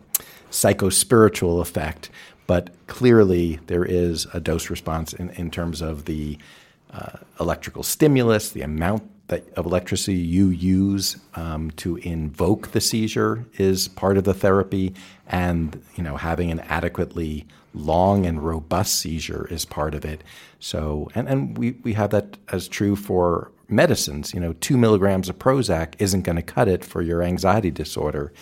psychospiritual 0.50 1.60
effect. 1.60 2.10
But 2.46 2.70
clearly, 2.86 3.60
there 3.66 3.84
is 3.84 4.26
a 4.32 4.40
dose 4.40 4.70
response 4.70 5.12
in, 5.12 5.30
in 5.30 5.50
terms 5.50 5.82
of 5.82 6.06
the 6.06 6.38
uh, 6.92 7.18
electrical 7.38 7.82
stimulus, 7.82 8.50
the 8.50 8.62
amount 8.62 9.02
that, 9.28 9.46
of 9.54 9.66
electricity 9.66 10.16
you 10.16 10.48
use 10.48 11.18
um, 11.34 11.70
to 11.72 11.96
invoke 11.96 12.72
the 12.72 12.80
seizure 12.80 13.44
is 13.58 13.88
part 13.88 14.16
of 14.16 14.24
the 14.24 14.32
therapy, 14.32 14.94
and 15.26 15.82
you 15.96 16.02
know 16.02 16.16
having 16.16 16.50
an 16.50 16.60
adequately 16.60 17.46
long 17.74 18.26
and 18.26 18.42
robust 18.42 18.98
seizure 18.98 19.46
is 19.50 19.64
part 19.64 19.94
of 19.94 20.04
it. 20.04 20.24
So, 20.58 21.10
and, 21.14 21.28
and 21.28 21.58
we, 21.58 21.72
we 21.82 21.92
have 21.92 22.10
that 22.10 22.36
as 22.48 22.66
true 22.66 22.96
for 22.96 23.52
medicines. 23.68 24.32
You 24.34 24.40
know, 24.40 24.54
two 24.54 24.76
milligrams 24.76 25.28
of 25.28 25.38
Prozac 25.38 25.94
isn't 25.98 26.22
going 26.22 26.36
to 26.36 26.42
cut 26.42 26.68
it 26.68 26.84
for 26.84 27.02
your 27.02 27.22
anxiety 27.22 27.70
disorder, 27.70 28.32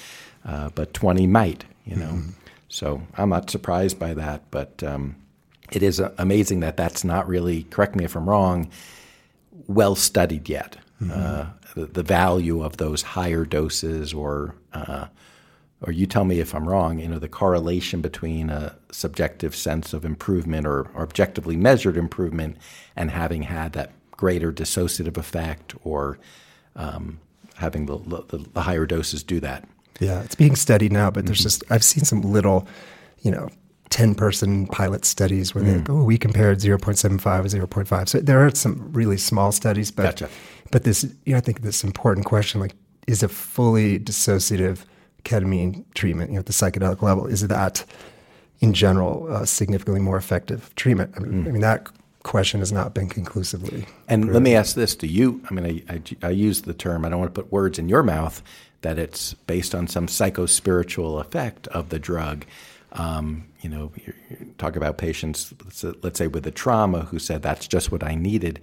uh, 0.44 0.70
but 0.74 0.94
20 0.94 1.26
might, 1.26 1.64
you 1.86 1.96
know. 1.96 2.06
Mm-hmm. 2.06 2.30
So 2.68 3.02
I'm 3.16 3.30
not 3.30 3.48
surprised 3.48 3.98
by 3.98 4.14
that, 4.14 4.50
but 4.50 4.82
um, 4.82 5.16
it 5.72 5.82
is 5.82 6.00
amazing 6.18 6.60
that 6.60 6.76
that's 6.76 7.04
not 7.04 7.28
really, 7.28 7.64
correct 7.64 7.96
me 7.96 8.04
if 8.04 8.16
I'm 8.16 8.28
wrong, 8.28 8.70
well 9.66 9.94
studied 9.94 10.48
yet. 10.48 10.76
Mm-hmm. 11.00 11.12
Uh, 11.14 11.46
the, 11.74 11.86
the, 11.86 12.02
value 12.02 12.62
of 12.62 12.78
those 12.78 13.02
higher 13.02 13.44
doses, 13.44 14.14
or 14.14 14.54
uh, 14.72 15.06
or 15.82 15.92
you 15.92 16.06
tell 16.06 16.24
me 16.24 16.40
if 16.40 16.54
I'm 16.54 16.66
wrong. 16.66 16.98
You 16.98 17.08
know 17.08 17.18
the 17.18 17.28
correlation 17.28 18.00
between 18.00 18.48
a 18.48 18.76
subjective 18.90 19.54
sense 19.54 19.92
of 19.92 20.04
improvement 20.04 20.66
or, 20.66 20.88
or 20.94 21.02
objectively 21.02 21.54
measured 21.54 21.98
improvement 21.98 22.56
and 22.96 23.10
having 23.10 23.42
had 23.42 23.74
that 23.74 23.92
greater 24.12 24.50
dissociative 24.50 25.18
effect, 25.18 25.74
or 25.84 26.18
um, 26.76 27.20
having 27.56 27.84
the, 27.84 27.98
the, 28.28 28.38
the 28.38 28.62
higher 28.62 28.86
doses 28.86 29.22
do 29.22 29.38
that. 29.40 29.68
Yeah, 30.00 30.22
it's 30.22 30.34
being 30.34 30.56
studied 30.56 30.92
now, 30.92 31.10
but 31.10 31.26
there's 31.26 31.38
mm-hmm. 31.38 31.44
just 31.44 31.64
I've 31.70 31.84
seen 31.84 32.04
some 32.04 32.22
little, 32.22 32.68
you 33.20 33.30
know, 33.30 33.48
10 33.90 34.14
person 34.14 34.66
pilot 34.66 35.04
studies 35.04 35.54
where 35.54 35.62
mm. 35.64 35.84
they 35.84 35.92
oh 35.92 36.02
we 36.02 36.18
compared 36.18 36.58
0.75 36.58 37.42
with 37.42 37.52
0.5 37.52 38.08
so 38.08 38.18
there 38.18 38.44
are 38.44 38.54
some 38.54 38.92
really 38.92 39.16
small 39.16 39.52
studies 39.52 39.90
but 39.90 40.02
gotcha. 40.02 40.28
but 40.70 40.84
this 40.84 41.04
you 41.24 41.32
know 41.32 41.36
i 41.36 41.40
think 41.40 41.62
this 41.62 41.84
important 41.84 42.26
question 42.26 42.60
like 42.60 42.74
is 43.06 43.22
a 43.22 43.28
fully 43.28 43.98
dissociative 43.98 44.80
ketamine 45.24 45.84
treatment 45.94 46.30
you 46.30 46.34
know 46.34 46.40
at 46.40 46.46
the 46.46 46.52
psychedelic 46.52 47.00
level 47.00 47.26
is 47.26 47.46
that 47.46 47.84
in 48.60 48.72
general 48.72 49.32
uh, 49.32 49.44
significantly 49.44 50.00
more 50.00 50.16
effective 50.16 50.74
treatment 50.74 51.12
i 51.16 51.20
mean, 51.20 51.44
mm. 51.44 51.48
I 51.48 51.50
mean 51.52 51.62
that 51.62 51.88
question 52.24 52.58
has 52.58 52.72
not 52.72 52.92
been 52.92 53.08
conclusively 53.08 53.86
and 54.08 54.22
proven. 54.22 54.34
let 54.34 54.42
me 54.42 54.56
ask 54.56 54.74
this 54.74 54.96
to 54.96 55.06
you 55.06 55.40
i 55.48 55.54
mean 55.54 55.84
I, 55.88 55.94
I, 55.94 56.26
I 56.26 56.30
use 56.30 56.62
the 56.62 56.74
term 56.74 57.04
i 57.04 57.08
don't 57.08 57.20
want 57.20 57.32
to 57.32 57.40
put 57.40 57.52
words 57.52 57.78
in 57.78 57.88
your 57.88 58.02
mouth 58.02 58.42
that 58.82 58.98
it's 58.98 59.34
based 59.34 59.74
on 59.74 59.88
some 59.88 60.06
psychospiritual 60.06 61.20
effect 61.20 61.66
of 61.68 61.88
the 61.88 61.98
drug. 61.98 62.44
Um, 62.92 63.46
you 63.60 63.68
know, 63.68 63.92
you, 63.96 64.12
talk 64.58 64.76
about 64.76 64.98
patients, 64.98 65.52
let's 66.02 66.18
say 66.18 66.26
with 66.26 66.46
a 66.46 66.50
trauma, 66.50 67.02
who 67.02 67.18
said, 67.18 67.42
That's 67.42 67.66
just 67.66 67.90
what 67.90 68.04
I 68.04 68.14
needed. 68.14 68.60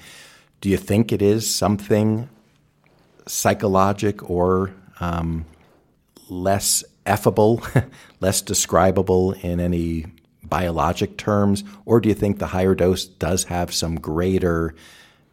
Do 0.61 0.70
you 0.70 0.78
think 0.78 1.11
it 1.11 1.22
is 1.22 1.53
something 1.53 2.30
psychologic 3.28 4.30
or 4.30 4.74
um, 4.99 5.45
less 6.30 6.84
effable, 7.05 7.86
less 8.20 8.41
describable 8.41 9.34
in 9.34 9.59
any 9.59 10.05
biologic 10.43 11.18
terms? 11.18 11.64
Or 11.86 11.99
do 11.99 12.09
you 12.09 12.16
think 12.16 12.39
the 12.39 12.47
higher 12.47 12.76
dose 12.76 13.05
does 13.05 13.45
have 13.45 13.74
some 13.74 13.95
greater 13.95 14.74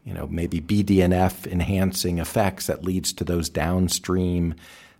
you 0.05 0.15
know, 0.15 0.27
maybe 0.27 0.61
BDNF 0.61 1.47
enhancing 1.47 2.19
effects 2.19 2.67
that 2.67 2.85
leads 2.85 3.13
to 3.15 3.25
those 3.25 3.49
downstream 3.49 4.55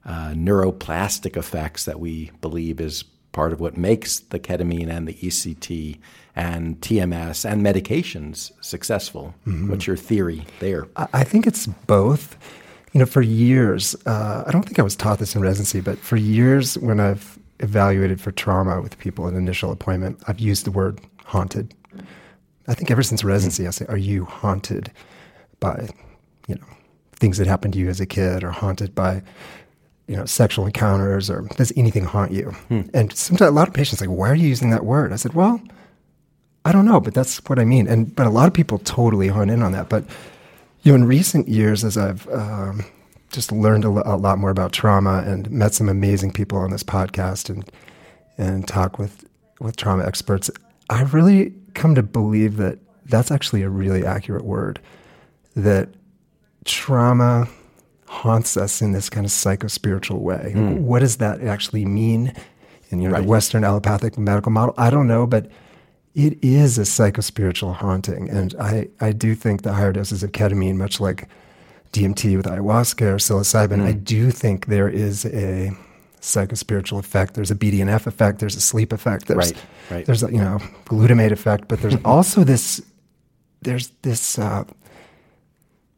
uh, 0.05 0.31
neuroplastic 0.31 1.37
effects 1.37 1.85
that 1.85 2.01
we 2.01 2.31
believe 2.41 2.81
is 2.81 3.05
part 3.33 3.53
of 3.53 3.61
what 3.61 3.77
makes 3.77 4.21
the 4.21 4.39
ketamine 4.39 4.91
and 4.91 5.07
the 5.07 5.15
ECT 5.15 5.99
and 6.35 6.81
TMS 6.81 7.49
and 7.49 7.65
medications 7.65 8.53
successful. 8.61 9.35
Mm-hmm. 9.47 9.71
What's 9.71 9.87
your 9.87 9.97
theory 9.97 10.47
there? 10.59 10.87
I 10.97 11.25
think 11.25 11.47
it's 11.47 11.67
both. 11.67 12.37
You 12.93 12.99
know, 12.99 13.07
for 13.07 13.23
years, 13.23 13.95
uh, 14.07 14.43
I 14.47 14.51
don't 14.51 14.63
think 14.63 14.79
I 14.81 14.83
was 14.83 14.97
taught 14.97 15.21
this 15.21 15.37
in 15.37 15.43
residency, 15.43 15.81
but 15.81 15.99
for 15.99 16.17
years 16.17 16.77
when 16.79 16.99
I've 16.99 17.39
evaluated 17.61 18.21
for 18.21 18.33
trauma 18.33 18.81
with 18.81 18.99
people 18.99 19.29
at 19.29 19.35
initial 19.35 19.71
appointment, 19.71 20.21
I've 20.27 20.41
used 20.41 20.65
the 20.65 20.73
word 20.73 21.01
haunted 21.25 21.73
I 22.69 22.75
think 22.75 22.91
ever 22.91 23.03
since 23.03 23.25
residency, 23.25 23.67
I 23.67 23.71
say, 23.71 23.87
"Are 23.89 23.97
you 23.97 24.25
haunted 24.25 24.93
by, 25.61 25.89
you 26.47 26.55
know, 26.55 26.67
things 27.13 27.39
that 27.39 27.47
happened 27.47 27.75
to 27.75 27.81
you 27.81 27.89
as 27.89 28.01
a 28.01 28.07
kid, 28.07 28.45
or 28.45 28.51
haunted 28.51 28.95
by, 28.95 29.23
you 30.07 30.17
know, 30.17 30.25
sexual 30.25 30.67
encounters, 30.67 31.31
or 31.31 31.43
does 31.57 31.73
anything 31.77 32.05
haunt 32.05 32.33
you?" 32.33 32.51
Hmm. 32.69 32.83
And 32.95 33.13
sometimes 33.15 33.49
a 33.49 33.53
lot 33.53 33.69
of 33.69 33.75
patients 33.75 34.01
like, 34.01 34.11
"Why 34.11 34.31
are 34.31 34.35
you 34.35 34.49
using 34.49 34.71
that 34.71 34.85
word?" 34.85 35.13
I 35.13 35.17
said, 35.17 35.35
"Well, 35.35 35.61
I 36.65 36.73
don't 36.73 36.85
know, 36.85 37.01
but 37.01 37.15
that's 37.15 37.39
what 37.49 37.59
I 37.59 37.65
mean." 37.65 37.87
And 37.89 38.15
but 38.15 38.27
a 38.27 38.31
lot 38.31 38.47
of 38.47 38.55
people 38.55 38.79
totally 38.79 39.29
hone 39.29 39.51
in 39.51 39.63
on 39.63 39.73
that. 39.73 39.89
But 39.89 40.05
you 40.83 40.93
know, 40.93 40.97
in 40.97 41.05
recent 41.05 41.49
years, 41.49 41.85
as 41.85 41.97
I've 41.97 42.29
um, 42.29 42.85
just 43.31 43.53
learned 43.53 43.85
a, 43.85 43.89
a 43.89 44.17
lot 44.17 44.39
more 44.39 44.51
about 44.51 44.73
trauma 44.73 45.23
and 45.27 45.51
met 45.51 45.75
some 45.75 45.89
amazing 45.89 46.33
people 46.33 46.59
on 46.59 46.71
this 46.71 46.83
podcast 46.83 47.51
and 47.51 47.65
and 48.39 48.67
talk 48.67 48.99
with 48.99 49.25
with 49.61 49.77
trauma 49.77 50.05
experts, 50.05 50.51
I 50.89 51.03
really 51.03 51.53
come 51.75 51.95
to 51.95 52.03
believe 52.03 52.57
that 52.57 52.79
that's 53.07 53.31
actually 53.31 53.63
a 53.63 53.69
really 53.69 54.05
accurate 54.05 54.45
word. 54.45 54.81
That 55.57 55.89
trauma 56.65 57.49
haunts 58.07 58.57
us 58.57 58.83
in 58.83 58.93
this 58.93 59.09
kind 59.09 59.25
of 59.25 59.33
psycho-spiritual 59.33 60.21
way. 60.21 60.53
Mm. 60.55 60.81
What 60.81 61.01
does 61.01 61.19
that 61.19 61.41
actually 61.43 61.85
mean 61.85 62.35
in 62.91 63.01
you 63.01 63.09
know, 63.09 63.15
right. 63.15 63.23
the 63.23 63.29
Western 63.29 63.65
allopathic 63.65 64.19
medical 64.19 64.51
model? 64.51 64.75
I 64.77 64.91
don't 64.91 65.07
know, 65.07 65.27
but 65.27 65.51
it 66.15 66.43
is 66.43 66.77
a 66.77 66.85
psycho-spiritual 66.85 67.75
haunting. 67.75 68.29
And 68.29 68.55
I, 68.59 68.89
I 69.01 69.13
do 69.13 69.35
think 69.35 69.63
the 69.63 69.73
higher 69.73 69.93
doses 69.93 70.23
of 70.23 70.33
ketamine, 70.33 70.77
much 70.77 71.01
like 71.01 71.29
DMT 71.93 72.37
with 72.37 72.47
ayahuasca 72.47 73.03
or 73.03 73.17
psilocybin, 73.17 73.79
mm. 73.79 73.87
I 73.87 73.93
do 73.93 74.31
think 74.31 74.67
there 74.67 74.89
is 74.89 75.25
a 75.27 75.73
psychospiritual 76.21 76.99
effect. 76.99 77.35
There's 77.35 77.51
a 77.51 77.55
BDNF 77.55 78.07
effect. 78.07 78.39
There's 78.39 78.57
a 78.57 78.61
sleep 78.61 78.93
effect. 78.93 79.27
There's, 79.27 79.53
right, 79.53 79.63
right. 79.91 80.07
There's 80.07 80.23
a, 80.23 80.31
you 80.31 80.39
know 80.39 80.59
glutamate 80.87 81.33
effect, 81.33 81.69
but 81.69 81.81
there's 81.81 81.97
also 82.05 82.45
this 82.45 82.83
there's 83.63 83.91
this 84.03 84.39
uh, 84.39 84.65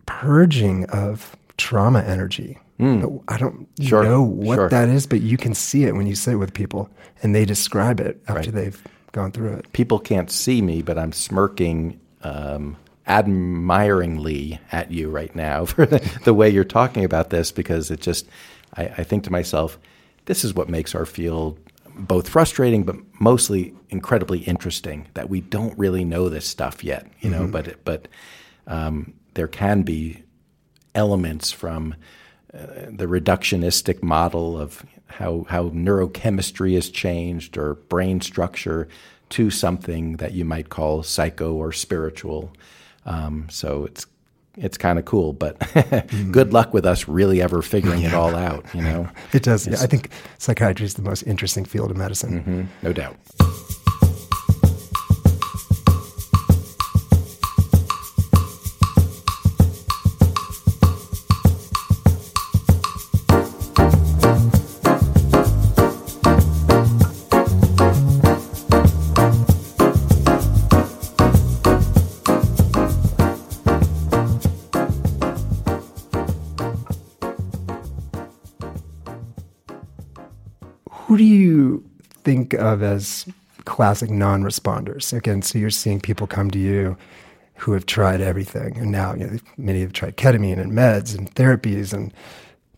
purging 0.07 0.85
of 0.91 1.37
trauma 1.57 2.01
energy. 2.03 2.59
Mm. 2.81 3.23
I 3.29 3.39
don't 3.39 3.69
sure, 3.81 4.03
know 4.03 4.23
what 4.23 4.57
sure. 4.57 4.69
that 4.69 4.89
is, 4.89 5.07
but 5.07 5.21
you 5.21 5.37
can 5.37 5.55
see 5.55 5.85
it 5.85 5.95
when 5.95 6.07
you 6.07 6.17
sit 6.17 6.37
with 6.37 6.53
people 6.53 6.91
and 7.23 7.35
they 7.35 7.45
describe 7.45 8.01
it 8.01 8.21
after 8.27 8.51
right. 8.51 8.55
they've 8.55 8.83
gone 9.13 9.31
through 9.31 9.53
it. 9.55 9.73
People 9.73 9.99
can't 10.01 10.31
see 10.31 10.63
me, 10.63 10.83
but 10.83 10.99
I'm 10.99 11.13
smirking 11.13 12.01
um, 12.23 12.77
admiringly 13.07 14.59
at 14.73 14.91
you 14.91 15.11
right 15.11 15.35
now 15.37 15.65
for 15.67 15.87
the, 15.87 15.99
the, 16.25 16.35
way 16.35 16.49
you're 16.49 16.65
talking 16.65 17.05
about 17.05 17.31
this 17.31 17.53
because 17.53 17.91
it 17.91 18.01
just, 18.01 18.27
I, 18.75 18.85
I 18.85 19.05
think 19.05 19.25
to 19.25 19.31
myself, 19.31 19.79
this 20.27 20.45
is 20.45 20.55
what 20.55 20.69
makes 20.69 20.95
our 20.95 21.07
field 21.07 21.59
both 21.95 22.29
frustrating 22.29 22.85
but 22.85 22.97
mostly 23.21 23.75
incredibly 23.91 24.41
interesting 24.41 25.07
that 25.15 25.29
we 25.29 25.41
don't 25.41 25.77
really 25.79 26.05
know 26.05 26.29
this 26.29 26.47
stuff 26.47 26.83
yet 26.83 27.07
you 27.21 27.31
know 27.31 27.43
mm-hmm. 27.43 27.53
but 27.53 27.85
but 27.85 28.09
um, 28.67 29.13
there 29.35 29.49
can 29.49 29.83
be 29.83 30.23
elements 30.95 31.51
from 31.51 31.95
uh, 32.55 32.59
the 32.89 33.07
reductionistic 33.07 34.03
model 34.03 34.59
of 34.59 34.85
how 35.07 35.45
how 35.49 35.69
neurochemistry 35.71 36.75
has 36.75 36.89
changed 36.89 37.59
or 37.59 37.75
brain 37.75 38.21
structure 38.21 38.89
to 39.29 39.51
something 39.51 40.17
that 40.17 40.33
you 40.33 40.45
might 40.45 40.69
call 40.69 41.03
psycho 41.03 41.55
or 41.55 41.73
spiritual 41.73 42.53
um, 43.05 43.47
so 43.51 43.85
it's 43.85 44.07
it's 44.57 44.77
kind 44.77 44.99
of 44.99 45.05
cool, 45.05 45.33
but 45.33 45.59
mm. 45.61 46.33
good 46.33 46.53
luck 46.53 46.75
with 46.75 46.85
us 46.85 47.09
really 47.09 47.41
ever 47.41 47.63
figuring 47.63 48.01
yeah. 48.01 48.09
it 48.09 48.15
all 48.15 48.35
out. 48.35 48.65
You 48.75 48.83
know, 48.83 49.09
it 49.33 49.43
does. 49.43 49.69
I 49.69 49.87
think 49.87 50.11
psychiatry 50.39 50.85
is 50.85 50.95
the 50.95 51.03
most 51.03 51.23
interesting 51.23 51.65
field 51.65 51.91
of 51.91 51.97
medicine. 51.97 52.41
Mm-hmm. 52.41 52.63
No 52.83 52.93
doubt. 52.93 53.17
Of 82.55 82.83
as 82.83 83.27
classic 83.65 84.11
non 84.11 84.43
responders? 84.43 85.13
Again, 85.17 85.43
so 85.43 85.59
you're 85.59 85.71
seeing 85.71 86.01
people 86.01 86.27
come 86.27 86.51
to 86.51 86.59
you 86.59 86.97
who 87.57 87.73
have 87.73 87.87
tried 87.87 88.21
everything, 88.21 88.77
and 88.77 88.91
now 88.91 89.15
you 89.15 89.27
know, 89.27 89.39
many 89.57 89.81
have 89.81 89.93
tried 89.93 90.17
ketamine 90.17 90.59
and 90.59 90.73
meds 90.73 91.17
and 91.17 91.33
therapies 91.35 91.93
and 91.93 92.13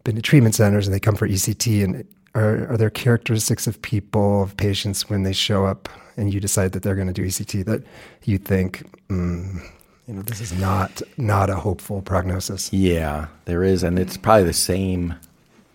been 0.04 0.16
to 0.16 0.22
treatment 0.22 0.54
centers, 0.54 0.86
and 0.86 0.94
they 0.94 1.00
come 1.00 1.16
for 1.16 1.26
ECT. 1.26 1.84
And 1.84 2.06
are, 2.34 2.72
are 2.72 2.76
there 2.76 2.90
characteristics 2.90 3.66
of 3.66 3.80
people, 3.80 4.42
of 4.42 4.56
patients, 4.56 5.08
when 5.08 5.22
they 5.22 5.32
show 5.32 5.64
up 5.64 5.88
and 6.16 6.32
you 6.32 6.40
decide 6.40 6.72
that 6.72 6.82
they're 6.82 6.94
going 6.94 7.06
to 7.08 7.12
do 7.12 7.24
ECT 7.24 7.64
that 7.64 7.82
you 8.24 8.38
think, 8.38 8.84
mm, 9.08 9.60
you 10.06 10.14
know, 10.14 10.22
this 10.22 10.40
is 10.40 10.52
not 10.52 11.00
not 11.16 11.50
a 11.50 11.56
hopeful 11.56 12.02
prognosis? 12.02 12.72
Yeah, 12.72 13.28
there 13.46 13.64
is, 13.64 13.82
and 13.82 13.98
it's 13.98 14.16
probably 14.16 14.44
the 14.44 14.52
same 14.52 15.14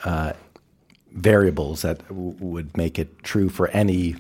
uh, 0.04 0.34
variables 1.12 1.82
that 1.82 2.08
w- 2.08 2.36
would 2.40 2.76
make 2.78 3.00
it 3.00 3.24
true 3.24 3.50
for 3.50 3.68
any 3.70 4.16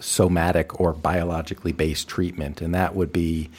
somatic 0.00 0.80
or 0.80 0.92
biologically 0.92 1.72
based 1.72 2.08
treatment, 2.08 2.60
and 2.60 2.74
that 2.74 2.94
would 2.94 3.12
be 3.12 3.50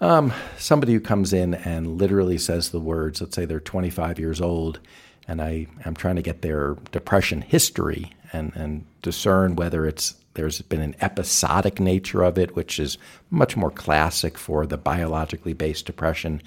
um, 0.00 0.32
somebody 0.56 0.92
who 0.92 1.00
comes 1.00 1.32
in 1.32 1.54
and 1.54 1.98
literally 1.98 2.38
says 2.38 2.70
the 2.70 2.80
words. 2.80 3.20
Let's 3.20 3.34
say 3.34 3.44
they're 3.44 3.60
25 3.60 4.18
years 4.18 4.40
old, 4.40 4.80
and 5.26 5.42
I 5.42 5.66
am 5.84 5.94
trying 5.94 6.16
to 6.16 6.22
get 6.22 6.42
their 6.42 6.74
depression 6.92 7.42
history 7.42 8.12
and 8.32 8.52
and 8.54 8.84
discern 9.02 9.56
whether 9.56 9.86
it's 9.86 10.14
there's 10.34 10.62
been 10.62 10.80
an 10.80 10.94
episodic 11.00 11.80
nature 11.80 12.22
of 12.22 12.38
it, 12.38 12.54
which 12.54 12.78
is 12.78 12.96
much 13.30 13.56
more 13.56 13.72
classic 13.72 14.38
for 14.38 14.66
the 14.66 14.78
biologically 14.78 15.52
based 15.52 15.86
depression, 15.86 16.40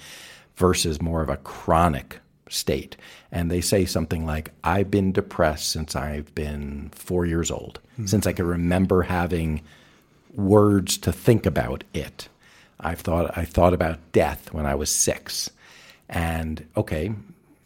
versus 0.56 1.02
more 1.02 1.22
of 1.22 1.28
a 1.28 1.36
chronic 1.38 2.18
state. 2.48 2.96
And 3.32 3.50
they 3.50 3.62
say 3.62 3.86
something 3.86 4.26
like, 4.26 4.52
I've 4.62 4.90
been 4.90 5.10
depressed 5.10 5.70
since 5.70 5.96
I've 5.96 6.32
been 6.34 6.90
four 6.94 7.24
years 7.24 7.50
old, 7.50 7.80
mm-hmm. 7.94 8.06
since 8.06 8.26
I 8.26 8.32
can 8.34 8.46
remember 8.46 9.02
having 9.02 9.62
words 10.34 10.98
to 10.98 11.12
think 11.12 11.46
about 11.46 11.82
it. 11.94 12.28
I've 12.78 13.00
thought 13.00 13.36
I 13.36 13.44
thought 13.44 13.72
about 13.72 14.12
death 14.12 14.52
when 14.52 14.66
I 14.66 14.74
was 14.74 14.90
six. 14.90 15.50
And 16.08 16.66
okay, 16.76 17.14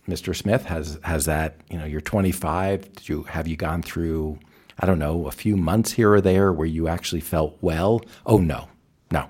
Mr. 0.08 0.36
Smith 0.36 0.66
has 0.66 0.98
has 1.02 1.24
that, 1.24 1.56
you 1.68 1.78
know, 1.78 1.84
you're 1.84 2.00
25, 2.00 2.94
Did 2.94 3.08
you 3.08 3.22
have 3.24 3.48
you 3.48 3.56
gone 3.56 3.82
through 3.82 4.38
I 4.78 4.86
don't 4.86 4.98
know, 4.98 5.26
a 5.26 5.32
few 5.32 5.56
months 5.56 5.92
here 5.92 6.12
or 6.12 6.20
there 6.20 6.52
where 6.52 6.66
you 6.66 6.86
actually 6.86 7.22
felt 7.22 7.56
well? 7.60 8.02
Oh 8.24 8.38
no. 8.38 8.68
No. 9.10 9.28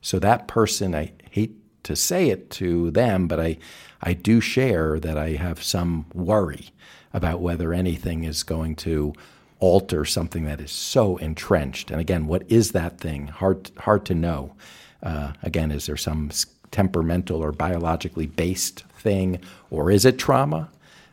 So 0.00 0.18
that 0.20 0.48
person 0.48 0.94
I 0.94 1.12
hate 1.30 1.56
to 1.82 1.96
say 1.96 2.30
it 2.30 2.50
to 2.50 2.90
them, 2.92 3.26
but 3.28 3.40
I 3.40 3.58
I 4.02 4.12
do 4.12 4.40
share 4.40 5.00
that 5.00 5.16
I 5.16 5.30
have 5.30 5.62
some 5.62 6.06
worry 6.12 6.70
about 7.12 7.40
whether 7.40 7.72
anything 7.72 8.24
is 8.24 8.42
going 8.42 8.76
to 8.76 9.14
alter 9.58 10.04
something 10.04 10.44
that 10.44 10.60
is 10.60 10.70
so 10.70 11.16
entrenched. 11.16 11.90
And 11.90 12.00
again, 12.00 12.26
what 12.26 12.44
is 12.50 12.72
that 12.72 12.98
thing? 12.98 13.28
Hard, 13.28 13.70
hard 13.78 14.04
to 14.06 14.14
know. 14.14 14.54
Uh, 15.02 15.32
again, 15.42 15.70
is 15.70 15.86
there 15.86 15.96
some 15.96 16.30
temperamental 16.70 17.42
or 17.42 17.52
biologically 17.52 18.26
based 18.26 18.84
thing, 18.98 19.40
or 19.70 19.90
is 19.90 20.04
it 20.04 20.18
trauma? 20.18 20.70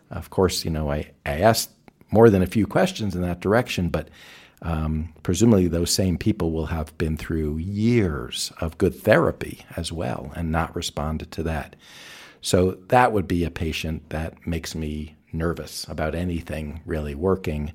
Of 0.09 0.29
course, 0.29 0.65
you 0.65 0.71
know, 0.71 0.91
I, 0.91 1.11
I 1.25 1.39
asked 1.39 1.71
more 2.11 2.29
than 2.29 2.41
a 2.41 2.47
few 2.47 2.67
questions 2.67 3.15
in 3.15 3.21
that 3.21 3.39
direction, 3.39 3.89
but 3.89 4.09
um, 4.61 5.13
presumably 5.23 5.67
those 5.67 5.93
same 5.93 6.17
people 6.17 6.51
will 6.51 6.67
have 6.67 6.97
been 6.97 7.17
through 7.17 7.57
years 7.57 8.51
of 8.61 8.77
good 8.77 8.95
therapy 8.95 9.65
as 9.75 9.91
well 9.91 10.31
and 10.35 10.51
not 10.51 10.75
responded 10.75 11.31
to 11.31 11.43
that. 11.43 11.75
So 12.43 12.77
that 12.89 13.13
would 13.13 13.27
be 13.27 13.45
a 13.45 13.49
patient 13.49 14.09
that 14.09 14.45
makes 14.45 14.75
me 14.75 15.15
nervous 15.31 15.85
about 15.87 16.13
anything 16.13 16.81
really 16.85 17.15
working. 17.15 17.71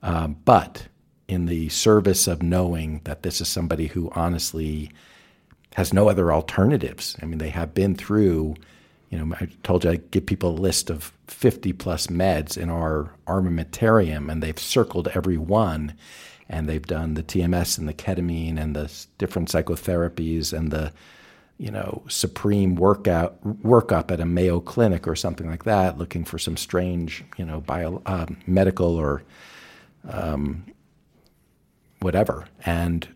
Um, 0.00 0.36
but 0.44 0.86
in 1.26 1.46
the 1.46 1.68
service 1.70 2.28
of 2.28 2.40
knowing 2.40 3.00
that 3.04 3.24
this 3.24 3.40
is 3.40 3.48
somebody 3.48 3.88
who 3.88 4.12
honestly 4.14 4.92
has 5.74 5.92
no 5.92 6.08
other 6.08 6.32
alternatives. 6.32 7.16
I 7.20 7.26
mean, 7.26 7.38
they 7.38 7.48
have 7.48 7.74
been 7.74 7.96
through, 7.96 8.54
you 9.10 9.18
know, 9.18 9.34
I 9.40 9.48
told 9.64 9.84
you 9.84 9.90
I 9.90 9.96
give 9.96 10.26
people 10.26 10.50
a 10.50 10.60
list 10.60 10.88
of 10.88 11.12
50 11.26 11.72
plus 11.72 12.06
meds 12.06 12.56
in 12.56 12.70
our 12.70 13.14
armamentarium, 13.26 14.30
and 14.30 14.40
they've 14.40 14.58
circled 14.58 15.08
every 15.14 15.36
one. 15.38 15.94
And 16.48 16.68
they've 16.68 16.86
done 16.86 17.14
the 17.14 17.22
TMS 17.22 17.78
and 17.78 17.88
the 17.88 17.94
ketamine 17.94 18.60
and 18.60 18.76
the 18.76 18.92
different 19.16 19.48
psychotherapies 19.48 20.52
and 20.52 20.70
the 20.70 20.92
you 21.58 21.70
know, 21.70 22.02
supreme 22.08 22.74
workout 22.74 23.42
workup 23.62 24.10
at 24.10 24.20
a 24.20 24.24
Mayo 24.24 24.60
Clinic 24.60 25.06
or 25.06 25.14
something 25.14 25.48
like 25.48 25.64
that, 25.64 25.98
looking 25.98 26.24
for 26.24 26.38
some 26.38 26.56
strange, 26.56 27.24
you 27.36 27.44
know, 27.44 27.60
bio, 27.60 28.02
uh, 28.06 28.26
medical 28.46 28.96
or 28.96 29.22
um, 30.08 30.64
whatever. 32.00 32.46
And 32.64 33.08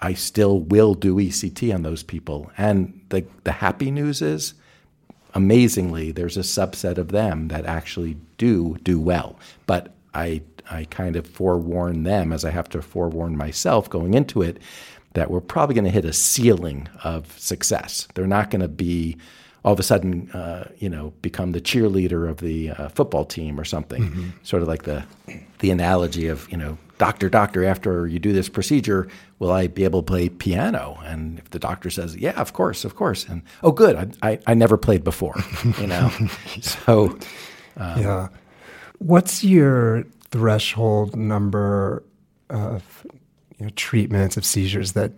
I 0.00 0.14
still 0.14 0.60
will 0.60 0.94
do 0.94 1.16
ECT 1.16 1.74
on 1.74 1.82
those 1.82 2.02
people. 2.02 2.50
And 2.58 3.00
the 3.08 3.24
the 3.44 3.52
happy 3.52 3.90
news 3.90 4.22
is, 4.22 4.54
amazingly, 5.34 6.12
there's 6.12 6.36
a 6.36 6.40
subset 6.40 6.98
of 6.98 7.08
them 7.08 7.48
that 7.48 7.66
actually 7.66 8.16
do 8.36 8.76
do 8.82 9.00
well. 9.00 9.38
But 9.66 9.94
I 10.14 10.42
I 10.70 10.84
kind 10.84 11.16
of 11.16 11.26
forewarn 11.26 12.02
them 12.02 12.32
as 12.32 12.44
I 12.44 12.50
have 12.50 12.68
to 12.70 12.82
forewarn 12.82 13.36
myself 13.36 13.88
going 13.88 14.14
into 14.14 14.42
it 14.42 14.58
that 15.14 15.30
we're 15.30 15.40
probably 15.40 15.74
going 15.74 15.84
to 15.84 15.90
hit 15.90 16.04
a 16.04 16.12
ceiling 16.12 16.88
of 17.02 17.38
success. 17.38 18.08
They're 18.14 18.26
not 18.26 18.50
going 18.50 18.62
to 18.62 18.68
be 18.68 19.16
all 19.64 19.72
of 19.72 19.80
a 19.80 19.82
sudden, 19.82 20.30
uh, 20.30 20.70
you 20.78 20.88
know, 20.88 21.12
become 21.20 21.52
the 21.52 21.60
cheerleader 21.60 22.28
of 22.28 22.38
the 22.38 22.70
uh, 22.70 22.88
football 22.90 23.24
team 23.24 23.58
or 23.58 23.64
something. 23.64 24.02
Mm-hmm. 24.02 24.28
Sort 24.42 24.62
of 24.62 24.68
like 24.68 24.84
the 24.84 25.04
the 25.58 25.70
analogy 25.70 26.28
of 26.28 26.50
you 26.50 26.56
know, 26.56 26.78
doctor, 26.98 27.28
doctor. 27.28 27.64
After 27.64 28.06
you 28.06 28.18
do 28.18 28.32
this 28.32 28.48
procedure, 28.48 29.08
will 29.38 29.50
I 29.50 29.66
be 29.66 29.84
able 29.84 30.02
to 30.02 30.06
play 30.06 30.28
piano? 30.28 30.98
And 31.04 31.38
if 31.38 31.50
the 31.50 31.58
doctor 31.58 31.90
says, 31.90 32.16
yeah, 32.16 32.40
of 32.40 32.52
course, 32.52 32.84
of 32.84 32.94
course, 32.94 33.26
and 33.26 33.42
oh, 33.62 33.72
good, 33.72 33.96
I 33.96 34.30
I, 34.30 34.38
I 34.46 34.54
never 34.54 34.76
played 34.76 35.04
before, 35.04 35.34
you 35.80 35.86
know. 35.86 36.10
so 36.60 37.18
um, 37.76 38.00
yeah, 38.00 38.28
what's 38.98 39.42
your 39.42 40.04
threshold 40.30 41.16
number 41.16 42.04
of 42.50 42.97
you 43.58 43.66
know, 43.66 43.72
treatments 43.76 44.36
of 44.36 44.44
seizures 44.44 44.92
that 44.92 45.12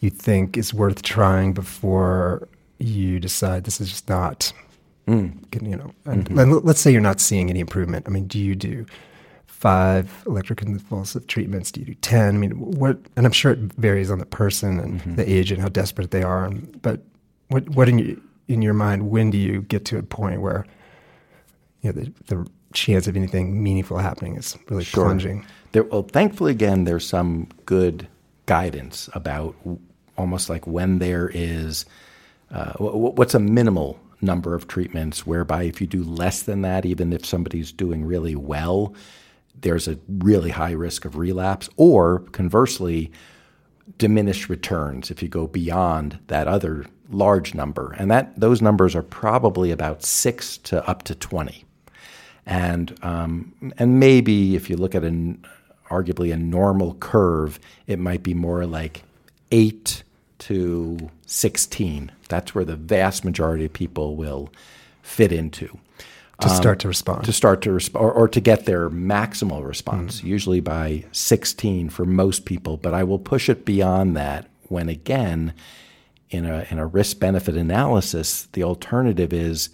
you 0.00 0.10
think 0.10 0.56
is 0.56 0.74
worth 0.74 1.02
trying 1.02 1.52
before 1.52 2.48
you 2.78 3.20
decide 3.20 3.64
this 3.64 3.80
is 3.80 3.88
just 3.88 4.08
not, 4.08 4.52
mm. 5.06 5.32
you 5.62 5.76
know, 5.76 5.92
and, 6.04 6.28
mm-hmm. 6.28 6.66
let's 6.66 6.80
say 6.80 6.90
you're 6.90 7.00
not 7.00 7.20
seeing 7.20 7.50
any 7.50 7.60
improvement. 7.60 8.06
I 8.06 8.10
mean, 8.10 8.26
do 8.26 8.38
you 8.38 8.54
do 8.54 8.84
five 9.46 10.10
electroconvulsive 10.26 11.26
treatments? 11.26 11.70
Do 11.70 11.80
you 11.80 11.86
do 11.86 11.94
10? 11.94 12.34
I 12.34 12.38
mean, 12.38 12.52
what, 12.52 12.98
and 13.16 13.24
I'm 13.24 13.32
sure 13.32 13.52
it 13.52 13.58
varies 13.58 14.10
on 14.10 14.18
the 14.18 14.26
person 14.26 14.78
and 14.78 15.00
mm-hmm. 15.00 15.14
the 15.16 15.30
age 15.30 15.50
and 15.50 15.60
how 15.60 15.68
desperate 15.68 16.10
they 16.10 16.22
are. 16.22 16.50
But 16.82 17.00
what, 17.48 17.68
what 17.70 17.88
in 17.88 17.98
your, 17.98 18.16
in 18.48 18.62
your 18.62 18.74
mind, 18.74 19.10
when 19.10 19.30
do 19.30 19.38
you 19.38 19.62
get 19.62 19.84
to 19.86 19.98
a 19.98 20.02
point 20.02 20.42
where, 20.42 20.66
you 21.80 21.92
know, 21.92 22.02
the, 22.02 22.12
the 22.26 22.50
chance 22.74 23.06
of 23.06 23.16
anything 23.16 23.62
meaningful 23.62 23.98
happening 23.98 24.36
is 24.36 24.56
really 24.68 24.84
sure. 24.84 25.04
plunging? 25.04 25.46
There, 25.74 25.82
well, 25.82 26.02
thankfully, 26.04 26.52
again, 26.52 26.84
there's 26.84 27.04
some 27.04 27.48
good 27.66 28.06
guidance 28.46 29.10
about 29.12 29.56
almost 30.16 30.48
like 30.48 30.68
when 30.68 31.00
there 31.00 31.28
is 31.34 31.84
uh, 32.52 32.74
what's 32.74 33.34
a 33.34 33.40
minimal 33.40 33.98
number 34.20 34.54
of 34.54 34.68
treatments 34.68 35.26
whereby 35.26 35.64
if 35.64 35.80
you 35.80 35.88
do 35.88 36.04
less 36.04 36.44
than 36.44 36.62
that, 36.62 36.86
even 36.86 37.12
if 37.12 37.26
somebody's 37.26 37.72
doing 37.72 38.04
really 38.04 38.36
well, 38.36 38.94
there's 39.62 39.88
a 39.88 39.98
really 40.08 40.50
high 40.50 40.70
risk 40.70 41.04
of 41.04 41.16
relapse, 41.16 41.68
or 41.76 42.20
conversely, 42.30 43.10
diminished 43.98 44.48
returns 44.48 45.10
if 45.10 45.24
you 45.24 45.28
go 45.28 45.48
beyond 45.48 46.20
that 46.28 46.46
other 46.46 46.86
large 47.10 47.52
number. 47.52 47.96
And 47.98 48.08
that 48.12 48.38
those 48.38 48.62
numbers 48.62 48.94
are 48.94 49.02
probably 49.02 49.72
about 49.72 50.04
six 50.04 50.56
to 50.58 50.88
up 50.88 51.02
to 51.02 51.16
20. 51.16 51.64
And, 52.46 52.96
um, 53.02 53.72
and 53.76 53.98
maybe 53.98 54.54
if 54.54 54.70
you 54.70 54.76
look 54.76 54.94
at 54.94 55.02
an, 55.02 55.44
arguably 55.90 56.32
a 56.32 56.36
normal 56.36 56.94
curve, 56.94 57.58
it 57.86 57.98
might 57.98 58.22
be 58.22 58.34
more 58.34 58.66
like 58.66 59.02
8 59.50 60.02
to 60.40 61.10
16. 61.26 62.12
That's 62.28 62.54
where 62.54 62.64
the 62.64 62.76
vast 62.76 63.24
majority 63.24 63.64
of 63.64 63.72
people 63.72 64.16
will 64.16 64.50
fit 65.02 65.32
into. 65.32 65.78
To 66.40 66.48
um, 66.48 66.56
start 66.56 66.80
to 66.80 66.88
respond. 66.88 67.24
To 67.24 67.32
start 67.32 67.62
to 67.62 67.72
respond, 67.72 68.04
or, 68.04 68.12
or, 68.12 68.28
to 68.28 68.40
get 68.40 68.66
their 68.66 68.90
maximal 68.90 69.66
response, 69.66 70.20
mm 70.20 70.24
usually 70.24 70.60
by 70.60 71.04
16 71.12 71.90
for 71.90 72.04
most 72.04 72.44
people. 72.44 72.76
But 72.76 72.94
I 72.94 73.04
will 73.04 73.18
push 73.18 73.48
it 73.48 73.64
beyond 73.64 74.16
that 74.16 74.48
when, 74.68 74.88
again, 74.88 75.52
in 76.30 76.44
a, 76.44 76.66
in 76.70 76.78
a 76.78 76.86
risk 76.86 77.20
benefit 77.20 77.56
analysis, 77.56 78.48
the 78.52 78.64
alternative 78.64 79.32
is 79.32 79.68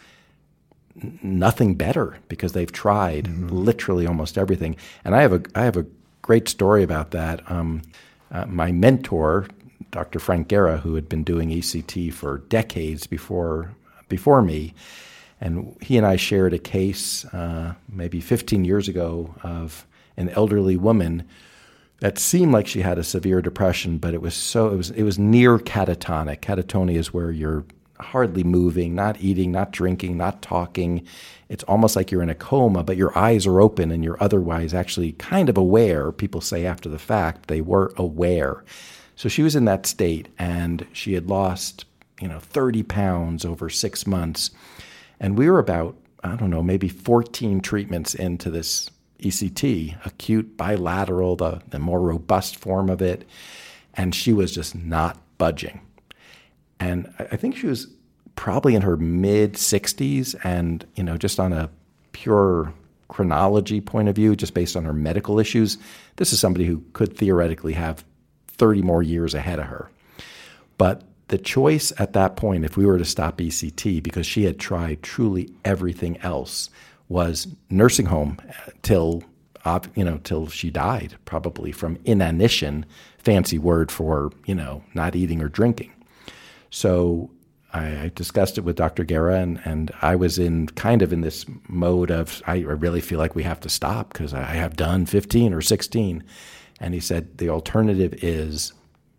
nothing 1.23 1.75
better 1.75 2.19
because 2.29 2.53
they've 2.53 2.73
tried 2.73 3.25
mm-hmm. 3.25 3.49
literally 3.49 4.07
almost 4.07 4.37
everything. 4.37 4.77
And 5.05 5.15
I 5.15 5.23
have 5.23 5.33
a 5.33 5.43
I 5.55 5.65
have 5.65 5.77
a 5.77 5.87
great 6.31 6.49
story 6.49 6.85
about 6.85 7.11
that. 7.11 7.43
Um, 7.51 7.83
uh, 8.31 8.47
my 8.47 8.71
mentor, 8.71 9.49
Dr. 9.91 10.21
Frank 10.21 10.47
Guerra, 10.47 10.77
who 10.77 10.95
had 10.95 11.09
been 11.09 11.25
doing 11.25 11.51
ECT 11.51 12.13
for 12.13 12.39
decades 12.49 13.09
before 13.09 13.75
before 14.09 14.41
me, 14.41 14.73
and 15.41 15.77
he 15.83 15.97
and 15.97 16.07
I 16.07 16.15
shared 16.15 16.55
a 16.55 16.59
case 16.61 17.25
uh, 17.35 17.75
maybe 17.89 18.21
15 18.21 18.65
years 18.65 18.87
ago 18.87 19.35
of 19.43 19.89
an 20.17 20.29
elderly 20.29 20.77
woman 20.77 21.25
that 21.99 22.17
seemed 22.17 22.53
like 22.53 22.69
she 22.69 22.83
had 22.83 22.97
a 22.97 23.03
severe 23.03 23.43
depression, 23.43 23.99
but 23.99 24.15
it 24.15 24.23
was 24.23 24.37
so 24.37 24.69
it 24.69 24.77
was 24.77 24.91
it 24.91 25.03
was 25.03 25.19
near 25.19 25.59
catatonic. 25.59 26.43
Catatonia 26.43 26.95
is 26.95 27.13
where 27.13 27.33
you're 27.33 27.65
hardly 28.03 28.45
moving, 28.45 28.95
not 28.95 29.21
eating, 29.21 29.53
not 29.53 29.73
drinking, 29.73 30.17
not 30.17 30.43
talking. 30.43 31.07
It's 31.49 31.65
almost 31.65 31.97
like 31.97 32.11
you're 32.11 32.23
in 32.23 32.31
a 32.31 32.35
coma, 32.35 32.83
but 32.83 32.97
your 32.97 33.17
eyes 33.17 33.47
are 33.47 33.61
open 33.61 33.91
and 33.91 34.05
you're 34.05 34.23
otherwise 34.23 34.75
actually 34.75 35.13
kind 35.13 35.49
of 35.49 35.57
aware. 35.57 36.13
People 36.13 36.41
say 36.41 36.67
after 36.67 36.89
the 36.89 36.99
fact 36.99 37.49
they 37.49 37.61
were 37.61 37.93
aware. 37.97 38.65
So 39.17 39.29
she 39.29 39.43
was 39.43 39.57
in 39.57 39.65
that 39.67 39.87
state 39.87 40.29
and 40.39 40.87
she 40.93 41.15
had 41.15 41.29
lost, 41.29 41.85
you 42.21 42.29
know, 42.29 42.39
30 42.39 42.83
pounds 42.85 43.45
over 43.45 43.69
six 43.69 44.07
months. 44.07 44.51
And 45.19 45.37
we 45.37 45.51
were 45.51 45.59
about, 45.59 45.97
I 46.25 46.37
don't 46.37 46.51
know, 46.51 46.63
maybe 46.63 46.89
14 46.89 47.61
treatments 47.61 48.15
into 48.15 48.51
this 48.51 48.91
ECT, 49.19 50.07
acute 50.07 50.57
bilateral, 50.57 51.37
the, 51.37 51.61
the 51.69 51.79
more 51.79 52.01
robust 52.01 52.57
form 52.57 52.89
of 52.89 53.03
it. 53.03 53.29
And 53.95 54.15
she 54.15 54.33
was 54.33 54.53
just 54.53 54.75
not 54.75 55.19
budging. 55.37 55.81
And 56.81 57.13
I 57.19 57.37
think 57.37 57.57
she 57.57 57.67
was 57.67 57.87
probably 58.35 58.75
in 58.75 58.83
her 58.83 58.97
mid 58.97 59.55
60s 59.55 60.35
and, 60.43 60.85
you 60.97 61.05
know, 61.05 61.17
just 61.17 61.39
on 61.39 61.53
a 61.53 61.71
pure 62.13 62.73
chronology 63.09 63.81
point 63.81 64.09
of 64.09 64.17
view, 64.17 64.35
just 64.35 64.55
based 64.55 64.77
on 64.77 64.85
her 64.85 64.93
medical 64.93 65.39
issues, 65.39 65.77
this 66.17 66.33
is 66.33 66.41
somebody 66.41 66.65
who 66.65 66.83
could 66.93 67.17
theoretically 67.17 67.75
have 67.75 68.05
30 68.49 68.83
more 68.83 69.03
years 69.03 69.35
ahead 69.35 69.59
of 69.59 69.67
her. 69.67 69.91
But 70.79 71.03
the 71.29 71.39
choice 71.39 71.93
at 71.99 72.15
that 72.15 72.37
point, 72.37 72.65
if 72.65 72.77
we 72.77 72.87
were 72.87 72.99
to 72.99 73.05
stop 73.05 73.39
ECT, 73.39 74.03
because 74.03 74.27
she 74.27 74.45
had 74.45 74.59
tried 74.59 75.03
truly 75.03 75.53
everything 75.65 76.19
else, 76.23 76.71
was 77.09 77.49
nursing 77.69 78.07
home 78.07 78.39
uh, 78.49 78.71
till 78.83 79.23
you 79.95 80.05
know 80.05 80.19
till 80.25 80.49
she 80.49 80.71
died, 80.71 81.17
probably 81.27 81.71
from 81.71 81.99
inanition, 82.05 82.87
fancy 83.19 83.59
word 83.59 83.91
for 83.91 84.33
you 84.47 84.55
know 84.55 84.83
not 84.95 85.15
eating 85.15 85.43
or 85.43 85.49
drinking. 85.49 85.93
So 86.71 87.31
I, 87.73 88.11
discussed 88.15 88.59
it 88.59 88.63
with 88.63 88.77
Dr. 88.77 89.05
Guerra, 89.05 89.41
and, 89.41 89.61
and 89.65 89.93
I 90.03 90.17
was 90.17 90.39
in 90.39 90.67
kind 90.69 91.03
of 91.03 91.13
in 91.13 91.21
this 91.21 91.47
mode 91.69 92.11
of 92.11 92.43
I 92.47 92.59
really 92.61 93.01
feel 93.01 93.19
like 93.19 93.35
we 93.35 93.45
have 93.45 93.61
to 93.61 93.69
stop 93.69 94.13
because 94.13 94.35
I 94.35 94.43
have 94.55 94.77
done 94.77 95.07
15 95.07 95.53
or 95.53 95.61
16. 95.61 96.25
And 96.81 96.95
he 96.95 97.01
said 97.01 97.39
the 97.39 97.51
alternative 97.51 98.15
is 98.23 98.73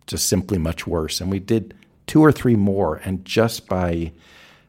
just 0.06 0.28
simply 0.28 0.58
much 0.58 0.86
worse. 0.86 1.20
And 1.20 1.30
we 1.30 1.38
did 1.38 1.74
two 2.06 2.20
or 2.22 2.32
three 2.32 2.56
more, 2.56 2.96
and 3.04 3.24
just 3.24 3.68
by 3.68 4.12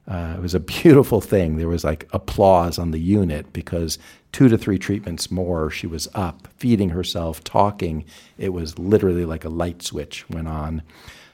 uh, 0.08 0.36
it 0.38 0.42
was 0.42 0.54
a 0.54 0.60
beautiful 0.84 1.22
thing. 1.22 1.58
There 1.58 1.68
was 1.68 1.84
like 1.84 2.08
applause 2.14 2.78
on 2.78 2.92
the 2.92 3.00
unit 3.00 3.52
because 3.52 4.00
two 4.32 4.48
to 4.48 4.58
three 4.58 4.80
treatments 4.80 5.32
more, 5.32 5.70
she 5.70 5.88
was 5.88 6.08
up, 6.14 6.48
feeding 6.58 6.90
herself, 6.90 7.44
talking. 7.44 8.06
It 8.38 8.50
was 8.50 8.80
literally 8.80 9.26
like 9.26 9.46
a 9.46 9.50
light 9.50 9.82
switch 9.82 10.30
went 10.30 10.48
on. 10.48 10.84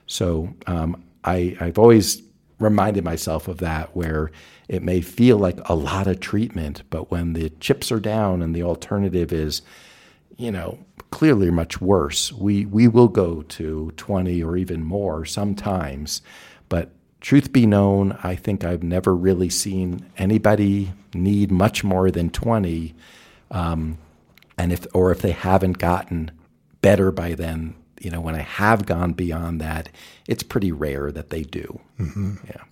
So 0.08 0.54
um, 0.66 1.04
I, 1.24 1.56
I've 1.60 1.78
always 1.78 2.22
reminded 2.60 3.04
myself 3.04 3.48
of 3.48 3.58
that, 3.60 3.96
where 3.96 4.32
it 4.68 4.84
may 4.84 5.02
feel 5.02 5.38
like 5.38 5.60
a 5.68 5.76
lot 5.76 6.08
of 6.08 6.20
treatment, 6.20 6.84
but 6.90 7.10
when 7.10 7.34
the 7.34 7.50
chips 7.60 7.92
are 7.92 8.00
down 8.00 8.42
and 8.42 8.56
the 8.56 8.64
alternative 8.64 9.32
is, 9.32 9.62
you 10.38 10.52
know, 10.52 10.78
clearly 11.12 11.50
much 11.50 11.82
worse, 11.82 12.32
we, 12.32 12.66
we 12.66 12.88
will 12.88 13.08
go 13.08 13.42
to 13.44 13.92
20 13.98 14.44
or 14.44 14.58
even 14.58 14.84
more 14.84 15.26
sometimes. 15.26 16.22
But 16.68 16.92
truth 17.22 17.52
be 17.52 17.66
known, 17.66 18.18
I 18.24 18.36
think 18.36 18.64
I've 18.64 18.84
never 18.84 19.16
really 19.16 19.50
seen 19.50 20.06
anybody 20.18 20.94
need 21.14 21.52
much 21.52 21.84
more 21.84 22.12
than 22.12 22.30
20. 22.30 22.94
Um, 23.52 23.98
and 24.58 24.72
if, 24.72 24.86
or 24.94 25.12
if 25.12 25.22
they 25.22 25.32
haven't 25.32 25.80
gotten 25.80 26.32
better 26.82 27.12
by 27.12 27.34
then, 27.34 27.76
you 28.00 28.10
know, 28.12 28.22
when 28.22 28.36
I 28.36 28.42
have 28.42 28.86
gone 28.86 29.14
beyond 29.14 29.62
that, 29.62 29.90
it's 30.28 30.44
pretty 30.44 30.72
rare 30.72 31.12
that 31.12 31.30
they 31.30 31.44
do. 31.44 31.80
Mm-hmm. 32.00 32.36
Yeah. 32.48 32.64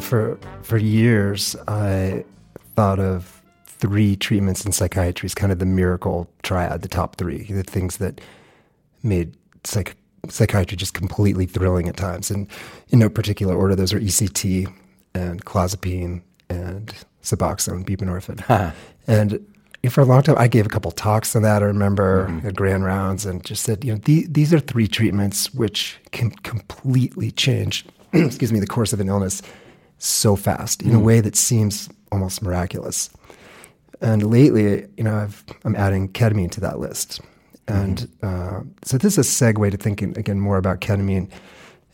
For 0.00 0.38
for 0.62 0.78
years, 0.78 1.56
I 1.66 2.24
thought 2.74 2.98
of 2.98 3.42
three 3.64 4.16
treatments 4.16 4.64
in 4.64 4.72
psychiatry 4.72 5.26
as 5.26 5.34
kind 5.34 5.52
of 5.52 5.58
the 5.58 5.66
miracle 5.66 6.28
triad, 6.42 6.82
the 6.82 6.88
top 6.88 7.16
three, 7.16 7.44
the 7.44 7.62
things 7.62 7.98
that 7.98 8.20
made 9.02 9.36
psych- 9.64 9.96
psychiatry 10.28 10.76
just 10.76 10.94
completely 10.94 11.46
thrilling 11.46 11.88
at 11.88 11.96
times. 11.96 12.30
And 12.30 12.48
in 12.88 12.98
no 12.98 13.08
particular 13.08 13.54
order, 13.54 13.76
those 13.76 13.92
are 13.92 14.00
ECT 14.00 14.72
and 15.14 15.44
clozapine 15.44 16.22
and 16.50 16.92
Suboxone, 17.22 17.84
buprenorphine. 17.84 18.74
and 19.06 19.46
for 19.90 20.00
a 20.00 20.04
long 20.04 20.22
time, 20.22 20.36
I 20.38 20.48
gave 20.48 20.66
a 20.66 20.68
couple 20.68 20.90
talks 20.90 21.36
on 21.36 21.42
that. 21.42 21.62
I 21.62 21.66
remember 21.66 22.26
mm-hmm. 22.26 22.48
at 22.48 22.56
grand 22.56 22.84
rounds 22.84 23.24
and 23.24 23.44
just 23.44 23.62
said, 23.62 23.84
you 23.84 23.92
know, 23.92 24.00
the, 24.04 24.26
these 24.28 24.52
are 24.52 24.58
three 24.58 24.88
treatments 24.88 25.54
which 25.54 25.98
can 26.10 26.30
completely 26.30 27.30
change, 27.30 27.86
excuse 28.12 28.52
me, 28.52 28.58
the 28.58 28.66
course 28.66 28.92
of 28.92 29.00
an 29.00 29.08
illness 29.08 29.40
so 29.98 30.36
fast 30.36 30.82
in 30.82 30.90
mm. 30.90 30.96
a 30.96 30.98
way 30.98 31.20
that 31.20 31.36
seems 31.36 31.88
almost 32.10 32.42
miraculous. 32.42 33.10
And 34.00 34.30
lately, 34.30 34.86
you 34.96 35.04
know, 35.04 35.16
I've, 35.16 35.44
I'm 35.64 35.74
adding 35.74 36.08
ketamine 36.08 36.50
to 36.52 36.60
that 36.60 36.78
list. 36.78 37.20
And 37.66 38.08
mm. 38.22 38.60
uh, 38.60 38.64
so 38.84 38.96
this 38.96 39.18
is 39.18 39.40
a 39.40 39.44
segue 39.44 39.70
to 39.70 39.76
thinking 39.76 40.16
again 40.16 40.40
more 40.40 40.56
about 40.56 40.80
ketamine 40.80 41.30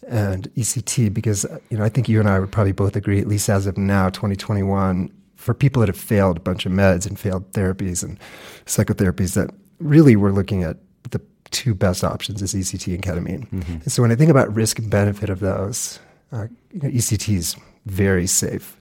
and 0.09 0.53
ECT 0.55 1.13
because 1.13 1.47
you 1.71 1.79
know 1.79 1.85
I 1.85 1.89
think 1.89 2.09
you 2.09 2.21
and 2.21 2.29
I 2.29 2.39
would 2.39 2.53
probably 2.53 2.73
both 2.73 2.95
agree, 2.97 3.21
at 3.21 3.27
least 3.27 3.49
as 3.49 3.67
of 3.67 3.77
now, 3.79 4.11
2021, 4.11 5.11
for 5.37 5.55
people 5.55 5.81
that 5.81 5.89
have 5.89 5.99
failed 5.99 6.37
a 6.37 6.41
bunch 6.41 6.67
of 6.67 6.73
meds 6.73 7.07
and 7.07 7.19
failed 7.19 7.51
therapies 7.53 8.03
and 8.03 8.19
psychotherapies, 8.67 9.35
that 9.35 9.51
really 9.79 10.17
we're 10.17 10.31
looking 10.31 10.63
at 10.63 10.77
the 11.11 11.21
two 11.51 11.75
best 11.75 12.05
options 12.05 12.43
is 12.43 12.55
ECT 12.55 12.95
and 12.95 13.03
ketamine. 13.03 13.49
Mm-hmm. 13.51 13.73
And 13.73 13.93
so 13.93 14.03
when 14.03 14.11
I 14.11 14.17
think 14.17 14.31
about 14.31 14.55
risk 14.55 14.79
and 14.79 14.91
benefit 14.91 15.31
of 15.31 15.41
those, 15.41 15.99
uh, 16.33 16.47
you 16.73 16.81
know, 16.81 16.89
ECT 16.89 17.37
is 17.37 17.57
very 17.87 18.27
safe. 18.27 18.79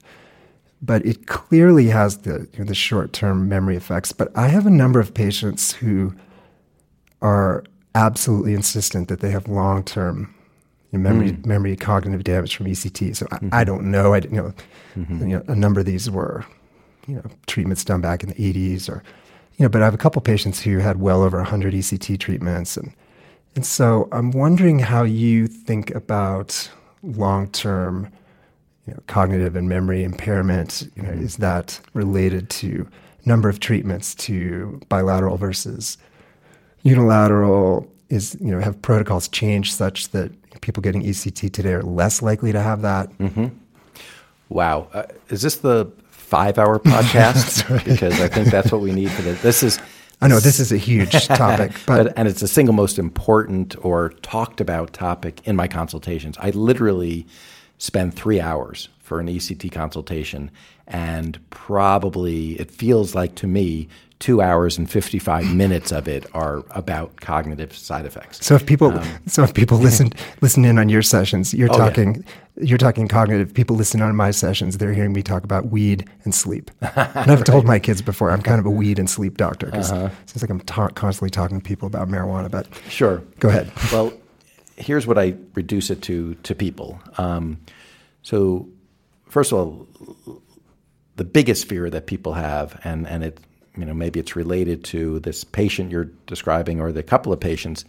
But 0.82 1.04
it 1.06 1.26
clearly 1.26 1.86
has 1.86 2.18
the, 2.18 2.48
you 2.52 2.58
know, 2.58 2.64
the 2.64 2.74
short 2.74 3.12
term 3.12 3.48
memory 3.48 3.76
effects. 3.76 4.12
But 4.12 4.36
I 4.36 4.48
have 4.48 4.66
a 4.66 4.70
number 4.70 5.00
of 5.00 5.14
patients 5.14 5.72
who 5.72 6.14
are 7.22 7.64
absolutely 7.94 8.54
insistent 8.54 9.08
that 9.08 9.20
they 9.20 9.30
have 9.30 9.48
long 9.48 9.82
term 9.82 10.34
memory 10.92 11.32
mm. 11.32 11.46
memory 11.46 11.76
cognitive 11.76 12.24
damage 12.24 12.56
from 12.56 12.66
ECT. 12.66 13.16
So 13.16 13.26
mm-hmm. 13.26 13.48
I, 13.52 13.60
I, 13.60 13.64
don't 13.64 13.90
know. 13.90 14.14
I 14.14 14.18
you 14.18 14.28
know, 14.30 14.54
mm-hmm. 14.96 15.28
you 15.28 15.36
know 15.36 15.44
a 15.48 15.54
number 15.54 15.80
of 15.80 15.86
these 15.86 16.10
were 16.10 16.44
you 17.06 17.16
know 17.16 17.24
treatments 17.46 17.84
done 17.84 18.00
back 18.00 18.22
in 18.22 18.28
the 18.28 18.34
80s 18.34 18.88
or 18.88 19.02
you 19.56 19.64
know. 19.64 19.68
But 19.68 19.82
I 19.82 19.86
have 19.86 19.94
a 19.94 19.98
couple 19.98 20.20
patients 20.22 20.60
who 20.60 20.78
had 20.78 21.00
well 21.00 21.22
over 21.22 21.38
100 21.38 21.74
ECT 21.74 22.18
treatments 22.18 22.76
and 22.76 22.92
and 23.56 23.64
so 23.64 24.08
I'm 24.10 24.32
wondering 24.32 24.80
how 24.80 25.04
you 25.04 25.46
think 25.46 25.94
about 25.94 26.70
long 27.02 27.48
term 27.50 28.10
you 28.86 28.92
know, 28.92 29.00
cognitive 29.06 29.56
and 29.56 29.68
memory 29.68 30.04
impairment, 30.04 30.88
you 30.94 31.02
know, 31.02 31.10
mm-hmm. 31.10 31.24
is 31.24 31.36
that 31.38 31.80
related 31.94 32.50
to 32.50 32.86
number 33.24 33.48
of 33.48 33.60
treatments 33.60 34.14
to 34.14 34.80
bilateral 34.88 35.36
versus 35.36 35.96
unilateral? 36.82 37.90
Is 38.10 38.36
you 38.40 38.50
know 38.50 38.60
have 38.60 38.80
protocols 38.82 39.28
changed 39.28 39.74
such 39.74 40.10
that 40.10 40.30
people 40.60 40.82
getting 40.82 41.02
ECT 41.02 41.52
today 41.52 41.72
are 41.72 41.82
less 41.82 42.20
likely 42.20 42.52
to 42.52 42.60
have 42.60 42.82
that? 42.82 43.10
Mm-hmm. 43.18 43.46
Wow, 44.50 44.88
uh, 44.92 45.04
is 45.30 45.42
this 45.42 45.56
the 45.56 45.90
five-hour 46.10 46.80
podcast? 46.80 47.68
right. 47.70 47.84
Because 47.84 48.20
I 48.20 48.28
think 48.28 48.48
that's 48.48 48.70
what 48.70 48.82
we 48.82 48.92
need 48.92 49.10
for 49.10 49.22
this. 49.22 49.40
This 49.42 49.62
is. 49.62 49.80
I 50.20 50.28
know 50.28 50.38
this 50.38 50.60
is 50.60 50.70
a 50.70 50.76
huge 50.76 51.12
topic, 51.26 51.72
but, 51.86 52.04
but, 52.04 52.12
and 52.16 52.28
it's 52.28 52.40
the 52.40 52.48
single 52.48 52.74
most 52.74 52.98
important 52.98 53.74
or 53.84 54.10
talked 54.22 54.60
about 54.60 54.92
topic 54.92 55.40
in 55.44 55.56
my 55.56 55.66
consultations. 55.66 56.36
I 56.38 56.50
literally 56.50 57.26
spend 57.78 58.14
three 58.14 58.40
hours 58.40 58.88
for 59.00 59.20
an 59.20 59.28
ECT 59.28 59.70
consultation, 59.70 60.50
and 60.86 61.38
probably 61.50 62.52
it 62.52 62.70
feels 62.70 63.14
like 63.14 63.34
to 63.36 63.46
me 63.46 63.88
two 64.24 64.40
hours 64.40 64.78
and 64.78 64.90
55 64.90 65.54
minutes 65.54 65.92
of 65.92 66.08
it 66.08 66.24
are 66.32 66.64
about 66.70 67.16
cognitive 67.20 67.76
side 67.76 68.06
effects. 68.06 68.44
So 68.44 68.54
if 68.54 68.64
people, 68.64 68.98
um, 68.98 69.06
so 69.26 69.42
if 69.42 69.52
people 69.52 69.76
listen, 69.76 70.12
listen 70.40 70.64
in 70.64 70.78
on 70.78 70.88
your 70.88 71.02
sessions, 71.02 71.52
you're 71.52 71.72
oh, 71.72 71.76
talking, 71.76 72.24
yeah. 72.56 72.64
you're 72.64 72.78
talking 72.78 73.06
cognitive. 73.06 73.52
People 73.52 73.76
listen 73.76 74.00
on 74.00 74.16
my 74.16 74.30
sessions, 74.30 74.78
they're 74.78 74.94
hearing 74.94 75.12
me 75.12 75.22
talk 75.22 75.44
about 75.44 75.66
weed 75.66 76.08
and 76.24 76.34
sleep. 76.34 76.70
And 76.80 76.94
I've 76.96 77.28
right. 77.28 77.44
told 77.44 77.66
my 77.66 77.78
kids 77.78 78.00
before, 78.00 78.30
I'm 78.30 78.40
kind 78.40 78.58
of 78.58 78.64
a 78.64 78.70
weed 78.70 78.98
and 78.98 79.10
sleep 79.10 79.36
doctor 79.36 79.66
because 79.66 79.92
uh-huh. 79.92 80.06
it 80.06 80.30
seems 80.30 80.42
like 80.42 80.50
I'm 80.50 80.60
ta- 80.60 80.88
constantly 80.88 81.30
talking 81.30 81.60
to 81.60 81.64
people 81.64 81.86
about 81.86 82.08
marijuana. 82.08 82.50
But 82.50 82.66
sure, 82.88 83.22
go 83.40 83.50
ahead. 83.50 83.70
Well, 83.92 84.10
here's 84.76 85.06
what 85.06 85.18
I 85.18 85.34
reduce 85.54 85.90
it 85.90 86.02
to 86.02 86.34
to 86.34 86.54
people. 86.54 87.00
Um, 87.18 87.58
so 88.22 88.68
first 89.28 89.52
of 89.52 89.58
all, 89.58 89.88
the 91.16 91.24
biggest 91.24 91.68
fear 91.68 91.90
that 91.90 92.06
people 92.06 92.34
have, 92.34 92.80
and, 92.84 93.06
and 93.06 93.24
it, 93.24 93.38
you 93.76 93.84
know, 93.84 93.94
maybe 93.94 94.20
it's 94.20 94.36
related 94.36 94.84
to 94.84 95.20
this 95.20 95.44
patient 95.44 95.90
you're 95.90 96.10
describing 96.26 96.80
or 96.80 96.92
the 96.92 97.02
couple 97.02 97.32
of 97.32 97.40
patients, 97.40 97.84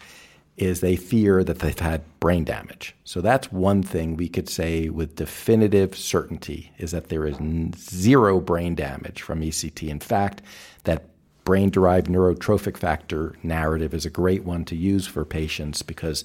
is 0.57 0.79
they 0.79 0.95
fear 0.95 1.43
that 1.43 1.59
they've 1.59 1.79
had 1.79 2.01
brain 2.19 2.45
damage. 2.45 2.95
So 3.03 3.21
that's 3.21 3.51
one 3.51 3.83
thing 3.83 4.15
we 4.15 4.29
could 4.29 4.47
say 4.47 4.89
with 4.89 5.15
definitive 5.15 5.95
certainty 5.97 6.71
is 6.77 6.91
that 6.91 7.09
there 7.09 7.25
is 7.25 7.37
zero 7.77 8.39
brain 8.39 8.73
damage 8.73 9.21
from 9.21 9.41
ECT. 9.41 9.89
In 9.89 9.99
fact, 9.99 10.41
that 10.85 11.09
brain 11.43 11.69
derived 11.69 12.07
neurotrophic 12.07 12.77
factor 12.77 13.35
narrative 13.43 13.93
is 13.93 14.05
a 14.05 14.09
great 14.09 14.45
one 14.45 14.65
to 14.65 14.75
use 14.75 15.05
for 15.05 15.25
patients 15.25 15.81
because 15.81 16.23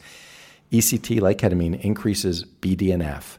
ECT, 0.72 1.20
like 1.20 1.38
ketamine, 1.38 1.80
increases 1.80 2.44
BDNF. 2.60 3.38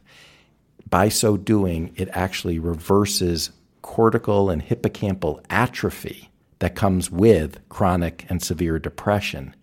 By 0.90 1.10
so 1.10 1.38
doing, 1.38 1.94
it 1.96 2.10
actually 2.12 2.60
reverses 2.60 3.52
cortical 3.82 4.50
and 4.50 4.62
hippocampal 4.62 5.44
atrophy 5.50 6.30
that 6.60 6.76
comes 6.76 7.10
with 7.10 7.58
chronic 7.70 8.26
and 8.30 8.42
severe 8.42 8.78
depression. 8.78 9.56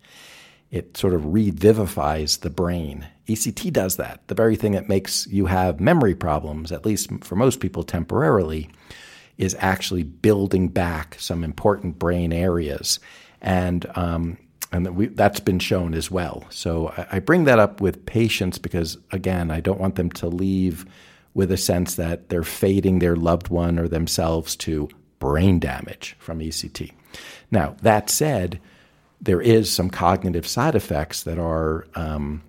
It 0.71 0.97
sort 0.97 1.13
of 1.13 1.21
revivifies 1.21 2.41
the 2.41 2.49
brain. 2.49 3.07
ECT 3.27 3.71
does 3.71 3.97
that, 3.97 4.27
the 4.27 4.35
very 4.35 4.55
thing 4.55 4.73
that 4.73 4.89
makes 4.89 5.27
you 5.27 5.45
have 5.45 5.79
memory 5.79 6.15
problems, 6.15 6.71
at 6.71 6.85
least 6.85 7.09
for 7.23 7.35
most 7.35 7.59
people 7.59 7.83
temporarily, 7.83 8.69
is 9.37 9.55
actually 9.59 10.03
building 10.03 10.67
back 10.67 11.15
some 11.19 11.43
important 11.43 11.97
brain 11.97 12.33
areas. 12.33 12.99
And 13.41 13.85
um, 13.95 14.37
and 14.71 14.95
we, 14.95 15.07
that's 15.07 15.39
been 15.39 15.59
shown 15.59 15.93
as 15.93 16.11
well. 16.11 16.45
So 16.49 16.89
I, 16.89 17.07
I 17.13 17.19
bring 17.19 17.45
that 17.45 17.59
up 17.59 17.81
with 17.81 18.05
patients 18.05 18.57
because, 18.57 18.97
again, 19.11 19.51
I 19.51 19.59
don't 19.59 19.79
want 19.79 19.95
them 19.95 20.11
to 20.11 20.27
leave 20.27 20.85
with 21.33 21.51
a 21.51 21.57
sense 21.57 21.95
that 21.95 22.29
they're 22.29 22.43
fading 22.43 22.99
their 22.99 23.15
loved 23.15 23.49
one 23.49 23.79
or 23.79 23.87
themselves 23.87 24.55
to 24.57 24.89
brain 25.19 25.59
damage 25.59 26.15
from 26.19 26.39
ECT. 26.39 26.91
Now, 27.51 27.75
that 27.81 28.09
said, 28.09 28.59
there 29.21 29.41
is 29.41 29.71
some 29.71 29.89
cognitive 29.89 30.47
side 30.47 30.75
effects 30.75 31.23
that 31.23 31.37
are 31.37 31.87
um, 31.95 32.41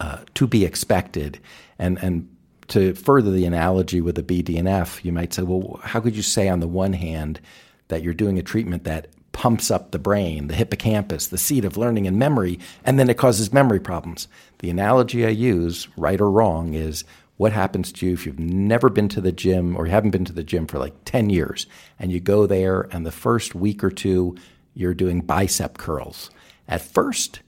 uh, 0.00 0.18
to 0.34 0.46
be 0.46 0.64
expected. 0.64 1.40
And, 1.78 1.98
and 2.02 2.28
to 2.68 2.94
further 2.94 3.30
the 3.30 3.44
analogy 3.44 4.00
with 4.00 4.14
the 4.14 4.22
BDNF, 4.22 5.04
you 5.04 5.12
might 5.12 5.32
say, 5.32 5.42
well, 5.42 5.80
how 5.82 6.00
could 6.00 6.16
you 6.16 6.22
say 6.22 6.48
on 6.48 6.60
the 6.60 6.68
one 6.68 6.92
hand 6.92 7.40
that 7.88 8.02
you're 8.02 8.14
doing 8.14 8.38
a 8.38 8.42
treatment 8.42 8.84
that 8.84 9.08
pumps 9.36 9.70
up 9.70 9.90
the 9.90 9.98
brain, 9.98 10.46
the 10.46 10.54
hippocampus, 10.54 11.26
the 11.26 11.36
seat 11.36 11.62
of 11.62 11.76
learning 11.76 12.06
and 12.06 12.18
memory, 12.18 12.58
and 12.86 12.98
then 12.98 13.10
it 13.10 13.18
causes 13.18 13.52
memory 13.52 13.78
problems? 13.78 14.28
The 14.60 14.70
analogy 14.70 15.26
I 15.26 15.28
use, 15.28 15.88
right 15.94 16.18
or 16.18 16.30
wrong, 16.30 16.72
is 16.72 17.04
what 17.36 17.52
happens 17.52 17.92
to 17.92 18.06
you 18.06 18.14
if 18.14 18.24
you've 18.24 18.38
never 18.38 18.88
been 18.88 19.10
to 19.10 19.20
the 19.20 19.32
gym 19.32 19.76
or 19.76 19.84
you 19.84 19.92
haven't 19.92 20.12
been 20.12 20.24
to 20.24 20.32
the 20.32 20.42
gym 20.42 20.66
for 20.66 20.78
like 20.78 20.94
10 21.04 21.28
years 21.28 21.66
and 21.98 22.10
you 22.10 22.18
go 22.18 22.46
there 22.46 22.88
and 22.92 23.04
the 23.04 23.12
first 23.12 23.54
week 23.54 23.84
or 23.84 23.90
two 23.90 24.34
you're 24.72 24.94
doing 24.94 25.20
bicep 25.20 25.76
curls. 25.76 26.30
At 26.66 26.80
first, 26.80 27.40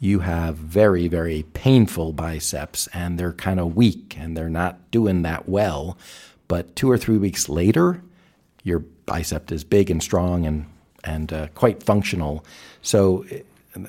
you 0.00 0.18
have 0.18 0.56
very, 0.56 1.06
very 1.06 1.44
painful 1.54 2.14
biceps 2.14 2.88
and 2.92 3.16
they're 3.16 3.32
kind 3.32 3.60
of 3.60 3.76
weak 3.76 4.16
and 4.18 4.36
they're 4.36 4.50
not 4.50 4.90
doing 4.90 5.22
that 5.22 5.48
well. 5.48 5.96
But 6.48 6.74
two 6.74 6.90
or 6.90 6.98
three 6.98 7.16
weeks 7.16 7.48
later, 7.48 8.02
your 8.64 8.80
bicep 8.80 9.52
is 9.52 9.62
big 9.62 9.88
and 9.88 10.02
strong 10.02 10.44
and, 10.46 10.66
and 11.04 11.32
uh, 11.32 11.46
quite 11.54 11.82
functional. 11.82 12.44
So 12.82 13.24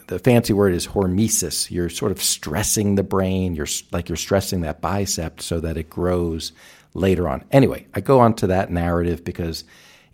the 0.08 0.20
fancy 0.20 0.54
word 0.54 0.74
is 0.74 0.88
hormesis. 0.88 1.70
You're 1.70 1.90
sort 1.90 2.12
of 2.12 2.22
stressing 2.22 2.96
the 2.96 3.04
brain. 3.04 3.56
You're 3.56 3.68
like 3.92 4.10
you're 4.10 4.16
stressing 4.16 4.62
that 4.62 4.82
bicep 4.82 5.42
so 5.42 5.60
that 5.60 5.78
it 5.78 5.90
grows 5.90 6.54
later 6.94 7.28
on. 7.28 7.44
Anyway, 7.52 7.88
I 7.94 8.02
go 8.02 8.20
on 8.20 8.34
to 8.36 8.48
that 8.48 8.72
narrative 8.72 9.24
because 9.24 9.64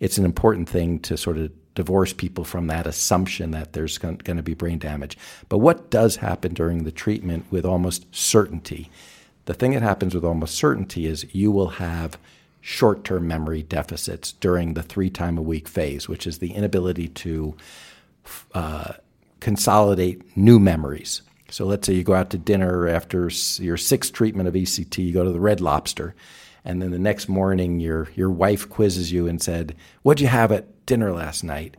it's 0.00 0.18
an 0.18 0.24
important 0.24 0.68
thing 0.68 0.98
to 1.00 1.16
sort 1.16 1.38
of 1.38 1.52
divorce 1.74 2.12
people 2.12 2.44
from 2.44 2.66
that 2.66 2.86
assumption 2.86 3.52
that 3.52 3.72
there's 3.72 3.96
going 3.98 4.18
to 4.18 4.42
be 4.42 4.54
brain 4.54 4.78
damage. 4.78 5.16
But 5.48 5.58
what 5.58 5.90
does 5.90 6.16
happen 6.16 6.52
during 6.52 6.84
the 6.84 6.92
treatment 6.92 7.46
with 7.50 7.64
almost 7.64 8.06
certainty? 8.14 8.90
The 9.44 9.54
thing 9.54 9.72
that 9.72 9.82
happens 9.82 10.14
with 10.14 10.24
almost 10.24 10.56
certainty 10.56 11.06
is 11.06 11.32
you 11.32 11.52
will 11.52 11.68
have 11.68 12.18
short 12.60 13.04
term 13.04 13.26
memory 13.26 13.62
deficits 13.62 14.32
during 14.32 14.74
the 14.74 14.82
three 14.82 15.10
time 15.10 15.38
a 15.38 15.42
week 15.42 15.68
phase, 15.68 16.08
which 16.08 16.26
is 16.26 16.38
the 16.38 16.52
inability 16.52 17.08
to 17.08 17.56
uh, 18.54 18.92
consolidate 19.40 20.36
new 20.36 20.58
memories. 20.58 21.22
So 21.50 21.66
let's 21.66 21.86
say 21.86 21.94
you 21.94 22.04
go 22.04 22.14
out 22.14 22.30
to 22.30 22.38
dinner 22.38 22.86
after 22.86 23.30
your 23.58 23.76
sixth 23.76 24.12
treatment 24.12 24.48
of 24.48 24.54
ECT, 24.54 24.98
you 24.98 25.12
go 25.12 25.24
to 25.24 25.32
the 25.32 25.40
Red 25.40 25.60
Lobster, 25.60 26.14
and 26.64 26.80
then 26.80 26.90
the 26.90 26.98
next 26.98 27.28
morning 27.28 27.80
your 27.80 28.08
your 28.14 28.30
wife 28.30 28.68
quizzes 28.68 29.10
you 29.10 29.26
and 29.26 29.42
said, 29.42 29.74
"What'd 30.02 30.20
you 30.20 30.28
have 30.28 30.52
at 30.52 30.86
dinner 30.86 31.12
last 31.12 31.42
night, 31.42 31.76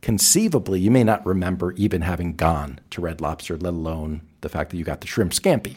conceivably 0.00 0.80
you 0.80 0.90
may 0.90 1.04
not 1.04 1.24
remember 1.24 1.72
even 1.72 2.02
having 2.02 2.34
gone 2.34 2.80
to 2.90 3.00
Red 3.00 3.20
Lobster, 3.20 3.56
let 3.56 3.72
alone 3.72 4.22
the 4.40 4.48
fact 4.48 4.70
that 4.70 4.76
you 4.76 4.84
got 4.84 5.00
the 5.00 5.06
shrimp 5.06 5.32
scampi. 5.32 5.76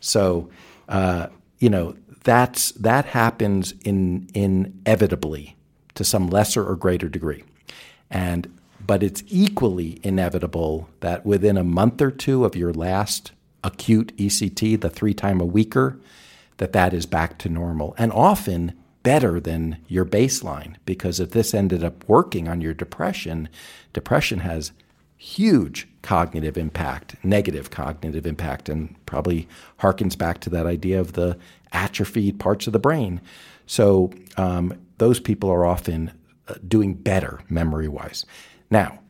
So, 0.00 0.50
uh, 0.88 1.28
you 1.58 1.70
know, 1.70 1.96
that's 2.28 2.72
that 2.72 3.06
happens 3.06 3.72
in 3.86 4.28
inevitably 4.34 5.56
to 5.94 6.04
some 6.04 6.28
lesser 6.28 6.62
or 6.62 6.76
greater 6.76 7.08
degree, 7.08 7.42
and 8.10 8.52
but 8.86 9.02
it's 9.02 9.24
equally 9.28 9.98
inevitable 10.02 10.90
that 11.00 11.24
within 11.24 11.56
a 11.56 11.64
month 11.64 12.02
or 12.02 12.10
two 12.10 12.44
of 12.44 12.54
your 12.54 12.74
last 12.74 13.32
acute 13.64 14.14
ECT, 14.18 14.78
the 14.78 14.90
three 14.90 15.14
time 15.14 15.40
a 15.40 15.46
weeker, 15.46 15.98
that 16.58 16.74
that 16.74 16.92
is 16.92 17.06
back 17.06 17.38
to 17.38 17.48
normal, 17.48 17.94
and 17.96 18.12
often 18.12 18.74
better 19.02 19.40
than 19.40 19.78
your 19.88 20.04
baseline 20.04 20.74
because 20.84 21.20
if 21.20 21.30
this 21.30 21.54
ended 21.54 21.82
up 21.82 22.06
working 22.06 22.46
on 22.46 22.60
your 22.60 22.74
depression, 22.74 23.48
depression 23.94 24.40
has 24.40 24.72
huge 25.18 25.88
cognitive 26.02 26.56
impact, 26.56 27.16
negative 27.22 27.70
cognitive 27.70 28.24
impact, 28.24 28.68
and 28.68 28.94
probably 29.04 29.48
harkens 29.80 30.16
back 30.16 30.40
to 30.40 30.50
that 30.50 30.64
idea 30.64 30.98
of 30.98 31.12
the 31.12 31.36
atrophied 31.72 32.38
parts 32.40 32.66
of 32.66 32.72
the 32.72 32.78
brain. 32.78 33.20
So 33.66 34.12
um, 34.36 34.72
those 34.98 35.20
people 35.20 35.50
are 35.50 35.66
often 35.66 36.12
uh, 36.46 36.54
doing 36.66 36.94
better 36.94 37.40
memory 37.50 37.88
wise. 37.88 38.24
Now, 38.70 39.00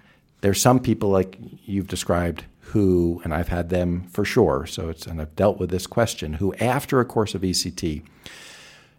there's 0.40 0.60
some 0.60 0.80
people 0.80 1.10
like 1.10 1.38
you've 1.64 1.88
described 1.88 2.44
who, 2.60 3.20
and 3.24 3.32
I've 3.32 3.48
had 3.48 3.70
them 3.70 4.08
for 4.10 4.24
sure, 4.24 4.66
so 4.66 4.88
it's, 4.88 5.06
and 5.06 5.20
I've 5.20 5.34
dealt 5.36 5.58
with 5.58 5.70
this 5.70 5.86
question, 5.86 6.34
who 6.34 6.54
after 6.54 7.00
a 7.00 7.04
course 7.04 7.34
of 7.34 7.42
ECT 7.42 8.02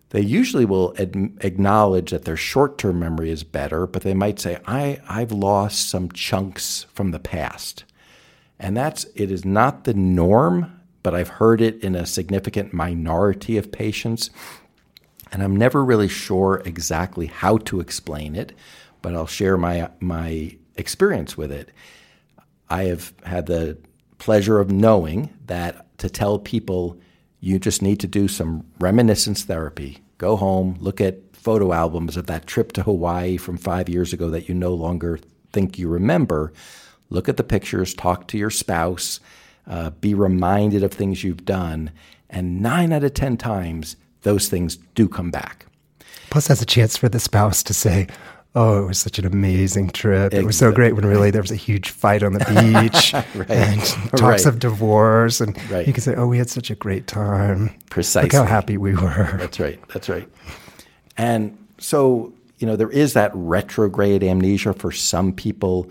they 0.10 0.22
usually 0.22 0.66
will 0.66 0.95
ad- 0.97 1.38
acknowledge 1.41 2.12
that 2.12 2.26
their 2.26 2.38
short 2.38 2.78
term 2.78 2.99
memory 2.99 3.30
is 3.30 3.43
better, 3.43 3.86
but 3.86 4.01
they 4.01 4.14
might 4.14 4.39
say, 4.39 4.57
I, 4.66 4.99
I've 5.07 5.32
lost 5.32 5.89
some 5.89 6.12
chunks 6.12 6.86
from 6.93 7.12
the 7.12 7.20
past. 7.20 7.84
And 8.60 8.76
that's, 8.76 9.05
it 9.16 9.32
is 9.32 9.45
not 9.45 9.84
the 9.84 9.93
norm, 9.93 10.80
but 11.03 11.16
I've 11.16 11.30
heard 11.30 11.62
it 11.62 11.82
in 11.84 11.95
a 11.95 12.05
significant 12.05 12.74
minority 12.74 13.57
of 13.57 13.72
patients. 13.72 14.30
And 15.32 15.43
I'm 15.43 15.55
never 15.55 15.86
really 15.86 16.07
sure 16.07 16.62
exactly 16.66 17.28
how 17.28 17.57
to 17.57 17.80
explain 17.80 18.36
it, 18.36 18.53
but 19.01 19.14
I'll 19.14 19.28
share 19.28 19.57
my, 19.57 19.89
my 19.99 20.57
experience 20.76 21.38
with 21.38 21.51
it. 21.51 21.70
I 22.70 22.86
have 22.86 23.14
had 23.24 23.45
the 23.45 23.78
pleasure 24.18 24.60
of 24.60 24.72
knowing 24.72 25.30
that 25.45 25.97
to 25.99 26.10
tell 26.10 26.39
people 26.39 26.99
you 27.40 27.60
just 27.60 27.82
need 27.82 28.00
to 28.00 28.08
do 28.08 28.28
some 28.28 28.66
reminiscence 28.80 29.44
therapy. 29.44 30.00
Go 30.18 30.36
home, 30.36 30.78
look 30.80 31.00
at 31.00 31.36
photo 31.36 31.72
albums 31.72 32.18
of 32.18 32.28
that 32.28 32.46
trip 32.46 32.74
to 32.74 32.84
Hawaii 32.84 33.38
from 33.38 33.58
five 33.58 33.88
years 33.88 34.12
ago 34.12 34.30
that 34.30 34.50
you 34.50 34.56
no 34.56 34.74
longer 34.74 35.20
think 35.54 35.80
you 35.80 35.88
remember. 35.88 36.52
Look 37.10 37.30
at 37.30 37.38
the 37.38 37.44
pictures, 37.44 37.94
talk 37.94 38.28
to 38.28 38.38
your 38.38 38.50
spouse, 38.50 39.20
uh, 39.66 39.92
be 39.92 40.14
reminded 40.14 40.84
of 40.84 40.92
things 40.92 41.24
you've 41.24 41.46
done. 41.46 41.92
And 42.30 42.62
nine 42.62 42.92
out 42.92 43.04
of 43.04 43.14
10 43.14 43.38
times, 43.38 43.96
those 44.22 44.50
things 44.50 44.76
do 44.96 45.08
come 45.08 45.32
back. 45.32 45.66
Plus, 46.30 46.48
has 46.48 46.62
a 46.62 46.66
chance 46.66 46.98
for 46.98 47.10
the 47.10 47.20
spouse 47.20 47.64
to 47.64 47.74
say, 47.74 48.08
oh, 48.56 48.84
it 48.84 48.88
was 48.88 48.97
such 48.97 49.20
an 49.20 49.26
amazing 49.26 49.89
trip. 49.89 50.34
It 50.34 50.45
was 50.45 50.58
so 50.58 50.72
great 50.72 50.95
when 50.95 51.06
really 51.06 51.32
there 51.32 51.41
was 51.41 51.52
a 51.52 51.56
huge 51.56 51.89
fight 51.91 52.24
on 52.24 52.34
the 52.34 52.39
beach 52.89 53.14
right. 53.14 53.50
and 53.50 53.82
talks 54.12 54.22
right. 54.22 54.45
of 54.45 54.60
divorce. 54.60 55.39
And 55.39 55.56
right. 55.72 55.86
you 55.86 55.93
can 55.93 56.02
say, 56.02 56.16
oh, 56.16 56.28
we 56.28 56.38
had 56.38 56.50
such 56.50 56.70
a 56.70 56.76
great 56.76 57.08
time. 57.08 57.74
Precisely. 57.89 58.30
Look 58.30 58.34
how 58.34 58.45
happy 58.45 58.78
we 58.78 58.95
were. 58.95 59.38
That's 59.38 59.60
right. 59.60 59.80
That's 59.89 60.10
right. 60.10 60.28
And 61.18 61.58
so, 61.78 62.34
you 62.58 62.68
know, 62.68 62.76
there 62.76 62.89
is 62.89 63.14
that 63.14 63.32
retrograde 63.34 64.24
amnesia 64.24 64.74
for 64.74 64.91
some 64.91 65.32
people, 65.32 65.89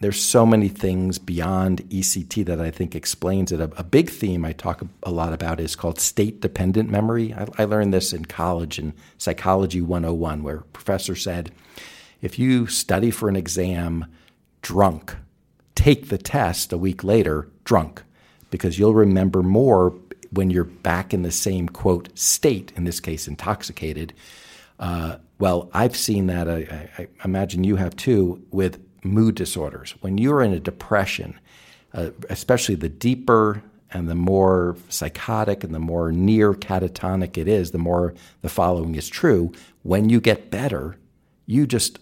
there's 0.00 0.22
so 0.22 0.46
many 0.46 0.68
things 0.68 1.18
beyond 1.18 1.82
ECT 1.90 2.44
that 2.46 2.60
I 2.60 2.70
think 2.70 2.94
explains 2.94 3.50
it. 3.50 3.60
A, 3.60 3.70
a 3.76 3.82
big 3.82 4.10
theme 4.10 4.44
I 4.44 4.52
talk 4.52 4.82
a 5.02 5.10
lot 5.10 5.32
about 5.32 5.58
is 5.58 5.74
called 5.74 6.00
state 6.00 6.40
dependent 6.40 6.88
memory. 6.88 7.34
I, 7.34 7.46
I, 7.58 7.64
learned 7.64 7.92
this 7.92 8.12
in 8.12 8.24
college 8.26 8.78
in 8.78 8.94
Psychology 9.16 9.80
101, 9.80 10.42
where 10.42 10.58
a 10.58 10.62
professor 10.62 11.16
said 11.16 11.50
if 12.20 12.38
you 12.38 12.66
study 12.66 13.10
for 13.10 13.28
an 13.28 13.36
exam 13.36 14.06
drunk, 14.62 15.16
take 15.74 16.08
the 16.08 16.18
test 16.18 16.72
a 16.72 16.78
week 16.78 17.02
later 17.02 17.48
drunk, 17.64 18.02
because 18.50 18.78
you'll 18.78 18.94
remember 18.94 19.42
more 19.42 19.94
when 20.30 20.50
you're 20.50 20.64
back 20.64 21.12
in 21.12 21.22
the 21.22 21.30
same 21.30 21.68
quote 21.68 22.16
state, 22.16 22.72
in 22.76 22.84
this 22.84 23.00
case, 23.00 23.26
intoxicated. 23.26 24.12
Uh, 24.78 25.16
well, 25.38 25.70
I've 25.72 25.96
seen 25.96 26.26
that. 26.26 26.48
I, 26.48 26.88
I, 26.98 27.08
imagine 27.24 27.64
you 27.64 27.76
have 27.76 27.96
too 27.96 28.44
with 28.50 28.80
mood 29.02 29.34
disorders. 29.34 29.94
When 30.00 30.18
you're 30.18 30.42
in 30.42 30.52
a 30.52 30.60
depression, 30.60 31.38
uh, 31.94 32.10
especially 32.28 32.74
the 32.74 32.88
deeper 32.88 33.62
and 33.90 34.08
the 34.08 34.14
more 34.14 34.76
psychotic 34.88 35.64
and 35.64 35.74
the 35.74 35.78
more 35.78 36.12
near 36.12 36.52
catatonic 36.52 37.38
it 37.38 37.48
is, 37.48 37.70
the 37.70 37.78
more 37.78 38.14
the 38.42 38.48
following 38.48 38.94
is 38.94 39.08
true. 39.08 39.52
When 39.82 40.10
you 40.10 40.20
get 40.20 40.50
better, 40.50 40.96
you 41.46 41.66
just 41.66 41.98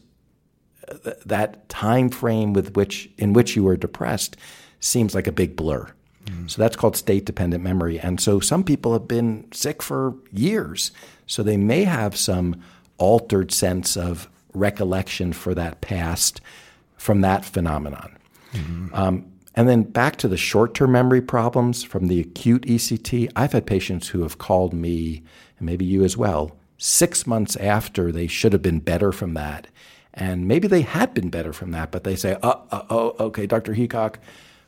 uh, 0.88 1.12
that 1.24 1.68
time 1.68 2.08
frame 2.08 2.52
with 2.52 2.76
which 2.76 3.08
in 3.18 3.32
which 3.32 3.56
you 3.56 3.62
were 3.64 3.76
depressed 3.76 4.36
seems 4.80 5.14
like 5.14 5.26
a 5.26 5.32
big 5.32 5.56
blur. 5.56 5.88
Mm. 6.24 6.50
So 6.50 6.60
that's 6.60 6.76
called 6.76 6.96
state 6.96 7.24
dependent 7.24 7.62
memory. 7.62 7.98
And 7.98 8.20
so 8.20 8.40
some 8.40 8.64
people 8.64 8.92
have 8.92 9.08
been 9.08 9.46
sick 9.52 9.82
for 9.82 10.14
years. 10.32 10.90
So 11.26 11.42
they 11.42 11.56
may 11.56 11.84
have 11.84 12.16
some 12.16 12.60
altered 12.98 13.52
sense 13.52 13.96
of 13.96 14.28
recollection 14.54 15.32
for 15.32 15.54
that 15.54 15.80
past 15.80 16.40
from 16.96 17.20
that 17.20 17.44
phenomenon. 17.44 18.16
Mm-hmm. 18.52 18.94
Um, 18.94 19.32
and 19.54 19.68
then 19.68 19.84
back 19.84 20.16
to 20.16 20.28
the 20.28 20.36
short 20.36 20.74
term 20.74 20.92
memory 20.92 21.22
problems 21.22 21.82
from 21.82 22.08
the 22.08 22.20
acute 22.20 22.62
ECT, 22.62 23.30
I've 23.34 23.52
had 23.52 23.66
patients 23.66 24.08
who 24.08 24.22
have 24.22 24.38
called 24.38 24.74
me, 24.74 25.22
and 25.58 25.66
maybe 25.66 25.84
you 25.84 26.04
as 26.04 26.16
well, 26.16 26.56
six 26.78 27.26
months 27.26 27.56
after 27.56 28.12
they 28.12 28.26
should 28.26 28.52
have 28.52 28.62
been 28.62 28.80
better 28.80 29.12
from 29.12 29.34
that. 29.34 29.66
And 30.12 30.46
maybe 30.46 30.68
they 30.68 30.82
had 30.82 31.14
been 31.14 31.30
better 31.30 31.52
from 31.52 31.72
that, 31.72 31.90
but 31.90 32.04
they 32.04 32.16
say, 32.16 32.36
oh, 32.42 32.62
oh, 32.70 32.86
oh 32.90 33.16
okay, 33.26 33.46
Dr. 33.46 33.74
Heacock, 33.74 34.16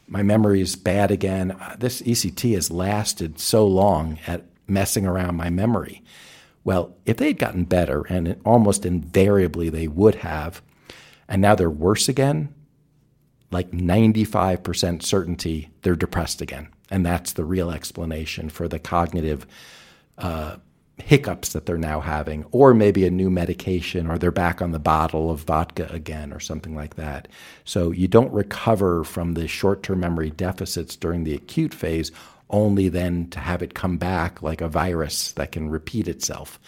my 0.07 0.23
memory 0.23 0.61
is 0.61 0.75
bad 0.75 1.11
again. 1.11 1.59
This 1.79 2.01
ECT 2.03 2.55
has 2.55 2.71
lasted 2.71 3.39
so 3.39 3.67
long 3.67 4.19
at 4.27 4.45
messing 4.67 5.07
around 5.07 5.37
my 5.37 5.51
memory. 5.51 6.03
Well, 6.65 6.95
if 7.07 7.17
they 7.17 7.29
had 7.29 7.39
gotten 7.39 7.65
better, 7.65 8.03
and 8.09 8.41
almost 8.45 8.85
invariably 8.85 9.69
they 9.71 9.89
would 9.89 10.17
have, 10.17 10.63
and 11.29 11.43
now 11.43 11.55
they're 11.55 11.71
worse 11.71 12.09
again, 12.09 12.55
like 13.51 13.71
95% 13.71 15.03
certainty 15.03 15.71
they're 15.83 15.97
depressed 15.97 16.41
again. 16.41 16.69
And 16.91 17.05
that's 17.05 17.35
the 17.35 17.45
real 17.45 17.71
explanation 17.71 18.49
for 18.49 18.67
the 18.67 18.79
cognitive 18.79 19.47
uh, 20.17 20.57
hiccups 20.97 21.53
that 21.53 21.67
they're 21.67 21.79
now 21.79 22.01
having, 22.01 22.45
or 22.51 22.75
maybe 22.75 23.07
a 23.07 23.11
new 23.11 23.31
medication, 23.31 24.11
or 24.11 24.19
they're 24.19 24.31
back 24.31 24.61
on 24.61 24.73
the 24.73 24.79
bottle 24.79 25.31
of 25.31 25.41
vodka 25.41 25.87
again, 25.93 26.33
or 26.33 26.41
something 26.41 26.75
like 26.75 26.97
that. 26.97 27.29
So 27.65 27.91
you 27.91 28.09
don't 28.09 28.33
recover 28.33 29.05
from 29.05 29.35
the 29.35 29.47
short 29.47 29.83
term 29.83 30.01
memory 30.01 30.31
deficits 30.31 30.97
during 30.97 31.25
the 31.25 31.35
acute 31.35 31.75
phase 31.75 32.11
only 32.51 32.89
then 32.89 33.29
to 33.29 33.39
have 33.39 33.63
it 33.63 33.75
come 33.75 33.99
back 33.99 34.43
like 34.43 34.61
a 34.61 34.69
virus 34.69 35.33
that 35.33 35.53
can 35.53 35.69
repeat 35.69 36.09
itself. 36.09 36.59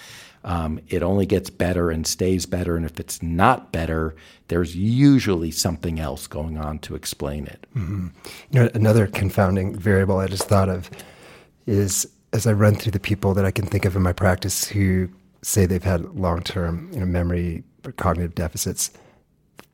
Um, 0.42 0.80
it 0.88 1.02
only 1.02 1.26
gets 1.26 1.50
better 1.50 1.90
and 1.90 2.06
stays 2.06 2.46
better. 2.46 2.76
And 2.76 2.86
if 2.86 2.98
it's 2.98 3.22
not 3.22 3.72
better, 3.72 4.14
there's 4.48 4.74
usually 4.74 5.50
something 5.50 6.00
else 6.00 6.26
going 6.26 6.56
on 6.56 6.78
to 6.80 6.94
explain 6.94 7.46
it. 7.46 7.66
Mm-hmm. 7.76 8.08
You 8.50 8.60
know, 8.60 8.70
another 8.74 9.06
confounding 9.06 9.76
variable 9.76 10.18
I 10.18 10.26
just 10.26 10.48
thought 10.48 10.68
of 10.68 10.90
is 11.66 12.08
as 12.32 12.46
I 12.46 12.52
run 12.52 12.74
through 12.74 12.92
the 12.92 13.00
people 13.00 13.34
that 13.34 13.44
I 13.44 13.50
can 13.50 13.66
think 13.66 13.84
of 13.84 13.96
in 13.96 14.02
my 14.02 14.12
practice 14.12 14.66
who 14.66 15.08
say 15.42 15.66
they've 15.66 15.82
had 15.82 16.04
long 16.14 16.42
term 16.42 16.90
you 16.92 17.00
know, 17.00 17.06
memory 17.06 17.62
or 17.84 17.92
cognitive 17.92 18.34
deficits, 18.34 18.90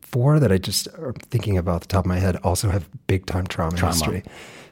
four 0.00 0.38
that 0.38 0.52
I 0.52 0.58
just 0.58 0.88
are 0.88 1.14
thinking 1.30 1.58
about 1.58 1.82
the 1.82 1.88
top 1.88 2.04
of 2.04 2.08
my 2.08 2.18
head 2.18 2.36
also 2.42 2.70
have 2.70 2.88
big 3.06 3.26
time 3.26 3.46
trauma, 3.46 3.76
trauma. 3.76 3.94
history. 3.94 4.22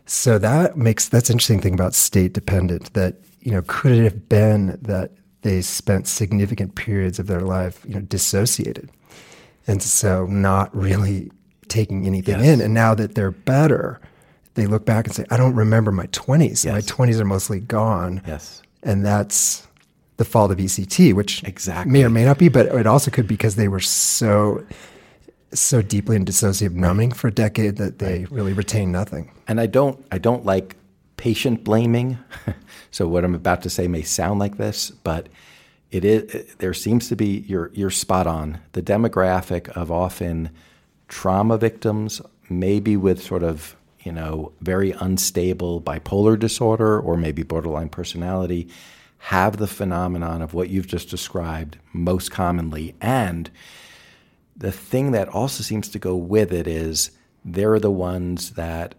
So 0.07 0.39
that 0.39 0.77
makes 0.77 1.09
that's 1.09 1.31
interesting 1.31 1.61
thing 1.61 1.75
about 1.75 1.95
state 1.95 2.33
dependent. 2.33 2.93
That 2.95 3.17
you 3.41 3.53
know, 3.53 3.63
could 3.67 3.93
it 3.93 4.05
have 4.05 4.29
been 4.29 4.79
that 4.83 5.13
they 5.45 5.61
spent 5.61 6.09
significant 6.09 6.75
periods 6.75 7.19
of 7.19 7.27
their 7.27 7.43
life, 7.43 7.85
you 7.87 7.95
know, 7.95 8.01
dissociated, 8.01 8.91
and 9.67 9.83
so 9.83 10.25
not 10.27 10.75
really 10.75 11.31
taking 11.69 12.07
anything 12.07 12.41
yes. 12.41 12.49
in. 12.49 12.61
And 12.63 12.73
now 12.73 12.95
that 12.95 13.15
they're 13.15 13.31
better, 13.31 14.01
they 14.55 14.67
look 14.67 14.87
back 14.87 15.07
and 15.07 15.15
say, 15.15 15.27
"I 15.31 15.37
don't 15.37 15.55
remember 15.55 15.93
my 15.93 16.07
twenties. 16.13 16.65
Yes. 16.65 16.73
My 16.73 16.81
twenties 16.81 17.21
are 17.21 17.27
mostly 17.27 17.61
gone." 17.61 18.23
Yes, 18.27 18.63
and 18.83 19.05
that's 19.05 19.69
the 20.17 20.25
fault 20.25 20.51
of 20.51 20.59
ECT, 20.59 21.13
which 21.13 21.45
exactly 21.45 21.93
may 21.93 22.05
or 22.05 22.11
may 22.11 22.25
not 22.25 22.39
be, 22.39 22.49
but 22.49 22.67
it 22.67 22.87
also 22.87 23.11
could 23.11 23.27
be 23.27 23.35
because 23.35 23.57
they 23.57 23.69
were 23.69 23.81
so 23.81 24.65
so 25.53 25.83
deeply 25.83 26.17
in 26.17 26.25
dissociative 26.25 26.73
numbing 26.73 27.13
for 27.13 27.29
a 27.29 27.33
decade 27.33 27.77
that 27.77 27.99
they 27.99 28.21
right. 28.21 28.31
really 28.31 28.53
retain 28.55 28.91
nothing. 28.91 29.31
And 29.47 29.61
I 29.61 29.67
don't 29.67 30.05
I 30.11 30.17
don't 30.17 30.47
like 30.47 30.77
patient 31.17 31.65
blaming. 31.65 32.19
so 32.91 33.09
what 33.09 33.25
I'm 33.25 33.35
about 33.35 33.63
to 33.63 33.71
say 33.71 33.89
may 33.89 34.03
sound 34.03 34.41
like 34.41 34.57
this, 34.57 34.91
but 34.91 35.29
it 35.91 36.05
is 36.05 36.55
there 36.57 36.75
seems 36.75 37.09
to 37.09 37.17
be 37.17 37.45
you're 37.47 37.71
you're 37.75 37.91
spot 37.91 38.27
on. 38.27 38.59
The 38.73 38.83
demographic 38.83 39.69
of 39.71 39.91
often 39.91 40.51
trauma 41.09 41.59
victims, 41.59 42.21
maybe 42.49 42.97
with 42.97 43.23
sort 43.23 43.43
of 43.43 43.77
you 44.01 44.13
know 44.13 44.53
very 44.61 44.93
unstable 44.93 45.81
bipolar 45.81 46.39
disorder 46.39 46.99
or 46.99 47.17
maybe 47.17 47.43
borderline 47.43 47.89
personality, 47.89 48.69
have 49.19 49.57
the 49.57 49.67
phenomenon 49.67 50.43
of 50.43 50.55
what 50.55 50.71
you've 50.71 50.87
just 50.89 51.09
described 51.09 51.79
most 51.93 52.31
commonly 52.31 52.95
and 53.01 53.51
the 54.57 54.73
thing 54.73 55.13
that 55.13 55.29
also 55.29 55.63
seems 55.63 55.89
to 55.89 55.99
go 55.99 56.15
with 56.15 56.53
it 56.53 56.67
is 56.67 57.11
they're 57.45 57.81
the 57.81 57.91
ones 57.91 58.51
that 58.51 58.95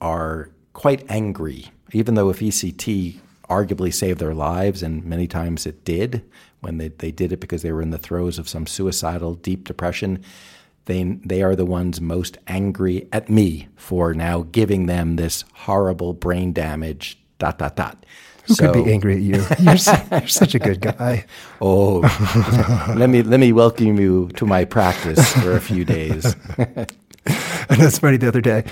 are 0.00 0.50
quite 0.78 1.04
angry, 1.10 1.66
even 1.90 2.14
though 2.14 2.30
if 2.30 2.38
ECT 2.38 3.18
arguably 3.50 3.92
saved 3.92 4.20
their 4.20 4.32
lives, 4.32 4.80
and 4.80 5.04
many 5.04 5.26
times 5.26 5.66
it 5.66 5.84
did 5.84 6.22
when 6.60 6.78
they, 6.78 6.86
they 6.86 7.10
did 7.10 7.32
it 7.32 7.40
because 7.40 7.62
they 7.62 7.72
were 7.72 7.82
in 7.82 7.90
the 7.90 7.98
throes 7.98 8.38
of 8.38 8.48
some 8.48 8.64
suicidal 8.64 9.34
deep 9.34 9.66
depression. 9.66 10.22
They, 10.84 11.02
they 11.02 11.42
are 11.42 11.56
the 11.56 11.64
ones 11.64 12.00
most 12.00 12.38
angry 12.46 13.08
at 13.12 13.28
me 13.28 13.66
for 13.74 14.14
now 14.14 14.46
giving 14.52 14.86
them 14.86 15.16
this 15.16 15.42
horrible 15.52 16.12
brain 16.12 16.52
damage, 16.52 17.18
dot, 17.40 17.58
dot, 17.58 17.74
dot. 17.74 18.06
Who 18.46 18.54
so, 18.54 18.72
could 18.72 18.84
be 18.84 18.92
angry 18.92 19.16
at 19.16 19.20
you? 19.20 19.44
You're, 19.58 19.76
you're 20.12 20.28
such 20.28 20.54
a 20.54 20.60
good 20.60 20.80
guy. 20.80 21.26
Oh, 21.60 22.00
let 22.96 23.10
me 23.10 23.22
let 23.22 23.40
me 23.40 23.52
welcome 23.52 23.98
you 23.98 24.28
to 24.36 24.46
my 24.46 24.64
practice 24.64 25.32
for 25.32 25.52
a 25.52 25.60
few 25.60 25.84
days. 25.84 26.36
and 27.68 27.80
that's 27.80 27.98
funny. 27.98 28.16
The 28.16 28.28
other 28.28 28.40
day, 28.40 28.64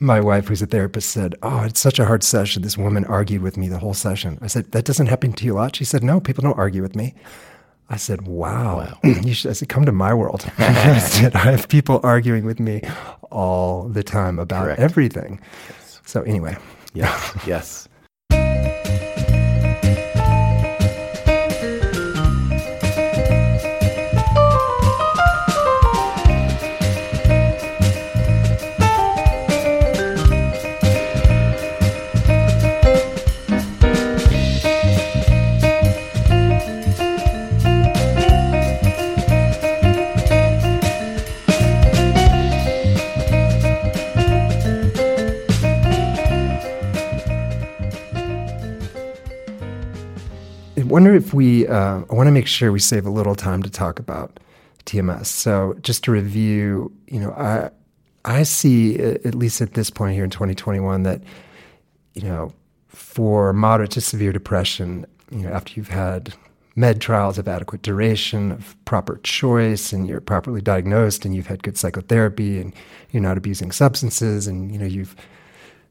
my 0.00 0.20
wife, 0.20 0.48
who's 0.48 0.62
a 0.62 0.66
therapist, 0.66 1.10
said, 1.10 1.34
"Oh, 1.42 1.62
it's 1.62 1.80
such 1.80 1.98
a 1.98 2.04
hard 2.04 2.22
session. 2.22 2.62
This 2.62 2.78
woman 2.78 3.04
argued 3.04 3.42
with 3.42 3.56
me 3.56 3.68
the 3.68 3.78
whole 3.78 3.94
session." 3.94 4.38
I 4.40 4.46
said, 4.46 4.72
"That 4.72 4.84
doesn't 4.84 5.06
happen 5.06 5.32
to 5.34 5.44
you 5.44 5.54
a 5.54 5.56
lot." 5.56 5.76
She 5.76 5.84
said, 5.84 6.02
"No, 6.02 6.20
people 6.20 6.42
don't 6.42 6.58
argue 6.58 6.82
with 6.82 6.96
me." 6.96 7.14
I 7.90 7.96
said, 7.96 8.26
"Wow." 8.26 8.78
wow. 8.78 8.98
you 9.22 9.34
should, 9.34 9.50
I 9.50 9.54
said, 9.54 9.68
"Come 9.68 9.84
to 9.86 9.92
my 9.92 10.14
world." 10.14 10.50
I 10.58 10.98
said, 10.98 11.34
"I 11.34 11.50
have 11.50 11.68
people 11.68 12.00
arguing 12.02 12.44
with 12.44 12.60
me 12.60 12.82
all 13.30 13.88
the 13.88 14.02
time 14.02 14.38
about 14.38 14.64
Correct. 14.64 14.80
everything." 14.80 15.40
Yes. 15.68 16.00
So 16.04 16.22
anyway, 16.22 16.56
yeah, 16.94 17.18
yes. 17.46 17.87
Wonder 50.98 51.14
if 51.14 51.32
we, 51.32 51.64
uh, 51.64 52.02
I 52.10 52.12
want 52.12 52.26
to 52.26 52.32
make 52.32 52.48
sure 52.48 52.72
we 52.72 52.80
save 52.80 53.06
a 53.06 53.10
little 53.10 53.36
time 53.36 53.62
to 53.62 53.70
talk 53.70 54.00
about 54.00 54.40
TMS. 54.84 55.26
So 55.26 55.76
just 55.80 56.02
to 56.02 56.10
review, 56.10 56.90
you 57.06 57.20
know, 57.20 57.30
I, 57.34 57.70
I 58.24 58.42
see, 58.42 58.98
at 58.98 59.36
least 59.36 59.60
at 59.60 59.74
this 59.74 59.90
point 59.90 60.16
here 60.16 60.24
in 60.24 60.30
2021, 60.30 61.04
that, 61.04 61.22
you 62.14 62.22
know, 62.22 62.52
for 62.88 63.52
moderate 63.52 63.92
to 63.92 64.00
severe 64.00 64.32
depression, 64.32 65.06
you 65.30 65.42
know, 65.44 65.50
after 65.50 65.74
you've 65.76 65.86
had 65.86 66.34
med 66.74 67.00
trials 67.00 67.38
of 67.38 67.46
adequate 67.46 67.82
duration, 67.82 68.50
of 68.50 68.76
proper 68.84 69.20
choice, 69.22 69.92
and 69.92 70.08
you're 70.08 70.20
properly 70.20 70.60
diagnosed, 70.60 71.24
and 71.24 71.32
you've 71.32 71.46
had 71.46 71.62
good 71.62 71.78
psychotherapy, 71.78 72.60
and 72.60 72.74
you're 73.12 73.22
not 73.22 73.38
abusing 73.38 73.70
substances, 73.70 74.48
and 74.48 74.72
you 74.72 74.78
know 74.80 74.86
you've 74.86 75.14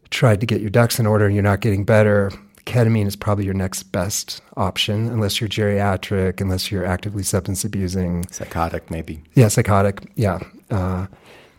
tried 0.09 0.41
to 0.41 0.45
get 0.45 0.59
your 0.59 0.69
ducks 0.69 0.99
in 0.99 1.05
order, 1.05 1.25
and 1.25 1.33
you're 1.33 1.43
not 1.43 1.61
getting 1.61 1.85
better 1.85 2.29
ketamine 2.67 3.07
is 3.07 3.15
probably 3.15 3.45
your 3.45 3.53
next 3.53 3.83
best 3.83 4.41
option, 4.57 5.07
unless 5.07 5.39
you're 5.39 5.47
geriatric, 5.47 6.41
unless 6.41 6.71
you're 6.71 6.85
actively 6.85 7.23
substance 7.23 7.63
abusing. 7.63 8.27
Psychotic, 8.29 8.91
maybe. 8.91 9.23
Yeah, 9.33 9.47
psychotic. 9.47 10.01
Yeah. 10.15 10.39
Uh, 10.69 11.07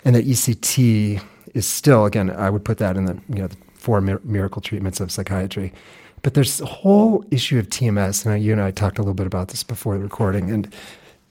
and 0.04 0.14
that 0.14 0.26
ECT 0.26 1.20
is 1.54 1.66
still, 1.66 2.04
again, 2.04 2.30
I 2.30 2.50
would 2.50 2.64
put 2.64 2.78
that 2.78 2.96
in 2.96 3.06
the 3.06 3.14
you 3.28 3.36
know 3.36 3.48
the 3.48 3.56
four 3.74 4.00
mir- 4.00 4.20
miracle 4.22 4.60
treatments 4.60 5.00
of 5.00 5.10
psychiatry. 5.10 5.72
But 6.22 6.34
there's 6.34 6.60
a 6.60 6.66
whole 6.66 7.24
issue 7.30 7.58
of 7.58 7.68
TMS, 7.68 8.26
and 8.26 8.42
you 8.42 8.52
and 8.52 8.60
I 8.60 8.70
talked 8.70 8.98
a 8.98 9.02
little 9.02 9.14
bit 9.14 9.26
about 9.26 9.48
this 9.48 9.62
before 9.62 9.96
the 9.96 10.04
recording. 10.04 10.50
And 10.50 10.72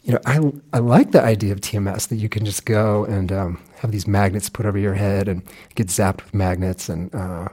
you 0.03 0.13
know, 0.13 0.19
I 0.25 0.39
I 0.73 0.80
like 0.80 1.11
the 1.11 1.21
idea 1.21 1.51
of 1.51 1.61
TMS 1.61 2.07
that 2.07 2.15
you 2.15 2.30
can 2.30 2.45
just 2.45 2.65
go 2.65 3.05
and 3.05 3.32
um, 3.32 3.61
have 3.80 3.91
these 3.91 4.07
magnets 4.07 4.49
put 4.49 4.65
over 4.65 4.78
your 4.78 4.95
head 4.95 5.28
and 5.28 5.43
get 5.75 5.88
zapped 5.88 6.23
with 6.23 6.34
magnets, 6.34 6.89
and 6.89 7.13
uh, 7.13 7.49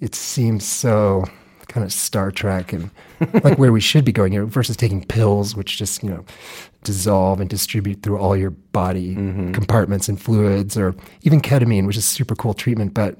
it 0.00 0.14
seems 0.14 0.64
so 0.64 1.24
kind 1.74 1.84
of 1.84 1.92
Star 1.92 2.30
Trek 2.30 2.72
and 2.72 2.88
like 3.42 3.58
where 3.58 3.72
we 3.72 3.80
should 3.80 4.04
be 4.04 4.12
going 4.12 4.30
here 4.30 4.46
versus 4.46 4.76
taking 4.76 5.04
pills, 5.04 5.56
which 5.56 5.76
just 5.76 6.04
you 6.04 6.08
know 6.08 6.24
dissolve 6.84 7.40
and 7.40 7.50
distribute 7.50 8.02
through 8.02 8.18
all 8.18 8.36
your 8.36 8.50
body 8.50 9.16
mm-hmm. 9.16 9.50
compartments 9.50 10.08
and 10.08 10.22
fluids, 10.22 10.78
or 10.78 10.94
even 11.22 11.40
ketamine, 11.40 11.84
which 11.86 11.96
is 11.96 12.04
super 12.04 12.36
cool 12.36 12.54
treatment, 12.54 12.94
but 12.94 13.18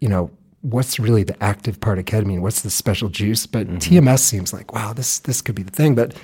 you 0.00 0.08
know 0.08 0.30
what's 0.60 1.00
really 1.00 1.24
the 1.24 1.42
active 1.42 1.80
part 1.80 1.98
of 1.98 2.04
ketamine? 2.04 2.40
What's 2.40 2.60
the 2.60 2.70
special 2.70 3.08
juice? 3.08 3.46
But 3.46 3.66
mm-hmm. 3.66 3.78
TMS 3.78 4.18
seems 4.18 4.52
like 4.52 4.74
wow, 4.74 4.92
this 4.92 5.20
this 5.20 5.40
could 5.40 5.54
be 5.54 5.62
the 5.62 5.72
thing, 5.72 5.94
but 5.94 6.14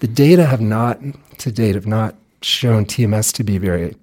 the 0.00 0.08
data 0.08 0.44
have 0.44 0.60
not, 0.60 1.00
to 1.38 1.50
date, 1.52 1.74
have 1.74 1.86
not 1.86 2.16
shown 2.42 2.84
TMS 2.84 3.32
to 3.32 3.44
be 3.44 3.58
very 3.58 3.96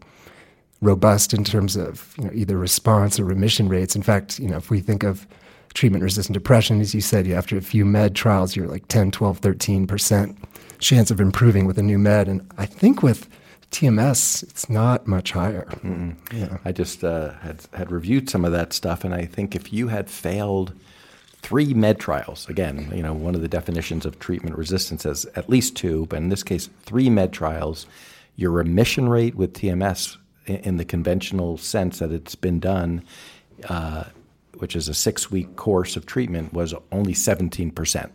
robust 0.82 1.34
in 1.34 1.44
terms 1.44 1.76
of 1.76 2.16
you 2.18 2.26
know, 2.26 2.32
either 2.34 2.58
response 2.58 3.20
or 3.20 3.26
remission 3.26 3.70
rates. 3.70 3.96
In 3.96 4.02
fact, 4.02 4.40
you 4.40 4.48
know, 4.48 4.58
if 4.58 4.70
we 4.70 4.80
think 4.80 5.04
of 5.04 5.28
treatment 5.74 6.04
resistant 6.04 6.34
depression, 6.34 6.82
as 6.82 6.94
you 6.94 7.02
said, 7.02 7.28
after 7.28 7.58
a 7.58 7.62
few 7.62 7.86
med 7.86 8.16
trials, 8.16 8.56
you're 8.56 8.68
like 8.68 8.88
10, 8.88 9.12
12, 9.12 9.42
13% 9.42 10.38
chance 10.80 11.12
of 11.12 11.22
improving 11.22 11.66
with 11.66 11.78
a 11.78 11.84
new 11.84 11.98
med. 11.98 12.28
And 12.28 12.46
I 12.58 12.66
think 12.66 13.02
with 13.02 13.30
TMS, 13.72 14.44
it's 14.44 14.70
not 14.70 15.08
much 15.08 15.32
higher. 15.32 15.68
Yeah. 16.34 16.58
I 16.66 16.72
just 16.72 17.04
uh, 17.04 17.34
had, 17.40 17.62
had 17.74 17.92
reviewed 17.92 18.30
some 18.30 18.46
of 18.46 18.52
that 18.52 18.74
stuff, 18.74 19.04
and 19.04 19.14
I 19.14 19.26
think 19.26 19.56
if 19.56 19.74
you 19.74 19.88
had 19.90 20.10
failed– 20.10 20.74
three 21.44 21.74
med 21.74 22.00
trials. 22.00 22.50
Again, 22.50 22.92
you 22.96 23.04
know, 23.04 23.14
one 23.14 23.36
of 23.36 23.42
the 23.42 23.48
definitions 23.48 24.06
of 24.06 24.18
treatment 24.18 24.58
resistance 24.58 25.06
is 25.06 25.26
at 25.36 25.50
least 25.50 25.76
two, 25.76 26.08
but 26.08 26.18
in 26.18 26.30
this 26.30 26.42
case, 26.42 26.70
three 26.82 27.10
med 27.10 27.32
trials. 27.32 27.86
Your 28.36 28.50
remission 28.50 29.10
rate 29.10 29.36
with 29.36 29.54
TMS, 29.54 30.18
in 30.48 30.78
the 30.78 30.86
conventional 30.86 31.58
sense 31.58 32.00
that 32.00 32.12
it's 32.12 32.36
been 32.36 32.60
done, 32.60 33.04
uh, 33.70 34.06
which 34.64 34.78
is 34.78 34.88
a 34.88 34.94
six-week 34.94 35.58
course 35.58 35.98
of 35.98 36.06
treatment, 36.06 36.54
was 36.54 36.74
only 36.90 37.14
17%. 37.14 38.12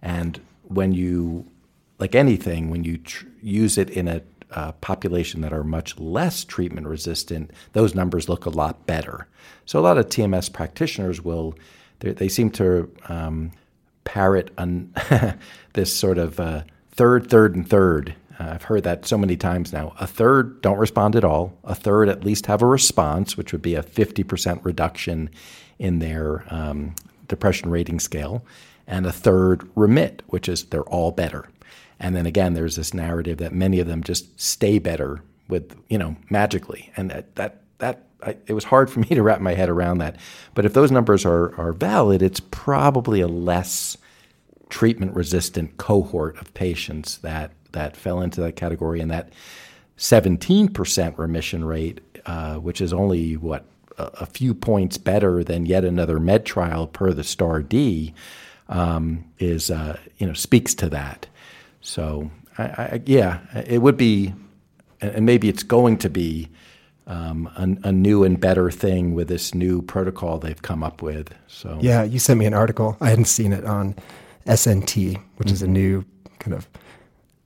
And 0.00 0.40
when 0.62 0.92
you, 0.92 1.50
like 1.98 2.14
anything, 2.14 2.70
when 2.70 2.84
you 2.84 2.98
tr- 2.98 3.26
use 3.42 3.76
it 3.76 3.90
in 3.90 4.06
a 4.06 4.22
uh, 4.52 4.70
population 4.70 5.40
that 5.40 5.52
are 5.52 5.64
much 5.64 5.98
less 5.98 6.44
treatment 6.44 6.86
resistant, 6.86 7.50
those 7.72 7.92
numbers 7.92 8.28
look 8.28 8.46
a 8.46 8.50
lot 8.50 8.86
better. 8.86 9.26
So 9.66 9.80
a 9.80 9.82
lot 9.82 9.98
of 9.98 10.06
TMS 10.06 10.52
practitioners 10.52 11.20
will 11.20 11.56
they 11.98 12.28
seem 12.28 12.50
to 12.50 12.88
um, 13.08 13.50
parrot 14.04 14.52
on 14.56 14.94
this 15.72 15.92
sort 15.92 16.18
of 16.18 16.38
uh, 16.38 16.62
third, 16.92 17.28
third, 17.28 17.56
and 17.56 17.68
third. 17.68 18.14
Uh, 18.38 18.50
I've 18.54 18.64
heard 18.64 18.84
that 18.84 19.06
so 19.06 19.16
many 19.16 19.36
times 19.36 19.72
now. 19.72 19.94
A 19.98 20.06
third 20.06 20.60
don't 20.60 20.78
respond 20.78 21.16
at 21.16 21.24
all. 21.24 21.56
A 21.64 21.74
third 21.74 22.08
at 22.08 22.24
least 22.24 22.46
have 22.46 22.62
a 22.62 22.66
response, 22.66 23.36
which 23.36 23.52
would 23.52 23.62
be 23.62 23.74
a 23.74 23.82
50% 23.82 24.64
reduction 24.64 25.30
in 25.78 25.98
their 25.98 26.44
um, 26.50 26.94
depression 27.28 27.70
rating 27.70 28.00
scale. 28.00 28.44
And 28.86 29.06
a 29.06 29.12
third 29.12 29.68
remit, 29.74 30.22
which 30.26 30.48
is 30.48 30.64
they're 30.64 30.82
all 30.82 31.10
better. 31.10 31.48
And 31.98 32.14
then 32.14 32.26
again, 32.26 32.54
there's 32.54 32.76
this 32.76 32.92
narrative 32.92 33.38
that 33.38 33.52
many 33.52 33.80
of 33.80 33.86
them 33.86 34.02
just 34.02 34.38
stay 34.38 34.78
better 34.78 35.22
with, 35.48 35.76
you 35.88 35.98
know, 35.98 36.16
magically. 36.28 36.90
And 36.96 37.10
that, 37.10 37.34
that, 37.36 37.62
that 37.78 38.04
I, 38.22 38.36
it 38.46 38.52
was 38.52 38.64
hard 38.64 38.90
for 38.90 39.00
me 39.00 39.08
to 39.08 39.22
wrap 39.22 39.40
my 39.40 39.54
head 39.54 39.68
around 39.68 39.98
that. 39.98 40.16
But 40.54 40.64
if 40.64 40.74
those 40.74 40.90
numbers 40.90 41.24
are, 41.24 41.54
are 41.58 41.72
valid, 41.72 42.22
it's 42.22 42.40
probably 42.40 43.20
a 43.20 43.28
less 43.28 43.96
treatment 44.68 45.14
resistant 45.14 45.76
cohort 45.76 46.36
of 46.40 46.52
patients 46.54 47.18
that, 47.18 47.52
that 47.72 47.96
fell 47.96 48.20
into 48.20 48.40
that 48.40 48.56
category. 48.56 49.00
And 49.00 49.10
that 49.10 49.32
17% 49.98 51.16
remission 51.16 51.64
rate, 51.64 52.00
uh, 52.26 52.56
which 52.56 52.80
is 52.80 52.92
only 52.92 53.36
what, 53.36 53.64
a, 53.98 54.26
few 54.26 54.54
points 54.54 54.98
better 54.98 55.44
than 55.44 55.66
yet 55.66 55.84
another 55.84 56.18
med 56.18 56.44
trial 56.44 56.86
per 56.86 57.12
the 57.12 57.24
STAR*D, 57.24 58.14
um, 58.68 59.24
is, 59.38 59.70
uh, 59.70 59.98
you 60.18 60.26
know, 60.26 60.32
speaks 60.32 60.74
to 60.74 60.88
that. 60.88 61.26
So, 61.80 62.30
I, 62.58 62.62
I, 62.64 63.02
yeah, 63.04 63.40
it 63.66 63.82
would 63.82 63.96
be, 63.96 64.34
and 65.00 65.26
maybe 65.26 65.48
it's 65.48 65.62
going 65.62 65.98
to 65.98 66.08
be 66.08 66.48
um, 67.06 67.50
a, 67.56 67.88
a, 67.88 67.92
new 67.92 68.24
and 68.24 68.40
better 68.40 68.70
thing 68.70 69.14
with 69.14 69.28
this 69.28 69.54
new 69.54 69.82
protocol 69.82 70.38
they've 70.38 70.62
come 70.62 70.82
up 70.82 71.02
with. 71.02 71.34
So 71.48 71.78
yeah, 71.82 72.02
you 72.02 72.18
sent 72.18 72.38
me 72.38 72.46
an 72.46 72.54
article. 72.54 72.96
I 73.00 73.10
hadn't 73.10 73.26
seen 73.26 73.52
it 73.52 73.64
on 73.64 73.94
SNT, 74.46 75.20
which 75.36 75.48
mm-hmm. 75.48 75.52
is 75.52 75.62
a 75.62 75.66
mm-hmm. 75.66 75.72
new 75.74 76.04
kind 76.38 76.54
of 76.54 76.68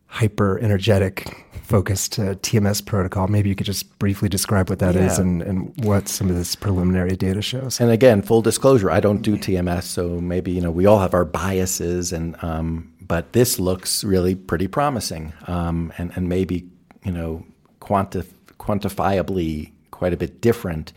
hyper 0.09 0.59
energetic 0.59 1.47
focused 1.63 2.19
uh, 2.19 2.35
TMS 2.37 2.85
protocol. 2.85 3.29
Maybe 3.29 3.51
you 3.51 3.55
could 3.55 3.67
just 3.67 3.99
briefly 3.99 4.29
describe 4.29 4.71
what 4.71 4.79
that 4.79 4.95
yeah. 4.95 5.07
is 5.07 5.19
and, 5.19 5.43
and 5.43 5.73
what 5.85 6.09
some 6.09 6.31
of 6.31 6.37
this 6.37 6.57
preliminary 6.57 7.15
data 7.15 7.43
shows. 7.43 7.79
And 7.79 7.91
again, 7.91 8.23
full 8.23 8.41
disclosure, 8.41 8.91
I 8.91 9.01
don't 9.01 9.21
do 9.21 9.37
TMS, 9.37 9.83
so 9.83 10.19
maybe 10.21 10.51
you 10.51 10.61
know 10.61 10.71
we 10.71 10.87
all 10.87 10.99
have 10.99 11.15
our 11.15 11.27
biases, 11.27 12.13
and 12.13 12.43
um, 12.43 12.91
but 13.07 13.33
this 13.33 13.59
looks 13.59 14.03
really 14.03 14.35
pretty 14.35 14.67
promising, 14.67 15.35
um, 15.47 15.93
and 15.99 16.11
and 16.17 16.29
maybe 16.29 16.67
you 17.05 17.13
know 17.13 17.45
quantif- 17.81 18.33
quantifiably 18.59 19.73
quite 19.91 20.15
a 20.15 20.17
bit 20.17 20.41
different, 20.41 20.93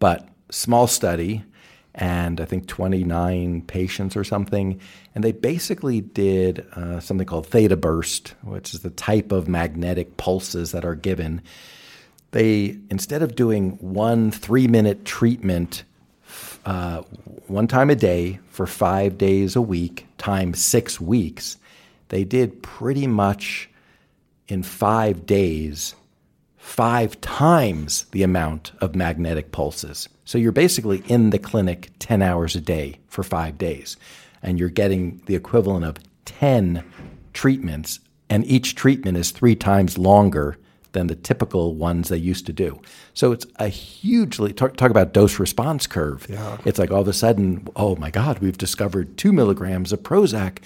but 0.00 0.28
small 0.50 0.86
study, 0.86 1.44
and 1.96 2.40
I 2.40 2.44
think 2.44 2.66
29 2.66 3.62
patients 3.62 4.16
or 4.16 4.22
something. 4.22 4.80
And 5.14 5.24
they 5.24 5.32
basically 5.32 6.02
did 6.02 6.66
uh, 6.74 7.00
something 7.00 7.26
called 7.26 7.46
theta 7.46 7.76
burst, 7.76 8.34
which 8.42 8.74
is 8.74 8.80
the 8.80 8.90
type 8.90 9.32
of 9.32 9.48
magnetic 9.48 10.16
pulses 10.18 10.72
that 10.72 10.84
are 10.84 10.94
given. 10.94 11.42
They, 12.32 12.78
instead 12.90 13.22
of 13.22 13.34
doing 13.34 13.72
one 13.80 14.30
three 14.30 14.68
minute 14.68 15.04
treatment 15.04 15.84
uh, 16.66 17.02
one 17.46 17.68
time 17.68 17.90
a 17.90 17.94
day 17.94 18.40
for 18.48 18.66
five 18.66 19.16
days 19.16 19.54
a 19.56 19.62
week 19.62 20.06
times 20.18 20.60
six 20.60 21.00
weeks, 21.00 21.56
they 22.08 22.24
did 22.24 22.62
pretty 22.62 23.06
much 23.06 23.70
in 24.48 24.62
five 24.62 25.26
days 25.26 25.94
five 26.66 27.18
times 27.20 28.06
the 28.10 28.24
amount 28.24 28.72
of 28.80 28.96
magnetic 28.96 29.52
pulses. 29.52 30.08
So 30.24 30.36
you're 30.36 30.50
basically 30.50 31.04
in 31.06 31.30
the 31.30 31.38
clinic 31.38 31.90
10 32.00 32.22
hours 32.22 32.56
a 32.56 32.60
day 32.60 32.98
for 33.06 33.22
five 33.22 33.56
days, 33.56 33.96
and 34.42 34.58
you're 34.58 34.68
getting 34.68 35.22
the 35.26 35.36
equivalent 35.36 35.84
of 35.84 35.98
10 36.24 36.82
treatments, 37.32 38.00
and 38.28 38.44
each 38.46 38.74
treatment 38.74 39.16
is 39.16 39.30
three 39.30 39.54
times 39.54 39.96
longer 39.96 40.58
than 40.90 41.06
the 41.06 41.14
typical 41.14 41.76
ones 41.76 42.08
they 42.08 42.16
used 42.16 42.46
to 42.46 42.52
do. 42.52 42.80
So 43.14 43.30
it's 43.30 43.46
a 43.60 43.68
hugely 43.68 44.52
talk, 44.52 44.76
talk 44.76 44.90
about 44.90 45.12
dose 45.12 45.38
response 45.38 45.86
curve. 45.86 46.26
Yeah. 46.28 46.58
It's 46.64 46.80
like 46.80 46.90
all 46.90 47.02
of 47.02 47.08
a 47.08 47.12
sudden, 47.12 47.68
oh 47.76 47.94
my 47.94 48.10
God, 48.10 48.40
we've 48.40 48.58
discovered 48.58 49.16
two 49.16 49.32
milligrams 49.32 49.92
of 49.92 50.02
Prozac 50.02 50.58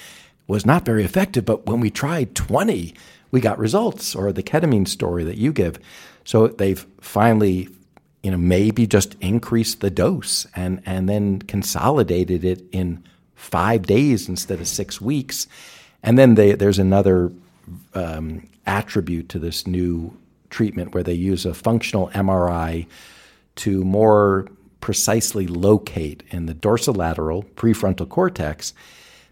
was 0.47 0.64
not 0.64 0.86
very 0.86 1.05
effective, 1.05 1.44
but 1.44 1.66
when 1.66 1.78
we 1.78 1.90
tried 1.90 2.35
20, 2.35 2.94
we 3.31 3.40
got 3.40 3.59
results, 3.59 4.15
or 4.15 4.32
the 4.32 4.43
ketamine 4.43 4.89
story 4.89 5.24
that 5.24 5.36
you 5.36 5.52
give. 5.52 5.78
So 6.24 6.48
they've 6.48 6.85
finally, 7.01 7.69
you 8.23 8.31
know, 8.31 8.36
maybe 8.36 8.86
just 8.86 9.15
increased 9.20 9.81
the 9.81 9.90
dose 9.90 10.47
and, 10.55 10.82
and 10.85 11.09
then 11.09 11.40
consolidated 11.43 12.44
it 12.44 12.62
in 12.73 13.02
five 13.35 13.86
days 13.86 14.28
instead 14.28 14.61
of 14.61 14.69
six 14.69 15.01
weeks. 15.01 15.47
And 16.02 16.19
then 16.19 16.35
they, 16.35 16.52
there's 16.52 16.78
another 16.78 17.32
um, 17.94 18.48
attribute 18.66 19.28
to 19.31 19.39
this 19.39 19.66
new 19.66 20.16
treatment 20.51 20.94
where 20.94 21.02
they 21.02 21.15
use 21.15 21.47
a 21.47 21.55
functional 21.55 22.09
MRI 22.11 22.86
to 23.57 23.85
more 23.85 24.48
precisely 24.81 25.47
locate 25.47 26.23
in 26.31 26.47
the 26.47 26.55
dorsolateral 26.55 27.44
prefrontal 27.55 28.09
cortex 28.09 28.73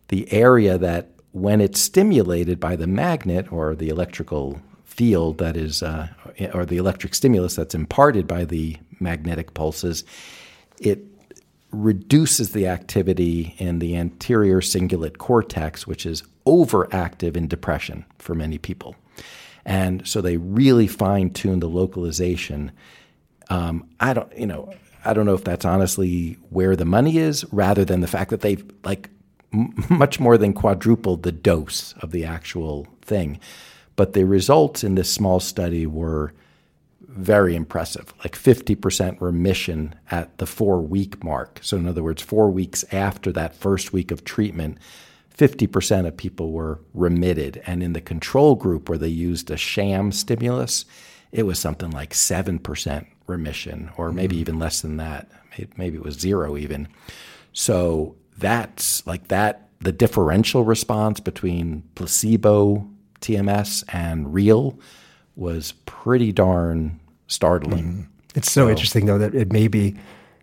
the 0.08 0.30
area 0.32 0.78
that 0.78 1.08
when 1.32 1.60
it's 1.60 1.80
stimulated 1.80 2.58
by 2.58 2.76
the 2.76 2.86
magnet 2.86 3.52
or 3.52 3.74
the 3.74 3.88
electrical 3.88 4.60
field 4.84 5.38
that 5.38 5.56
is, 5.56 5.82
uh, 5.82 6.08
or 6.54 6.64
the 6.64 6.76
electric 6.76 7.14
stimulus 7.14 7.56
that's 7.56 7.74
imparted 7.74 8.26
by 8.26 8.44
the 8.44 8.76
magnetic 9.00 9.54
pulses, 9.54 10.04
it 10.80 11.04
reduces 11.70 12.52
the 12.52 12.66
activity 12.66 13.54
in 13.58 13.78
the 13.78 13.96
anterior 13.96 14.60
cingulate 14.60 15.18
cortex, 15.18 15.86
which 15.86 16.06
is 16.06 16.22
overactive 16.46 17.36
in 17.36 17.46
depression 17.46 18.04
for 18.18 18.34
many 18.34 18.58
people. 18.58 18.96
And 19.64 20.06
so 20.08 20.22
they 20.22 20.38
really 20.38 20.86
fine 20.86 21.30
tune 21.30 21.60
the 21.60 21.68
localization. 21.68 22.72
Um, 23.50 23.86
I 24.00 24.14
don't, 24.14 24.34
you 24.36 24.46
know, 24.46 24.72
I 25.04 25.12
don't 25.12 25.26
know 25.26 25.34
if 25.34 25.44
that's 25.44 25.66
honestly 25.66 26.38
where 26.48 26.74
the 26.74 26.86
money 26.86 27.18
is, 27.18 27.44
rather 27.52 27.84
than 27.84 28.00
the 28.00 28.06
fact 28.06 28.30
that 28.30 28.40
they've 28.40 28.64
like 28.82 29.10
much 29.52 30.20
more 30.20 30.36
than 30.36 30.52
quadrupled 30.52 31.22
the 31.22 31.32
dose 31.32 31.94
of 32.00 32.10
the 32.10 32.24
actual 32.24 32.86
thing. 33.02 33.40
But 33.96 34.12
the 34.12 34.24
results 34.24 34.84
in 34.84 34.94
this 34.94 35.12
small 35.12 35.40
study 35.40 35.86
were 35.86 36.32
very 37.00 37.56
impressive, 37.56 38.14
like 38.20 38.36
50% 38.36 39.20
remission 39.20 39.94
at 40.10 40.36
the 40.38 40.46
four 40.46 40.80
week 40.80 41.24
mark. 41.24 41.58
So, 41.62 41.76
in 41.76 41.88
other 41.88 42.02
words, 42.02 42.22
four 42.22 42.50
weeks 42.50 42.84
after 42.92 43.32
that 43.32 43.56
first 43.56 43.92
week 43.92 44.10
of 44.10 44.24
treatment, 44.24 44.78
50% 45.36 46.06
of 46.06 46.16
people 46.16 46.52
were 46.52 46.80
remitted. 46.94 47.62
And 47.66 47.82
in 47.82 47.92
the 47.92 48.00
control 48.00 48.54
group 48.54 48.88
where 48.88 48.98
they 48.98 49.08
used 49.08 49.50
a 49.50 49.56
sham 49.56 50.12
stimulus, 50.12 50.84
it 51.32 51.44
was 51.44 51.58
something 51.58 51.90
like 51.90 52.10
7% 52.10 53.06
remission, 53.26 53.90
or 53.96 54.12
maybe 54.12 54.34
mm-hmm. 54.34 54.40
even 54.40 54.58
less 54.58 54.80
than 54.80 54.96
that. 54.98 55.28
Maybe 55.76 55.96
it 55.96 56.04
was 56.04 56.18
zero 56.18 56.56
even. 56.56 56.88
So, 57.52 58.14
that's 58.38 59.06
like 59.06 59.28
that, 59.28 59.68
the 59.80 59.92
differential 59.92 60.64
response 60.64 61.20
between 61.20 61.82
placebo 61.94 62.88
TMS 63.20 63.84
and 63.92 64.32
real 64.32 64.78
was 65.36 65.72
pretty 65.86 66.32
darn 66.32 66.98
startling. 67.26 67.84
Mm-hmm. 67.84 68.02
It's 68.34 68.50
so, 68.50 68.66
so, 68.66 68.70
interesting, 68.70 69.06
though, 69.06 69.18
that 69.18 69.34
it 69.34 69.52
may 69.52 69.68
be 69.68 69.96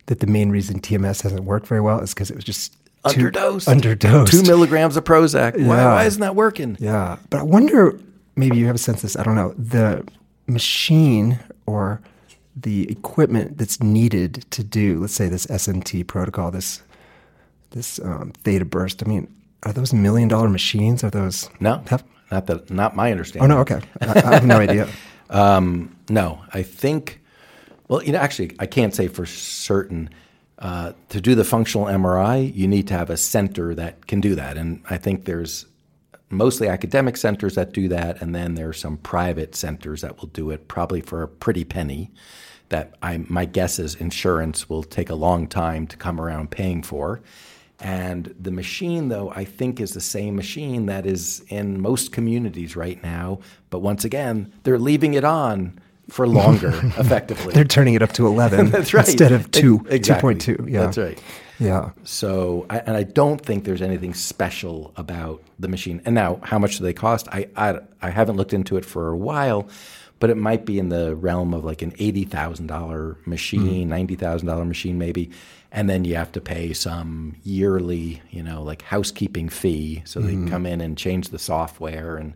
that 0.08 0.20
the 0.20 0.28
main 0.28 0.50
reason 0.50 0.80
TMS 0.80 1.22
hasn't 1.22 1.44
worked 1.44 1.68
very 1.68 1.82
well 1.82 2.00
is 2.00 2.14
because 2.14 2.30
it 2.30 2.36
was 2.36 2.44
just 2.44 2.76
underdosed. 3.04 3.68
Underdosed. 3.68 4.30
Two 4.30 4.44
milligrams 4.44 4.98
of 4.98 5.04
Prozac. 5.04 5.58
Yeah. 5.58 5.68
Why, 5.68 5.86
why 5.86 6.04
isn't 6.06 6.22
that 6.22 6.36
working? 6.36 6.78
Yeah. 6.80 7.18
But 7.30 7.40
I 7.42 7.44
wonder, 7.44 8.00
maybe 8.36 8.58
you 8.58 8.66
have 8.68 8.76
a 8.76 8.80
sense 8.80 8.98
of 8.98 9.02
this, 9.04 9.18
I 9.18 9.24
don't 9.24 9.36
know, 9.36 9.54
the 9.58 10.06
machine 10.48 11.40
or 11.66 12.02
the 12.56 12.90
equipment 12.90 13.58
that's 13.58 13.82
needed 13.82 14.46
to 14.52 14.64
do, 14.64 15.00
let's 15.02 15.14
say, 15.14 15.28
this 15.28 15.46
SNT 15.48 16.08
protocol, 16.08 16.52
this 16.52 16.82
this 17.76 18.00
um, 18.00 18.32
theta 18.44 18.66
burst. 18.66 19.04
I 19.06 19.08
mean, 19.08 19.32
are 19.64 19.74
those 19.74 19.94
million 19.94 20.28
dollar 20.28 20.50
machines? 20.50 21.04
Are 21.04 21.12
those 21.12 21.50
no? 21.60 21.84
Have, 21.88 22.04
not 22.32 22.48
that, 22.48 22.72
not 22.72 22.96
my 22.96 23.12
understanding. 23.12 23.52
Oh 23.52 23.56
no, 23.56 23.62
okay. 23.62 23.82
I, 24.02 24.22
I 24.22 24.34
have 24.34 24.46
no 24.46 24.58
idea. 24.58 24.88
um, 25.30 25.96
no, 26.10 26.42
I 26.54 26.64
think. 26.64 27.22
Well, 27.88 28.02
you 28.02 28.14
know, 28.14 28.20
actually, 28.20 28.56
I 28.58 28.66
can't 28.66 28.96
say 28.96 29.08
for 29.08 29.26
certain. 29.26 30.10
Uh, 30.58 30.94
to 31.10 31.20
do 31.20 31.36
the 31.36 31.44
functional 31.44 31.88
MRI, 31.88 32.56
you 32.56 32.66
need 32.66 32.88
to 32.88 32.94
have 32.94 33.10
a 33.10 33.18
center 33.18 33.76
that 33.76 34.08
can 34.08 34.22
do 34.22 34.36
that, 34.36 34.56
and 34.58 34.82
I 34.90 34.98
think 34.98 35.26
there's 35.26 35.66
mostly 36.30 36.70
academic 36.70 37.18
centers 37.18 37.56
that 37.56 37.74
do 37.74 37.90
that, 37.90 38.22
and 38.22 38.34
then 38.34 38.56
there 38.56 38.70
are 38.70 38.74
some 38.74 38.96
private 38.98 39.54
centers 39.54 40.00
that 40.02 40.18
will 40.18 40.30
do 40.30 40.52
it, 40.52 40.70
probably 40.70 41.02
for 41.02 41.22
a 41.22 41.28
pretty 41.28 41.66
penny. 41.66 42.10
That 42.70 42.96
I, 43.02 43.18
my 43.28 43.44
guess 43.44 43.78
is 43.78 43.96
insurance 43.96 44.70
will 44.70 44.82
take 44.82 45.10
a 45.10 45.16
long 45.16 45.48
time 45.48 45.88
to 45.88 45.98
come 45.98 46.20
around 46.22 46.52
paying 46.52 46.82
for. 46.82 47.22
And 47.80 48.34
the 48.40 48.52
machine, 48.52 49.10
though, 49.10 49.32
I 49.36 49.44
think 49.44 49.80
is 49.80 49.94
the 49.94 50.02
same 50.02 50.36
machine 50.36 50.86
that 50.86 51.06
is 51.06 51.44
in 51.50 51.82
most 51.82 52.12
communities 52.12 52.76
right 52.76 53.02
now. 53.04 53.40
But 53.70 53.80
once 53.80 54.06
again, 54.06 54.54
they're 54.64 54.80
leaving 54.80 55.14
it 55.14 55.24
on 55.24 55.80
for 56.10 56.28
longer, 56.28 56.70
effectively. 56.98 57.54
They're 57.54 57.64
turning 57.66 57.96
it 57.96 58.02
up 58.02 58.14
to 58.14 58.28
11 58.28 58.70
That's 58.70 58.94
right. 58.94 59.08
instead 59.08 59.32
of 59.32 59.52
2, 59.52 59.88
exactly. 59.90 60.36
2.2. 60.36 60.70
Yeah. 60.70 60.82
That's 60.82 60.98
right. 60.98 61.22
Yeah. 61.60 61.92
So, 62.04 62.66
I, 62.70 62.80
and 62.80 62.96
I 62.98 63.04
don't 63.04 63.42
think 63.42 63.64
there's 63.64 63.82
anything 63.82 64.14
special 64.14 64.94
about 64.98 65.42
the 65.60 65.68
machine. 65.68 66.02
And 66.06 66.16
now, 66.16 66.40
how 66.44 66.60
much 66.60 66.78
do 66.78 66.84
they 66.84 66.94
cost? 66.94 67.28
I, 67.30 67.48
I, 67.56 67.80
I 68.02 68.10
haven't 68.10 68.38
looked 68.38 68.54
into 68.54 68.78
it 68.78 68.86
for 68.86 69.10
a 69.10 69.18
while, 69.18 69.68
but 70.20 70.30
it 70.30 70.38
might 70.38 70.66
be 70.66 70.80
in 70.80 70.90
the 70.90 71.16
realm 71.16 71.54
of 71.54 71.64
like 71.64 71.82
an 71.82 71.92
$80,000 71.92 73.28
machine, 73.28 73.90
mm. 73.90 74.08
$90,000 74.08 74.68
machine 74.68 74.98
maybe 74.98 75.32
and 75.76 75.90
then 75.90 76.06
you 76.06 76.16
have 76.16 76.32
to 76.32 76.42
pay 76.42 76.72
some 76.72 77.36
yearly, 77.44 78.22
you 78.32 78.42
know, 78.42 78.64
like 78.64 78.82
housekeeping 78.82 79.50
fee, 79.50 80.02
so 80.06 80.22
they 80.22 80.32
mm-hmm. 80.32 80.48
come 80.48 80.66
in 80.66 80.80
and 80.80 80.98
change 80.98 81.30
the 81.30 81.38
software 81.38 82.16
and, 82.16 82.34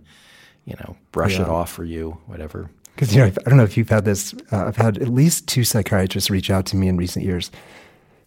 you 0.66 0.76
know, 0.82 0.98
brush 1.14 1.36
yeah. 1.36 1.44
it 1.44 1.48
off 1.48 1.72
for 1.72 1.86
you, 1.86 2.18
whatever. 2.28 2.70
Because 2.94 3.16
you 3.16 3.22
know, 3.22 3.28
I 3.28 3.50
don't 3.50 3.56
know 3.56 3.64
if 3.64 3.78
you've 3.78 3.90
had 3.90 4.04
this. 4.04 4.36
Uh, 4.52 4.66
I've 4.66 4.76
had 4.76 4.98
at 4.98 5.08
least 5.08 5.48
two 5.48 5.64
psychiatrists 5.64 6.30
reach 6.30 6.52
out 6.52 6.66
to 6.68 6.76
me 6.76 6.90
in 6.90 6.98
recent 6.98 7.24
years, 7.24 7.50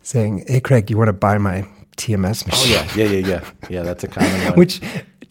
saying, 0.00 0.44
"Hey, 0.48 0.60
Craig, 0.60 0.88
you 0.88 0.96
want 0.96 1.08
to 1.08 1.12
buy 1.12 1.36
my 1.36 1.68
TMS 1.98 2.46
machine?" 2.46 2.78
Oh 2.78 2.94
yeah, 2.96 3.04
yeah, 3.04 3.18
yeah, 3.18 3.26
yeah, 3.26 3.50
yeah. 3.68 3.82
That's 3.82 4.02
a 4.02 4.08
common 4.08 4.44
one. 4.46 4.54
Which 4.54 4.80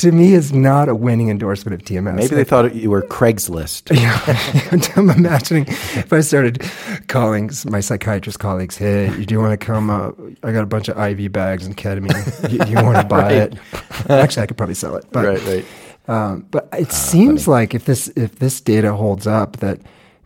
to 0.02 0.12
me 0.12 0.34
is 0.34 0.52
not 0.52 0.90
a 0.90 0.96
winning 0.96 1.30
endorsement 1.30 1.80
of 1.80 1.88
TMS. 1.88 2.16
Maybe 2.16 2.36
they 2.36 2.44
thought 2.44 2.74
you 2.74 2.90
were 2.90 3.04
Craigslist. 3.04 3.92
Yeah, 4.02 4.92
I'm 4.96 5.10
imagining 5.12 5.66
if 5.68 6.12
I 6.12 6.22
started 6.22 6.64
calling 7.08 7.52
my 7.66 7.82
psychiatrist 7.82 8.40
colleagues, 8.40 8.78
"Hey, 8.78 9.10
do 9.26 9.34
you 9.34 9.40
want 9.40 9.60
to 9.60 9.64
come? 9.64 9.92
Uh, 9.92 10.12
I 10.42 10.52
got 10.52 10.64
a 10.64 10.66
bunch 10.66 10.90
of 10.90 10.98
IV 10.98 11.32
bags 11.32 11.68
and 11.68 11.78
ketamine. 11.78 12.52
you, 12.52 12.58
you 12.66 12.84
want 12.84 12.98
to 12.98 13.04
buy 13.08 13.22
right. 13.22 13.54
it?" 13.54 14.10
Actually, 14.10 14.44
I 14.44 14.46
could 14.48 14.58
probably 14.58 14.74
sell 14.74 14.96
it. 14.96 15.06
But, 15.12 15.26
right, 15.26 15.46
right. 15.46 15.66
Um, 16.08 16.48
but 16.50 16.68
it 16.74 16.90
uh, 16.90 16.92
seems 16.92 17.46
funny. 17.46 17.54
like 17.54 17.76
if 17.76 17.86
this 17.86 18.08
if 18.16 18.40
this 18.40 18.60
data 18.60 18.94
holds 18.94 19.28
up, 19.28 19.58
that 19.58 19.80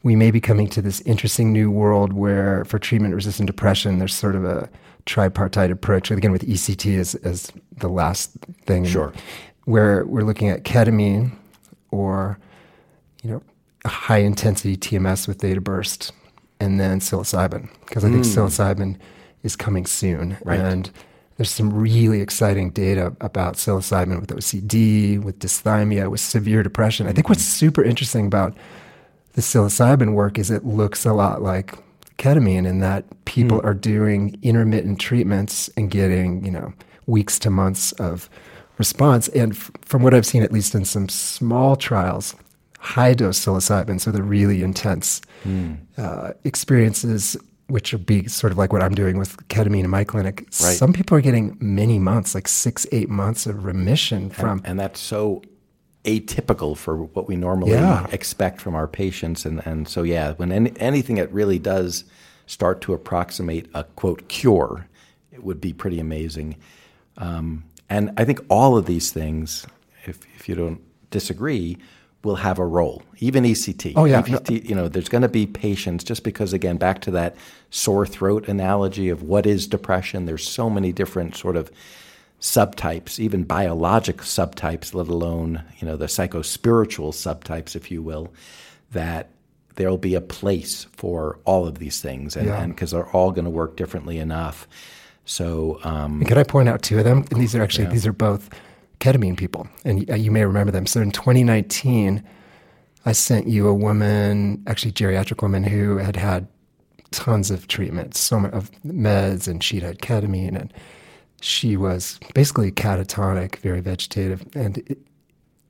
we 0.03 0.15
may 0.15 0.31
be 0.31 0.39
coming 0.39 0.69
to 0.69 0.81
this 0.81 1.02
interesting 1.02 1.52
new 1.52 1.69
world 1.69 2.14
where 2.14 2.64
for 2.64 2.80
treatment 2.80 3.14
resistant 3.14 3.47
depression, 3.47 3.99
there's 3.99 4.15
sort 4.15 4.35
of 4.35 4.45
a 4.45 4.69
tripartite 5.06 5.72
approach. 5.72 6.11
Again, 6.11 6.31
with 6.31 6.47
ECT 6.47 6.97
as, 6.97 7.15
as 7.15 7.52
the 7.77 7.89
last 7.89 8.31
thing. 8.65 8.85
Sure 8.85 9.11
where 9.66 10.06
we're 10.06 10.24
looking 10.24 10.50
at 10.50 10.64
ketamine 10.64 11.32
or, 11.92 12.40
you 13.24 13.32
know, 13.32 13.44
high 13.86 14.20
intensity 14.20 14.78
TMS 14.78 15.28
with 15.28 15.40
theta 15.40 15.62
burst 15.62 16.12
and 16.60 16.80
then 16.80 17.00
psilocybin, 17.00 17.70
because 17.86 18.06
I 18.06 18.10
think 18.10 18.24
mm. 18.26 18.36
psilocybin 18.36 18.98
is 19.44 19.56
coming 19.56 19.86
soon. 19.86 20.38
Right. 20.44 20.60
And 20.60 20.90
there's 21.38 21.52
some 21.52 21.74
really 21.74 22.22
exciting 22.22 22.70
data 22.72 23.14
about 23.20 23.56
psilocybin 23.56 24.22
with 24.22 24.30
OCD, 24.30 25.22
with 25.22 25.40
dysthymia, 25.40 26.10
with 26.10 26.22
severe 26.22 26.64
depression. 26.64 27.08
I 27.08 27.12
think 27.12 27.28
what's 27.28 27.44
super 27.44 27.84
interesting 27.84 28.26
about 28.26 28.56
the 29.34 29.42
psilocybin 29.42 30.14
work 30.14 30.40
is 30.40 30.50
it 30.50 30.66
looks 30.66 31.06
a 31.06 31.14
lot 31.14 31.42
like 31.42 31.78
ketamine 32.18 32.66
in 32.66 32.80
that 32.80 33.04
people 33.26 33.60
mm. 33.60 33.66
are 33.66 33.74
doing 33.74 34.40
intermittent 34.42 35.00
treatments 35.00 35.70
and 35.76 35.92
getting, 35.92 36.46
you 36.46 36.52
know, 36.52 36.74
weeks 37.06 37.38
to 37.40 37.50
months 37.50 37.92
of 37.94 38.30
response. 38.77 39.27
And 39.30 39.53
f- 39.53 39.72
from 39.81 40.03
what 40.03 40.14
I've 40.14 40.26
seen, 40.26 40.43
at 40.43 40.52
least 40.52 40.76
in 40.76 40.85
some 40.85 41.10
small 41.10 41.76
trials, 41.76 42.35
high 42.80 43.14
dose 43.14 43.43
psilocybin, 43.43 43.99
so 43.99 44.11
the 44.11 44.23
really 44.23 44.61
intense 44.61 45.22
mm. 45.43 45.77
uh, 45.97 46.34
experiences, 46.43 47.35
which 47.68 47.91
would 47.93 48.06
be 48.06 48.27
sort 48.27 48.52
of 48.52 48.57
like 48.57 48.72
what 48.72 48.84
I'm 48.84 48.93
doing 48.93 49.18
with 49.18 49.38
ketamine 49.47 49.84
in 49.84 49.89
my 49.89 50.03
clinic. 50.03 50.41
Right. 50.61 50.77
Some 50.77 50.93
people 50.93 51.18
are 51.18 51.22
getting 51.22 51.57
many 51.60 51.97
months, 51.97 52.35
like 52.35 52.47
six, 52.47 52.85
eight 52.91 53.10
months 53.10 53.47
of 53.47 53.65
remission 53.65 54.30
from. 54.30 54.60
And, 54.60 54.68
and 54.68 54.80
that's 54.80 54.99
so 54.99 55.41
atypical 56.03 56.77
for 56.77 56.97
what 56.97 57.27
we 57.27 57.35
normally 57.35 57.72
yeah. 57.72 58.06
expect 58.11 58.61
from 58.61 58.76
our 58.76 58.88
patients. 58.88 59.45
And, 59.45 59.65
and 59.65 59.88
so, 59.88 60.03
yeah, 60.03 60.34
when 60.34 60.52
any, 60.52 60.72
anything 60.80 61.15
that 61.15 61.31
really 61.34 61.57
does 61.57 62.03
start 62.45 62.81
to 62.81 62.93
approximate 62.93 63.68
a 63.73 63.84
quote 63.84 64.27
cure, 64.27 64.88
it 65.31 65.43
would 65.43 65.60
be 65.60 65.73
pretty 65.73 65.99
amazing. 65.99 66.57
Um, 67.18 67.64
and 67.90 68.12
I 68.18 68.26
think 68.26 68.40
all 68.49 68.78
of 68.78 68.86
these 68.86 69.12
things, 69.12 69.66
if, 70.06 70.20
if 70.36 70.49
you 70.49 70.56
don't 70.56 70.82
disagree, 71.12 71.78
will 72.24 72.36
have 72.36 72.57
a 72.57 72.66
role. 72.66 73.03
Even 73.20 73.44
ECT. 73.44 73.94
Oh 73.95 74.06
yeah. 74.06 74.22
ECT, 74.22 74.68
you 74.68 74.76
know, 74.76 74.88
there's 74.88 75.10
going 75.10 75.22
to 75.22 75.30
be 75.30 75.45
patients 75.45 76.03
just 76.03 76.24
because 76.24 76.53
again 76.53 76.78
back 76.78 76.99
to 77.02 77.12
that 77.12 77.36
sore 77.70 78.06
throat 78.06 78.48
analogy 78.48 79.10
of 79.10 79.22
what 79.22 79.45
is 79.45 79.68
depression. 79.68 80.26
There's 80.26 80.48
so 80.48 80.70
many 80.70 80.91
different 80.91 81.36
sort 81.36 81.56
of 81.56 81.72
subtypes, 82.41 83.20
even 83.20 83.44
biologic 83.44 84.18
subtypes, 84.18 84.94
let 84.94 85.07
alone 85.07 85.64
you 85.78 85.88
know 85.88 85.95
the 85.95 86.07
psychospiritual 86.07 87.14
subtypes, 87.14 87.76
if 87.76 87.91
you 87.91 88.02
will, 88.02 88.34
that 88.91 89.30
there'll 89.76 89.98
be 89.98 90.16
a 90.16 90.22
place 90.22 90.86
for 90.94 91.40
all 91.45 91.68
of 91.68 91.80
these 91.80 92.02
things, 92.02 92.36
and 92.36 92.74
because 92.74 92.91
yeah. 92.91 92.99
they're 92.99 93.12
all 93.12 93.32
going 93.32 93.45
to 93.45 93.52
work 93.52 93.76
differently 93.76 94.18
enough. 94.18 94.68
So, 95.26 95.80
um, 95.84 96.23
could 96.23 96.38
I 96.38 96.43
point 96.43 96.69
out 96.69 96.84
two 96.84 96.99
of 96.99 97.03
them? 97.03 97.26
And 97.31 97.41
these 97.41 97.56
are 97.56 97.64
actually 97.64 97.85
yeah. 97.85 97.91
these 97.91 98.07
are 98.07 98.14
both 98.14 98.49
ketamine 98.99 99.35
people, 99.38 99.68
and 99.84 100.07
you 100.19 100.31
may 100.31 100.45
remember 100.45 100.72
them. 100.72 100.85
So 100.85 101.02
in 101.02 101.11
2019, 101.11 102.23
I 103.06 103.11
sent 103.11 103.47
you 103.47 103.68
a 103.68 103.73
woman, 103.73 104.64
actually 104.68 104.91
geriatric 104.91 105.41
woman, 105.41 105.64
who 105.64 105.97
had 105.97 106.15
had 106.15 106.47
tons 107.11 107.52
of 107.52 107.68
treatment, 107.68 108.15
so 108.15 108.39
much 108.39 108.53
of 108.53 108.72
meds, 108.84 109.47
and 109.47 109.64
she'd 109.64 109.84
had 109.84 109.99
ketamine, 109.99 110.60
and 110.60 110.73
she 111.41 111.76
was 111.76 112.19
basically 112.34 112.72
catatonic, 112.72 113.57
very 113.57 113.81
vegetative, 113.81 114.45
and 114.56 114.77
it, 114.80 114.99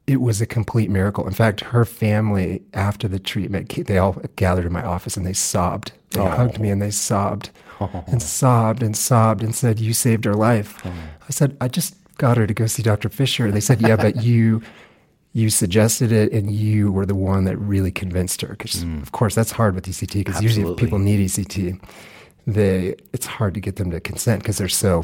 it 0.08 0.22
was 0.22 0.40
a 0.40 0.46
complete 0.46 0.90
miracle. 0.90 1.28
In 1.28 1.34
fact, 1.34 1.62
her 1.62 1.84
family, 1.86 2.62
after 2.74 3.08
the 3.08 3.20
treatment, 3.20 3.70
they 3.88 3.98
all 3.98 4.22
gathered 4.36 4.66
in 4.66 4.74
my 4.74 4.84
office 4.84 5.18
and 5.18 5.26
they 5.26 5.34
sobbed. 5.34 5.94
They 6.12 6.22
oh. 6.22 6.30
hugged 6.30 6.60
me 6.60 6.70
and 6.70 6.82
they 6.82 6.92
sobbed 6.92 7.50
and 8.08 8.22
sobbed 8.22 8.84
and 8.84 8.96
sobbed 8.96 9.44
and 9.44 9.56
said, 9.56 9.80
You 9.80 9.94
saved 9.94 10.26
her 10.26 10.34
life. 10.34 10.82
Oh. 10.86 10.94
I 11.28 11.32
said, 11.32 11.58
I 11.60 11.68
just 11.68 11.96
got 12.18 12.38
her 12.38 12.48
to 12.48 12.54
go 12.54 12.68
see 12.68 12.84
Dr. 12.84 13.10
Fisher. 13.10 13.52
They 13.52 13.60
said, 13.60 13.82
Yeah, 13.82 13.96
but 13.96 14.24
you 14.24 14.62
you 15.36 15.50
suggested 15.50 16.14
it 16.14 16.32
and 16.32 16.50
you 16.50 16.94
were 16.94 17.06
the 17.06 17.14
one 17.14 17.44
that 17.44 17.58
really 17.58 17.92
convinced 17.92 18.40
her. 18.40 18.48
Because, 18.48 18.86
mm. 18.86 19.02
of 19.02 19.12
course, 19.12 19.36
that's 19.36 19.52
hard 19.52 19.76
with 19.76 19.86
ECT 19.86 20.14
because 20.14 20.42
usually 20.42 20.72
if 20.72 20.78
people 20.78 20.98
need 20.98 21.20
ECT, 21.20 21.78
they 22.48 22.96
it's 23.12 23.26
hard 23.26 23.54
to 23.56 23.60
get 23.60 23.76
them 23.76 23.92
to 23.92 24.00
consent 24.00 24.42
because 24.42 24.58
they're 24.58 24.70
so 24.70 25.04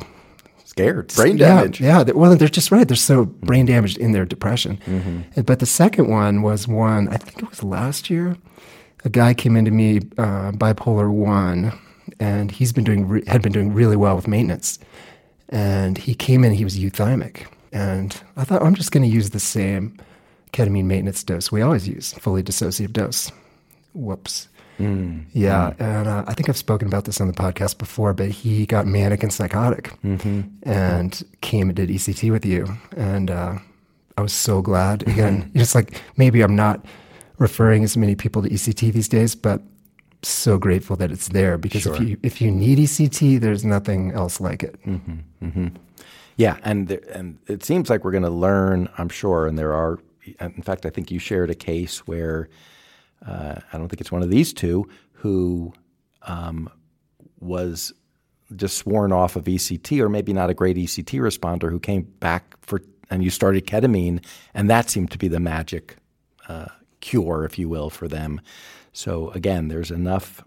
scared, 0.63 1.13
brain 1.15 1.35
damage. 1.35 1.81
Yeah, 1.81 2.05
yeah, 2.07 2.13
well, 2.13 2.33
they're 2.37 2.47
just 2.47 2.71
right. 2.71 2.87
They're 2.87 2.95
so 2.95 3.25
mm 3.25 3.41
brain 3.41 3.65
damaged 3.65 3.97
in 3.97 4.13
their 4.13 4.25
depression. 4.25 4.79
Mm-hmm. 4.85 5.41
But 5.41 5.59
the 5.59 5.65
second 5.65 6.07
one 6.07 6.41
was 6.43 6.65
one 6.65 7.09
I 7.09 7.17
think 7.17 7.43
it 7.43 7.49
was 7.49 7.61
last 7.61 8.09
year. 8.09 8.37
a 9.03 9.09
guy 9.09 9.33
came 9.33 9.57
into 9.57 9.71
me, 9.71 9.97
uh, 10.17 10.51
bipolar 10.53 11.11
one, 11.11 11.73
and 12.21 12.51
he's 12.51 12.71
been 12.71 12.83
doing 12.83 13.07
re- 13.07 13.23
had 13.27 13.41
been 13.41 13.51
doing 13.51 13.73
really 13.73 13.97
well 13.97 14.15
with 14.15 14.27
maintenance. 14.27 14.79
And 15.49 15.97
he 15.97 16.13
came 16.13 16.45
in, 16.45 16.53
he 16.53 16.63
was 16.63 16.77
euthymic, 16.77 17.47
and 17.73 18.17
I 18.37 18.45
thought 18.45 18.63
I'm 18.63 18.75
just 18.75 18.93
going 18.93 19.03
to 19.03 19.09
use 19.09 19.31
the 19.31 19.39
same 19.39 19.97
ketamine 20.53 20.85
maintenance 20.85 21.23
dose 21.23 21.51
we 21.51 21.61
always 21.61 21.87
use, 21.87 22.13
fully 22.13 22.43
dissociative 22.43 22.93
dose. 22.93 23.31
Whoops. 23.93 24.47
Mm. 24.79 25.25
Yeah, 25.33 25.71
mm. 25.71 25.81
and 25.81 26.07
uh, 26.07 26.23
I 26.27 26.33
think 26.33 26.47
I've 26.47 26.57
spoken 26.57 26.87
about 26.87 27.03
this 27.03 27.19
on 27.19 27.27
the 27.27 27.33
podcast 27.33 27.77
before, 27.77 28.13
but 28.13 28.29
he 28.29 28.65
got 28.65 28.87
manic 28.87 29.23
and 29.23 29.33
psychotic, 29.33 29.93
mm-hmm. 30.01 30.41
and 30.63 31.23
came 31.41 31.67
and 31.67 31.75
did 31.75 31.89
ECT 31.89 32.31
with 32.31 32.45
you, 32.45 32.67
and 32.95 33.29
uh, 33.29 33.57
I 34.17 34.21
was 34.21 34.31
so 34.31 34.61
glad. 34.61 35.03
Again, 35.07 35.43
mm-hmm. 35.43 35.59
it's 35.59 35.75
like 35.75 36.01
maybe 36.15 36.41
I'm 36.41 36.55
not 36.55 36.85
referring 37.39 37.83
as 37.83 37.97
many 37.97 38.15
people 38.15 38.41
to 38.43 38.49
ECT 38.49 38.93
these 38.93 39.09
days, 39.09 39.35
but 39.35 39.61
so 40.23 40.57
grateful 40.57 40.95
that 40.97 41.11
it's 41.11 41.29
there 41.29 41.57
because 41.57 41.83
sure. 41.83 41.95
if 41.95 42.01
you 42.01 42.17
if 42.23 42.41
you 42.41 42.51
need 42.51 42.77
ECT, 42.77 43.39
there's 43.39 43.65
nothing 43.65 44.11
else 44.11 44.39
like 44.39 44.63
it. 44.63 44.81
Mm-hmm. 44.85 45.45
mm-hmm. 45.45 45.67
Yeah, 46.37 46.57
and 46.63 46.87
there, 46.87 47.01
and 47.13 47.37
it 47.47 47.63
seems 47.63 47.89
like 47.89 48.03
we're 48.03 48.11
going 48.11 48.23
to 48.23 48.29
learn. 48.29 48.89
I'm 48.97 49.09
sure, 49.09 49.47
and 49.47 49.57
there 49.57 49.73
are. 49.73 49.99
In 50.39 50.61
fact, 50.61 50.85
I 50.85 50.89
think 50.89 51.11
you 51.11 51.19
shared 51.19 51.49
a 51.49 51.55
case 51.55 51.99
where 52.07 52.47
uh, 53.25 53.55
I 53.71 53.77
don't 53.77 53.89
think 53.89 54.01
it's 54.01 54.11
one 54.11 54.21
of 54.21 54.29
these 54.29 54.53
two 54.53 54.87
who 55.13 55.73
um, 56.23 56.69
was 57.39 57.91
just 58.55 58.77
sworn 58.77 59.11
off 59.11 59.35
of 59.35 59.45
ECT, 59.45 59.99
or 59.99 60.09
maybe 60.09 60.33
not 60.33 60.49
a 60.49 60.53
great 60.53 60.77
ECT 60.77 61.19
responder, 61.19 61.69
who 61.69 61.79
came 61.79 62.03
back 62.19 62.55
for 62.61 62.81
and 63.09 63.23
you 63.23 63.29
started 63.29 63.67
ketamine, 63.67 64.23
and 64.53 64.69
that 64.69 64.89
seemed 64.89 65.11
to 65.11 65.17
be 65.17 65.27
the 65.27 65.39
magic 65.39 65.97
uh, 66.47 66.67
cure, 67.01 67.43
if 67.43 67.59
you 67.59 67.67
will, 67.67 67.89
for 67.89 68.07
them. 68.07 68.39
So 68.93 69.29
again, 69.31 69.67
there's 69.67 69.91
enough 69.91 70.43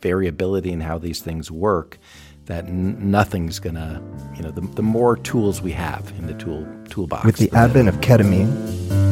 variability 0.00 0.72
in 0.72 0.80
how 0.80 0.98
these 0.98 1.20
things 1.20 1.50
work 1.50 1.98
that 2.46 2.64
n- 2.64 3.10
nothing's 3.10 3.58
gonna, 3.58 4.02
you 4.36 4.42
know, 4.42 4.50
the, 4.50 4.60
the 4.60 4.82
more 4.82 5.16
tools 5.16 5.62
we 5.62 5.72
have 5.72 6.12
in 6.18 6.26
the 6.26 6.34
tool 6.34 6.66
toolbox. 6.88 7.24
With 7.24 7.36
the, 7.36 7.48
the 7.48 7.56
advent 7.56 7.88
of 7.88 7.96
ketamine, 7.96 8.52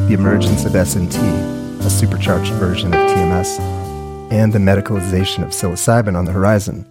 the 0.07 0.13
emergence 0.13 0.65
of 0.65 0.73
SNT, 0.73 1.85
a 1.85 1.89
supercharged 1.89 2.51
version 2.53 2.93
of 2.93 2.99
TMS, 3.09 3.59
and 4.31 4.53
the 4.53 4.59
medicalization 4.59 5.43
of 5.43 5.49
psilocybin 5.49 6.15
on 6.15 6.25
the 6.25 6.31
horizon, 6.31 6.85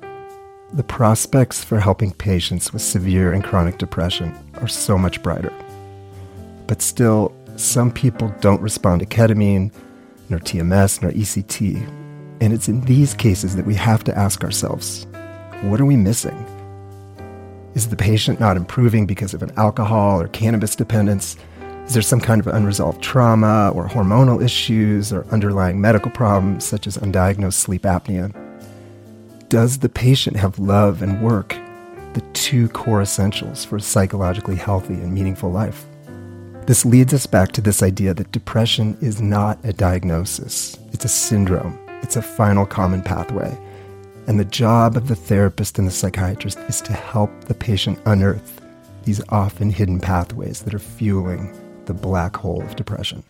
the 0.73 0.85
prospects 0.85 1.62
for 1.65 1.81
helping 1.81 2.12
patients 2.12 2.73
with 2.73 2.82
severe 2.82 3.32
and 3.32 3.43
chronic 3.43 3.78
depression 3.78 4.35
are 4.55 4.69
so 4.69 4.97
much 4.97 5.23
brighter. 5.23 5.52
But 6.66 6.81
still, 6.81 7.35
some 7.57 7.90
people 7.90 8.32
don't 8.40 8.61
respond 8.61 9.01
to 9.01 9.07
ketamine, 9.07 9.73
nor 10.31 10.39
TMS, 10.40 11.02
nor 11.02 11.11
ECT. 11.11 11.77
And 12.40 12.52
it's 12.52 12.69
in 12.69 12.81
these 12.82 13.12
cases 13.15 13.57
that 13.57 13.66
we 13.66 13.74
have 13.74 14.05
to 14.05 14.16
ask 14.16 14.43
ourselves 14.43 15.07
what 15.62 15.81
are 15.81 15.85
we 15.85 15.97
missing? 15.97 16.47
Is 17.74 17.89
the 17.89 17.97
patient 17.97 18.40
not 18.40 18.57
improving 18.57 19.05
because 19.05 19.35
of 19.35 19.43
an 19.43 19.52
alcohol 19.57 20.20
or 20.20 20.28
cannabis 20.28 20.74
dependence? 20.74 21.36
Is 21.85 21.93
there 21.93 22.02
some 22.02 22.20
kind 22.20 22.40
of 22.40 22.47
unresolved 22.47 23.02
trauma 23.02 23.70
or 23.74 23.86
hormonal 23.86 24.43
issues 24.43 25.12
or 25.12 25.27
underlying 25.32 25.81
medical 25.81 26.11
problems 26.11 26.65
such 26.65 26.86
as 26.86 26.97
undiagnosed 26.97 27.55
sleep 27.55 27.82
apnea? 27.82 28.32
Does 29.51 29.81
the 29.81 29.89
patient 29.89 30.36
have 30.36 30.59
love 30.59 31.02
and 31.02 31.20
work, 31.20 31.57
the 32.15 32.23
two 32.32 32.69
core 32.69 33.02
essentials 33.02 33.65
for 33.65 33.77
a 33.77 33.81
psychologically 33.81 34.57
healthy 34.57 34.94
and 34.94 35.12
meaningful 35.12 35.51
life? 35.51 35.85
This 36.70 36.84
leads 36.84 37.12
us 37.12 37.26
back 37.26 37.51
to 37.55 37.60
this 37.60 37.82
idea 37.82 38.14
that 38.14 38.30
depression 38.30 38.97
is 39.01 39.20
not 39.20 39.59
a 39.64 39.72
diagnosis, 39.72 40.78
it's 40.92 41.05
a 41.05 41.09
syndrome, 41.09 41.76
it's 42.01 42.14
a 42.14 42.22
final 42.22 42.64
common 42.64 43.02
pathway. 43.02 43.59
And 44.28 44.38
the 44.38 44.44
job 44.44 44.97
of 44.97 45.09
the 45.09 45.16
therapist 45.16 45.80
and 45.80 45.88
the 45.88 45.90
psychiatrist 45.90 46.59
is 46.68 46.80
to 46.82 46.92
help 46.92 47.32
the 47.47 47.55
patient 47.55 47.98
unearth 48.06 48.60
these 49.02 49.20
often 49.30 49.70
hidden 49.70 49.98
pathways 49.98 50.62
that 50.62 50.72
are 50.72 50.78
fueling 50.78 51.52
the 51.86 51.92
black 51.92 52.36
hole 52.36 52.62
of 52.62 52.76
depression. 52.76 53.24